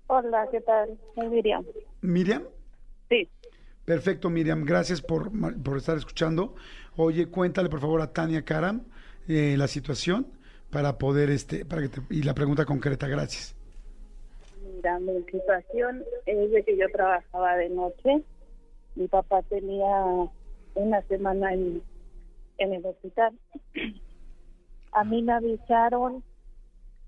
Hola, 0.08 0.46
¿qué 0.50 0.60
tal? 0.60 0.98
Soy 1.14 1.28
Miriam. 1.28 1.64
¿Miriam? 2.02 2.42
Sí. 3.08 3.28
Perfecto, 3.84 4.28
Miriam. 4.28 4.64
Gracias 4.64 5.00
por, 5.00 5.30
por 5.62 5.76
estar 5.78 5.96
escuchando. 5.96 6.54
Oye, 6.96 7.26
cuéntale, 7.28 7.68
por 7.68 7.80
favor, 7.80 8.02
a 8.02 8.12
Tania 8.12 8.44
Karam 8.44 8.82
eh, 9.30 9.56
la 9.56 9.68
situación 9.68 10.26
para 10.70 10.98
poder, 10.98 11.30
este, 11.30 11.64
para 11.64 11.82
que 11.82 11.88
te, 11.88 12.00
y 12.10 12.22
la 12.22 12.34
pregunta 12.34 12.64
concreta. 12.64 13.06
Gracias. 13.06 13.54
Mira, 14.74 14.98
mi 14.98 15.22
situación 15.30 16.02
es 16.26 16.50
de 16.50 16.62
que 16.64 16.76
yo 16.76 16.88
trabajaba 16.92 17.56
de 17.56 17.70
noche. 17.70 18.22
Mi 18.96 19.06
papá 19.08 19.42
tenía 19.42 20.04
una 20.74 21.02
semana 21.02 21.54
en, 21.54 21.82
en 22.58 22.72
el 22.72 22.84
hospital. 22.84 23.32
A 24.92 25.04
mí 25.04 25.22
me 25.22 25.32
avisaron 25.32 26.24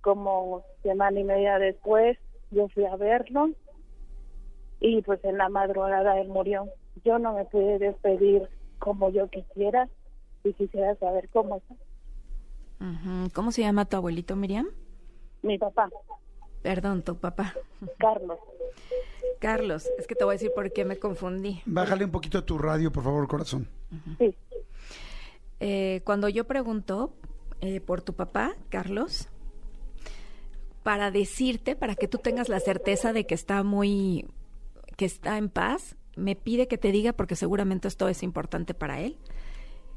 como 0.00 0.64
semana 0.82 1.18
y 1.18 1.24
media 1.24 1.58
después. 1.58 2.16
Yo 2.52 2.68
fui 2.68 2.84
a 2.84 2.96
verlo 2.96 3.50
y 4.78 5.00
pues 5.02 5.24
en 5.24 5.38
la 5.38 5.48
madrugada 5.48 6.20
él 6.20 6.28
murió. 6.28 6.68
Yo 7.04 7.18
no 7.18 7.32
me 7.32 7.44
pude 7.46 7.78
despedir 7.78 8.48
como 8.78 9.10
yo 9.10 9.28
quisiera 9.28 9.88
y 10.44 10.52
quisiera 10.52 10.94
saber 10.96 11.28
cómo 11.32 11.56
está. 11.56 11.74
¿Cómo 13.32 13.52
se 13.52 13.62
llama 13.62 13.84
tu 13.84 13.96
abuelito, 13.96 14.36
Miriam? 14.36 14.66
mi 15.42 15.58
papá, 15.58 15.88
Perdón, 16.62 17.02
tu 17.02 17.16
papá. 17.16 17.54
Carlos. 17.98 18.38
Carlos, 19.40 19.88
es 19.98 20.06
que 20.06 20.14
te 20.14 20.22
voy 20.24 20.32
a 20.32 20.36
decir 20.36 20.52
por 20.54 20.72
qué 20.72 20.84
me 20.84 20.98
confundí. 20.98 21.60
Bájale 21.66 22.04
un 22.04 22.12
poquito 22.12 22.38
a 22.38 22.46
tu 22.46 22.58
radio, 22.58 22.92
por 22.92 23.02
favor, 23.02 23.26
corazón. 23.26 23.68
Sí, 24.18 24.34
Eh, 25.58 26.00
cuando 26.04 26.28
yo 26.28 26.44
pregunto 26.44 27.12
eh, 27.60 27.80
por 27.80 28.02
tu 28.02 28.14
papá, 28.14 28.54
Carlos, 28.68 29.28
para 30.84 31.10
decirte, 31.10 31.74
para 31.76 31.94
que 31.96 32.08
tú 32.08 32.18
tengas 32.18 32.48
la 32.48 32.60
certeza 32.60 33.12
de 33.12 33.26
que 33.26 33.34
está 33.34 33.62
muy, 33.64 34.26
que 34.96 35.04
está 35.04 35.38
en 35.38 35.48
paz, 35.48 35.96
me 36.16 36.34
pide 36.36 36.68
que 36.68 36.78
te 36.78 36.90
diga, 36.92 37.12
porque 37.12 37.36
seguramente 37.36 37.88
esto 37.88 38.08
es 38.08 38.22
importante 38.22 38.74
para 38.74 39.00
él, 39.00 39.16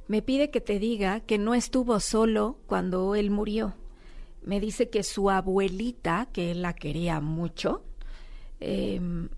me 0.07 0.21
pide 0.21 0.51
que 0.51 0.61
te 0.61 0.79
diga 0.79 1.19
que 1.21 1.37
no 1.37 1.53
estuvo 1.53 1.99
solo 1.99 2.57
cuando 2.67 3.15
él 3.15 3.31
murió. 3.31 3.75
Me 4.43 4.59
dice 4.59 4.89
que 4.89 5.03
su 5.03 5.29
abuelita, 5.29 6.27
que 6.31 6.51
él 6.51 6.61
la 6.61 6.73
quería 6.73 7.19
mucho, 7.19 7.83
em, 8.59 9.29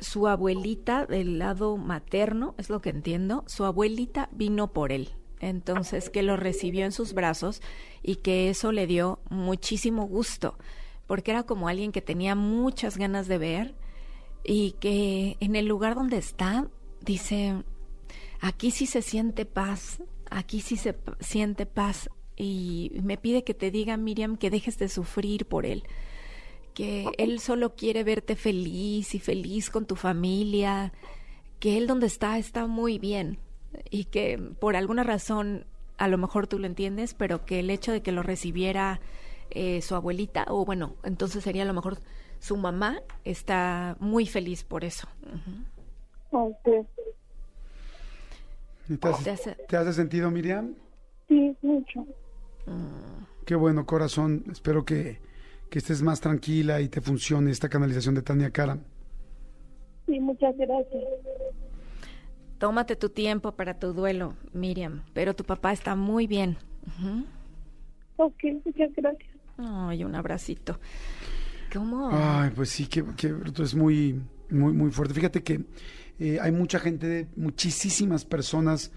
su 0.00 0.26
abuelita 0.26 1.06
del 1.06 1.38
lado 1.38 1.76
materno, 1.76 2.54
es 2.58 2.70
lo 2.70 2.80
que 2.80 2.90
entiendo, 2.90 3.44
su 3.46 3.64
abuelita 3.64 4.28
vino 4.32 4.72
por 4.72 4.92
él. 4.92 5.10
Entonces, 5.40 6.10
que 6.10 6.22
lo 6.22 6.36
recibió 6.36 6.84
en 6.84 6.92
sus 6.92 7.12
brazos 7.12 7.62
y 8.02 8.16
que 8.16 8.50
eso 8.50 8.72
le 8.72 8.86
dio 8.86 9.20
muchísimo 9.30 10.06
gusto, 10.06 10.58
porque 11.06 11.30
era 11.30 11.44
como 11.44 11.68
alguien 11.68 11.92
que 11.92 12.02
tenía 12.02 12.34
muchas 12.34 12.96
ganas 12.96 13.28
de 13.28 13.38
ver 13.38 13.74
y 14.44 14.72
que 14.80 15.36
en 15.40 15.54
el 15.54 15.66
lugar 15.66 15.94
donde 15.94 16.18
está, 16.18 16.68
dice, 17.00 17.62
aquí 18.40 18.70
sí 18.70 18.86
se 18.86 19.02
siente 19.02 19.44
paz, 19.44 20.02
aquí 20.30 20.60
sí 20.60 20.76
se 20.76 20.96
siente 21.20 21.66
paz. 21.66 22.10
Y 22.36 22.92
me 23.02 23.16
pide 23.16 23.42
que 23.42 23.54
te 23.54 23.70
diga, 23.70 23.96
Miriam, 23.96 24.36
que 24.36 24.50
dejes 24.50 24.78
de 24.78 24.88
sufrir 24.88 25.46
por 25.46 25.66
él 25.66 25.84
que 26.78 27.10
él 27.18 27.40
solo 27.40 27.74
quiere 27.74 28.04
verte 28.04 28.36
feliz 28.36 29.12
y 29.16 29.18
feliz 29.18 29.68
con 29.68 29.84
tu 29.84 29.96
familia, 29.96 30.92
que 31.58 31.76
él 31.76 31.88
donde 31.88 32.06
está 32.06 32.38
está 32.38 32.68
muy 32.68 33.00
bien 33.00 33.40
y 33.90 34.04
que 34.04 34.38
por 34.38 34.76
alguna 34.76 35.02
razón, 35.02 35.66
a 35.96 36.06
lo 36.06 36.18
mejor 36.18 36.46
tú 36.46 36.60
lo 36.60 36.68
entiendes, 36.68 37.14
pero 37.14 37.44
que 37.44 37.58
el 37.58 37.70
hecho 37.70 37.90
de 37.90 38.00
que 38.00 38.12
lo 38.12 38.22
recibiera 38.22 39.00
eh, 39.50 39.82
su 39.82 39.96
abuelita, 39.96 40.46
o 40.50 40.64
bueno, 40.64 40.94
entonces 41.02 41.42
sería 41.42 41.64
a 41.64 41.66
lo 41.66 41.74
mejor 41.74 41.98
su 42.38 42.56
mamá, 42.56 43.02
está 43.24 43.96
muy 43.98 44.26
feliz 44.26 44.62
por 44.62 44.84
eso. 44.84 45.08
Ok. 46.30 46.68
¿Te 48.96 49.08
hace, 49.08 49.24
Te 49.24 49.30
hace- 49.30 49.56
te 49.68 49.76
hace 49.76 49.92
sentido, 49.92 50.30
Miriam? 50.30 50.74
Sí, 51.28 51.54
mucho. 51.62 52.06
Qué 53.44 53.54
bueno, 53.54 53.86
corazón. 53.86 54.44
Espero 54.50 54.84
que, 54.84 55.20
que 55.70 55.78
estés 55.78 56.02
más 56.02 56.20
tranquila 56.20 56.80
y 56.80 56.88
te 56.88 57.00
funcione 57.00 57.50
esta 57.50 57.68
canalización 57.68 58.14
de 58.14 58.22
Tania 58.22 58.50
Karam. 58.50 58.80
Sí, 60.06 60.18
muchas 60.20 60.56
gracias. 60.56 61.04
Tómate 62.58 62.96
tu 62.96 63.08
tiempo 63.10 63.52
para 63.52 63.78
tu 63.78 63.92
duelo, 63.92 64.34
Miriam, 64.52 65.02
pero 65.12 65.34
tu 65.34 65.44
papá 65.44 65.72
está 65.72 65.94
muy 65.94 66.26
bien. 66.26 66.56
Ujú. 66.86 67.24
Ok, 68.16 68.42
muchas 68.64 68.90
gracias. 68.96 69.30
Ay, 69.58 70.02
un 70.04 70.14
abracito. 70.14 70.78
¿Cómo? 71.72 72.08
Ay, 72.12 72.50
pues 72.54 72.70
sí, 72.70 72.86
que, 72.86 73.04
que 73.16 73.34
esto 73.44 73.62
es 73.62 73.74
muy, 73.74 74.20
muy, 74.50 74.72
muy 74.72 74.90
fuerte. 74.90 75.14
Fíjate 75.14 75.42
que 75.42 75.60
eh, 76.18 76.38
hay 76.40 76.52
mucha 76.52 76.78
gente, 76.78 77.28
muchísimas 77.36 78.24
personas 78.24 78.90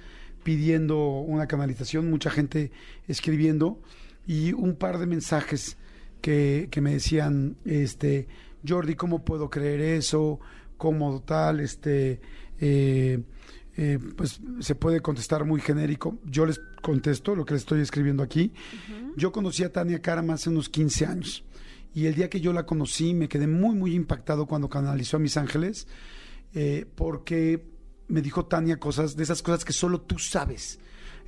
pidiendo 0.44 1.20
una 1.20 1.48
canalización, 1.48 2.10
mucha 2.10 2.32
gente 2.32 2.72
escribiendo 3.08 3.80
y 4.26 4.54
un 4.54 4.76
par 4.76 4.98
de 4.98 5.06
mensajes 5.06 5.78
que, 6.22 6.68
que 6.72 6.82
me 6.82 6.94
decían, 6.94 7.58
este, 7.66 8.28
Jordi, 8.68 8.96
¿cómo 8.96 9.24
puedo 9.24 9.50
creer 9.50 9.82
eso? 9.82 10.40
¿Cómo 10.78 11.22
tal? 11.22 11.60
Este, 11.60 12.22
eh, 12.60 13.22
eh, 13.78 14.00
pues 14.16 14.42
se 14.60 14.76
puede 14.76 15.00
contestar 15.02 15.46
muy 15.46 15.62
genérico. 15.62 16.18
Yo 16.26 16.46
les 16.46 16.60
contesto 16.82 17.36
lo 17.36 17.46
que 17.46 17.54
les 17.54 17.62
estoy 17.62 17.82
escribiendo 17.82 18.24
aquí. 18.24 18.52
Yo 19.16 19.32
conocí 19.32 19.64
a 19.64 19.72
Tania 19.72 20.02
Karam 20.02 20.30
hace 20.32 20.50
unos 20.50 20.70
15 20.70 21.06
años 21.06 21.44
y 21.94 22.06
el 22.06 22.16
día 22.16 22.30
que 22.30 22.42
yo 22.42 22.54
la 22.54 22.66
conocí 22.66 23.14
me 23.14 23.28
quedé 23.28 23.48
muy, 23.48 23.76
muy 23.76 23.94
impactado 23.94 24.46
cuando 24.46 24.70
canalizó 24.70 25.18
a 25.18 25.20
mis 25.20 25.38
ángeles 25.38 25.88
eh, 26.54 26.86
porque 26.96 27.66
me 28.08 28.22
dijo 28.22 28.46
Tania 28.46 28.80
cosas, 28.80 29.16
de 29.16 29.24
esas 29.24 29.42
cosas 29.42 29.66
que 29.66 29.74
solo 29.74 30.02
tú 30.02 30.20
sabes. 30.20 30.80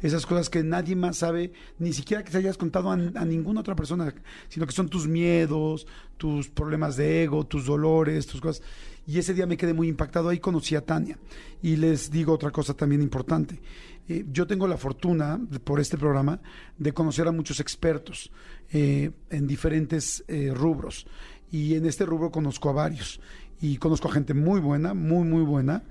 Esas 0.01 0.25
cosas 0.25 0.49
que 0.49 0.63
nadie 0.63 0.97
más 0.97 1.17
sabe, 1.17 1.53
ni 1.79 1.93
siquiera 1.93 2.23
que 2.23 2.31
se 2.31 2.37
hayas 2.37 2.57
contado 2.57 2.91
a, 2.91 2.97
ninguna 2.97 3.61
otra 3.61 3.73
persona, 3.73 4.13
sino 4.49 4.65
que 4.65 4.73
son 4.73 4.89
tus 4.89 5.07
miedos, 5.07 5.87
tus 6.17 6.49
problemas 6.49 6.97
de 6.97 7.23
ego, 7.23 7.45
tus 7.45 7.65
dolores, 7.65 8.27
tus 8.27 8.41
cosas. 8.41 8.61
Y 9.07 9.17
ese 9.17 9.33
día 9.33 9.45
me 9.45 9.55
quedé 9.55 9.73
muy 9.73 9.87
impactado, 9.87 10.27
ahí 10.27 10.39
conocí 10.39 10.75
a 10.75 10.85
Tania. 10.85 11.17
Y 11.61 11.77
les 11.77 12.11
digo 12.11 12.33
otra 12.33 12.51
cosa 12.51 12.73
también 12.73 13.01
importante. 13.01 13.61
Eh, 14.09 14.25
yo 14.29 14.45
tengo 14.45 14.67
la 14.67 14.75
fortuna, 14.75 15.39
por 15.63 15.79
este 15.79 15.97
programa, 15.97 16.41
de 16.77 16.93
conocer 16.93 17.25
a 17.29 17.31
muchos 17.31 17.61
expertos 17.61 18.29
eh, 18.73 19.11
en 19.29 19.47
diferentes 19.47 20.25
rubros. 20.53 21.07
Y 21.49 21.75
en 21.75 21.85
este 21.85 22.05
rubro 22.05 22.29
conozco 22.29 22.69
a 22.69 22.73
varios. 22.73 23.21
Y 23.63 23.77
conozco 23.77 24.09
a 24.09 24.11
gente 24.11 24.33
muy 24.33 24.59
buena, 24.59 24.93
muy, 24.93 25.23
muy 25.25 25.41
buena, 25.43 25.83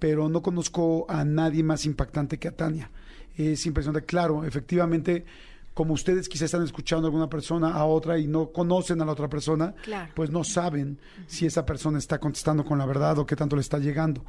pero 0.00 0.28
no 0.28 0.42
conozco 0.42 1.06
a 1.08 1.24
nadie 1.24 1.62
más 1.62 1.86
impactante 1.86 2.38
que 2.38 2.48
a 2.48 2.56
Tania. 2.56 2.90
Es 3.36 3.64
impresionante. 3.64 4.04
Claro, 4.04 4.44
efectivamente, 4.44 5.24
como 5.72 5.94
ustedes 5.94 6.28
quizás 6.28 6.46
están 6.46 6.64
escuchando 6.64 7.06
a 7.06 7.08
alguna 7.08 7.30
persona 7.30 7.74
a 7.74 7.84
otra 7.84 8.18
y 8.18 8.26
no 8.26 8.50
conocen 8.50 9.00
a 9.00 9.04
la 9.04 9.12
otra 9.12 9.28
persona, 9.28 9.72
Claro. 9.84 10.10
pues 10.16 10.30
no 10.30 10.42
saben 10.42 10.98
si 11.28 11.46
esa 11.46 11.64
persona 11.64 11.98
está 11.98 12.18
contestando 12.18 12.64
con 12.64 12.76
la 12.78 12.86
verdad 12.86 13.18
o 13.20 13.24
qué 13.26 13.36
tanto 13.36 13.54
le 13.54 13.62
está 13.62 13.78
llegando. 13.78 14.24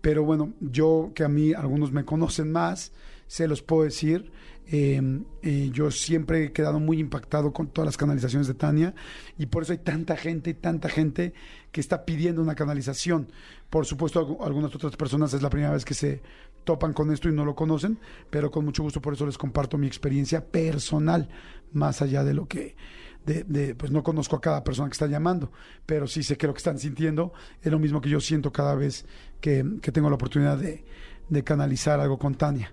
Pero 0.00 0.24
bueno, 0.24 0.54
yo 0.60 1.12
que 1.14 1.24
a 1.24 1.28
mí 1.28 1.52
algunos 1.52 1.92
me 1.92 2.04
conocen 2.06 2.50
más, 2.50 2.92
se 3.26 3.46
los 3.46 3.60
puedo 3.62 3.82
decir. 3.84 4.32
eh, 4.70 5.00
eh, 5.42 5.70
yo 5.72 5.90
siempre 5.90 6.44
he 6.44 6.52
quedado 6.52 6.78
muy 6.78 6.98
impactado 7.00 7.54
con 7.54 7.68
todas 7.68 7.86
las 7.86 7.96
canalizaciones 7.96 8.46
de 8.48 8.52
Tania 8.52 8.94
y 9.38 9.46
por 9.46 9.62
eso 9.62 9.72
hay 9.72 9.78
tanta 9.78 10.14
gente, 10.14 10.52
tanta 10.52 10.90
gente 10.90 11.32
que 11.72 11.80
está 11.80 12.04
pidiendo 12.04 12.40
una 12.42 12.54
canalización. 12.54 13.30
Por 13.70 13.84
supuesto, 13.86 14.26
algu- 14.26 14.44
algunas 14.46 14.74
otras 14.74 14.96
personas 14.96 15.32
es 15.34 15.42
la 15.42 15.50
primera 15.50 15.72
vez 15.72 15.84
que 15.84 15.94
se 15.94 16.22
topan 16.64 16.92
con 16.92 17.10
esto 17.12 17.28
y 17.28 17.32
no 17.32 17.44
lo 17.44 17.54
conocen, 17.54 17.98
pero 18.30 18.50
con 18.50 18.64
mucho 18.64 18.82
gusto 18.82 19.00
por 19.00 19.14
eso 19.14 19.24
les 19.26 19.38
comparto 19.38 19.78
mi 19.78 19.86
experiencia 19.86 20.44
personal, 20.44 21.28
más 21.72 22.02
allá 22.02 22.24
de 22.24 22.34
lo 22.34 22.46
que 22.46 22.76
de, 23.24 23.44
de, 23.44 23.74
pues 23.74 23.90
no 23.90 24.02
conozco 24.02 24.36
a 24.36 24.40
cada 24.40 24.64
persona 24.64 24.88
que 24.88 24.92
está 24.94 25.06
llamando, 25.06 25.52
pero 25.84 26.06
sí 26.06 26.22
sé 26.22 26.36
que 26.38 26.46
lo 26.46 26.54
que 26.54 26.58
están 26.58 26.78
sintiendo 26.78 27.32
es 27.62 27.70
lo 27.70 27.78
mismo 27.78 28.00
que 28.00 28.08
yo 28.08 28.20
siento 28.20 28.52
cada 28.52 28.74
vez 28.74 29.04
que, 29.40 29.64
que 29.82 29.92
tengo 29.92 30.08
la 30.08 30.14
oportunidad 30.16 30.56
de, 30.56 30.84
de 31.28 31.44
canalizar 31.44 32.00
algo 32.00 32.18
con 32.18 32.34
Tania. 32.34 32.72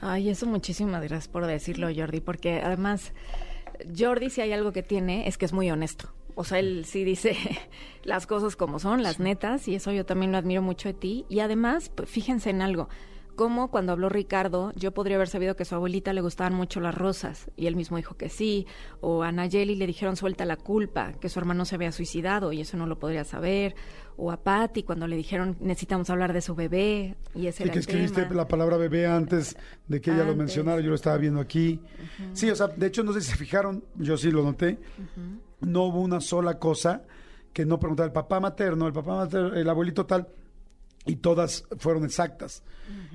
Ay, 0.00 0.30
eso 0.30 0.46
muchísimas 0.46 1.00
gracias 1.02 1.28
por 1.28 1.46
decirlo, 1.46 1.88
Jordi, 1.94 2.20
porque 2.20 2.60
además 2.60 3.12
Jordi 3.96 4.30
si 4.30 4.40
hay 4.40 4.52
algo 4.52 4.72
que 4.72 4.82
tiene 4.82 5.28
es 5.28 5.38
que 5.38 5.44
es 5.44 5.52
muy 5.52 5.70
honesto. 5.70 6.12
O 6.40 6.44
sea, 6.44 6.60
él 6.60 6.84
sí 6.84 7.02
dice 7.02 7.36
las 8.04 8.28
cosas 8.28 8.54
como 8.54 8.78
son, 8.78 9.02
las 9.02 9.18
netas, 9.18 9.66
y 9.66 9.74
eso 9.74 9.90
yo 9.90 10.06
también 10.06 10.30
lo 10.30 10.38
admiro 10.38 10.62
mucho 10.62 10.88
de 10.88 10.94
ti. 10.94 11.26
Y 11.28 11.40
además, 11.40 11.90
pues, 11.92 12.08
fíjense 12.08 12.50
en 12.50 12.62
algo, 12.62 12.88
como 13.34 13.72
cuando 13.72 13.90
habló 13.90 14.08
Ricardo, 14.08 14.72
yo 14.76 14.94
podría 14.94 15.16
haber 15.16 15.26
sabido 15.26 15.56
que 15.56 15.64
a 15.64 15.66
su 15.66 15.74
abuelita 15.74 16.12
le 16.12 16.20
gustaban 16.20 16.54
mucho 16.54 16.78
las 16.78 16.94
rosas, 16.94 17.50
y 17.56 17.66
él 17.66 17.74
mismo 17.74 17.96
dijo 17.96 18.16
que 18.16 18.28
sí, 18.28 18.68
o 19.00 19.24
a 19.24 19.32
Nayeli 19.32 19.74
le 19.74 19.88
dijeron 19.88 20.14
suelta 20.14 20.44
la 20.44 20.56
culpa, 20.56 21.12
que 21.14 21.28
su 21.28 21.40
hermano 21.40 21.64
se 21.64 21.74
había 21.74 21.90
suicidado, 21.90 22.52
y 22.52 22.60
eso 22.60 22.76
no 22.76 22.86
lo 22.86 23.00
podría 23.00 23.24
saber, 23.24 23.74
o 24.16 24.30
a 24.30 24.36
Patty 24.36 24.84
cuando 24.84 25.08
le 25.08 25.16
dijeron 25.16 25.56
necesitamos 25.58 26.08
hablar 26.08 26.32
de 26.32 26.40
su 26.40 26.54
bebé, 26.54 27.16
y 27.34 27.48
ese 27.48 27.64
era 27.64 27.72
que 27.72 27.78
el 27.80 27.84
escribiste 27.84 28.22
tema. 28.22 28.34
la 28.36 28.46
palabra 28.46 28.76
bebé 28.76 29.08
antes 29.08 29.56
de 29.88 30.00
que 30.00 30.12
ella 30.12 30.22
lo 30.22 30.36
mencionara, 30.36 30.80
yo 30.80 30.88
lo 30.88 30.94
estaba 30.94 31.16
viendo 31.16 31.40
aquí. 31.40 31.80
Sí, 32.32 32.48
o 32.48 32.54
sea, 32.54 32.68
de 32.68 32.86
hecho, 32.86 33.02
no 33.02 33.12
sé 33.12 33.22
si 33.22 33.30
se 33.32 33.36
fijaron, 33.36 33.82
yo 33.96 34.16
sí 34.16 34.30
lo 34.30 34.44
noté, 34.44 34.78
no 35.60 35.84
hubo 35.84 36.00
una 36.00 36.20
sola 36.20 36.58
cosa 36.58 37.02
que 37.52 37.64
no 37.64 37.78
preguntara 37.78 38.06
el 38.06 38.12
papá 38.12 38.40
materno, 38.40 38.86
el 38.86 38.92
papá 38.92 39.16
materno, 39.16 39.54
el 39.54 39.68
abuelito 39.68 40.06
tal, 40.06 40.28
y 41.06 41.16
todas 41.16 41.64
fueron 41.78 42.04
exactas. 42.04 42.62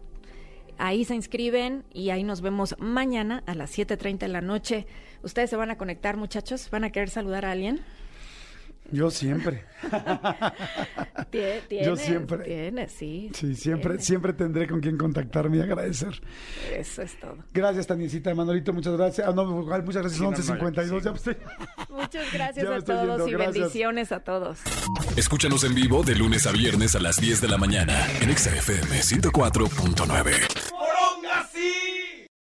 Ahí 0.77 1.05
se 1.05 1.15
inscriben 1.15 1.85
y 1.93 2.11
ahí 2.11 2.25
nos 2.25 2.41
vemos 2.41 2.75
mañana 2.79 3.43
a 3.47 3.55
las 3.55 3.77
7.30 3.77 4.19
de 4.19 4.29
la 4.29 4.41
noche. 4.41 4.87
¿Ustedes 5.23 5.51
se 5.51 5.57
van 5.57 5.71
a 5.71 5.79
conectar, 5.79 6.17
muchachos? 6.17 6.69
¿Van 6.71 6.85
a 6.85 6.91
querer 6.91 7.11
saludar 7.11 7.45
a 7.45 7.53
alguien? 7.53 7.81
Yo 8.91 9.11
siempre. 9.11 9.65
Tie- 11.31 11.63
Yo 11.63 11.69
Tienes, 11.69 12.01
siempre. 12.01 12.39
Tienes, 12.45 12.93
sí. 12.93 13.31
Sí, 13.35 13.55
siempre, 13.57 13.91
tienes. 13.93 14.07
siempre 14.07 14.33
tendré 14.35 14.69
con 14.69 14.81
quien 14.81 14.97
contactarme 14.99 15.57
y 15.57 15.61
agradecer. 15.63 16.21
Eso 16.73 17.03
es 17.03 17.19
todo. 17.19 17.39
Gracias, 17.53 17.87
Taniecita. 17.87 18.35
Manolito, 18.35 18.73
muchas 18.73 18.97
gracias. 18.97 19.27
Ah, 19.27 19.33
no, 19.35 19.45
muchas 19.47 20.03
gracias. 20.03 20.13
Sí, 20.15 20.23
no, 20.23 20.31
no, 20.31 20.37
11.52. 20.37 21.17
sí. 21.19 21.31
Muchas 21.91 22.33
gracias 22.33 22.67
a 22.67 22.81
todos 22.83 23.09
yendo, 23.09 23.29
y 23.29 23.33
gracias. 23.33 23.55
bendiciones 23.55 24.13
a 24.13 24.21
todos. 24.21 24.61
Escúchanos 25.17 25.65
en 25.65 25.75
vivo 25.75 26.03
de 26.05 26.15
lunes 26.15 26.47
a 26.47 26.53
viernes 26.53 26.95
a 26.95 27.01
las 27.01 27.17
10 27.21 27.41
de 27.41 27.49
la 27.49 27.59
mañana 27.59 28.07
en 28.21 28.31
Exa 28.31 28.55
FM 28.55 29.01
104.9. 29.01 30.33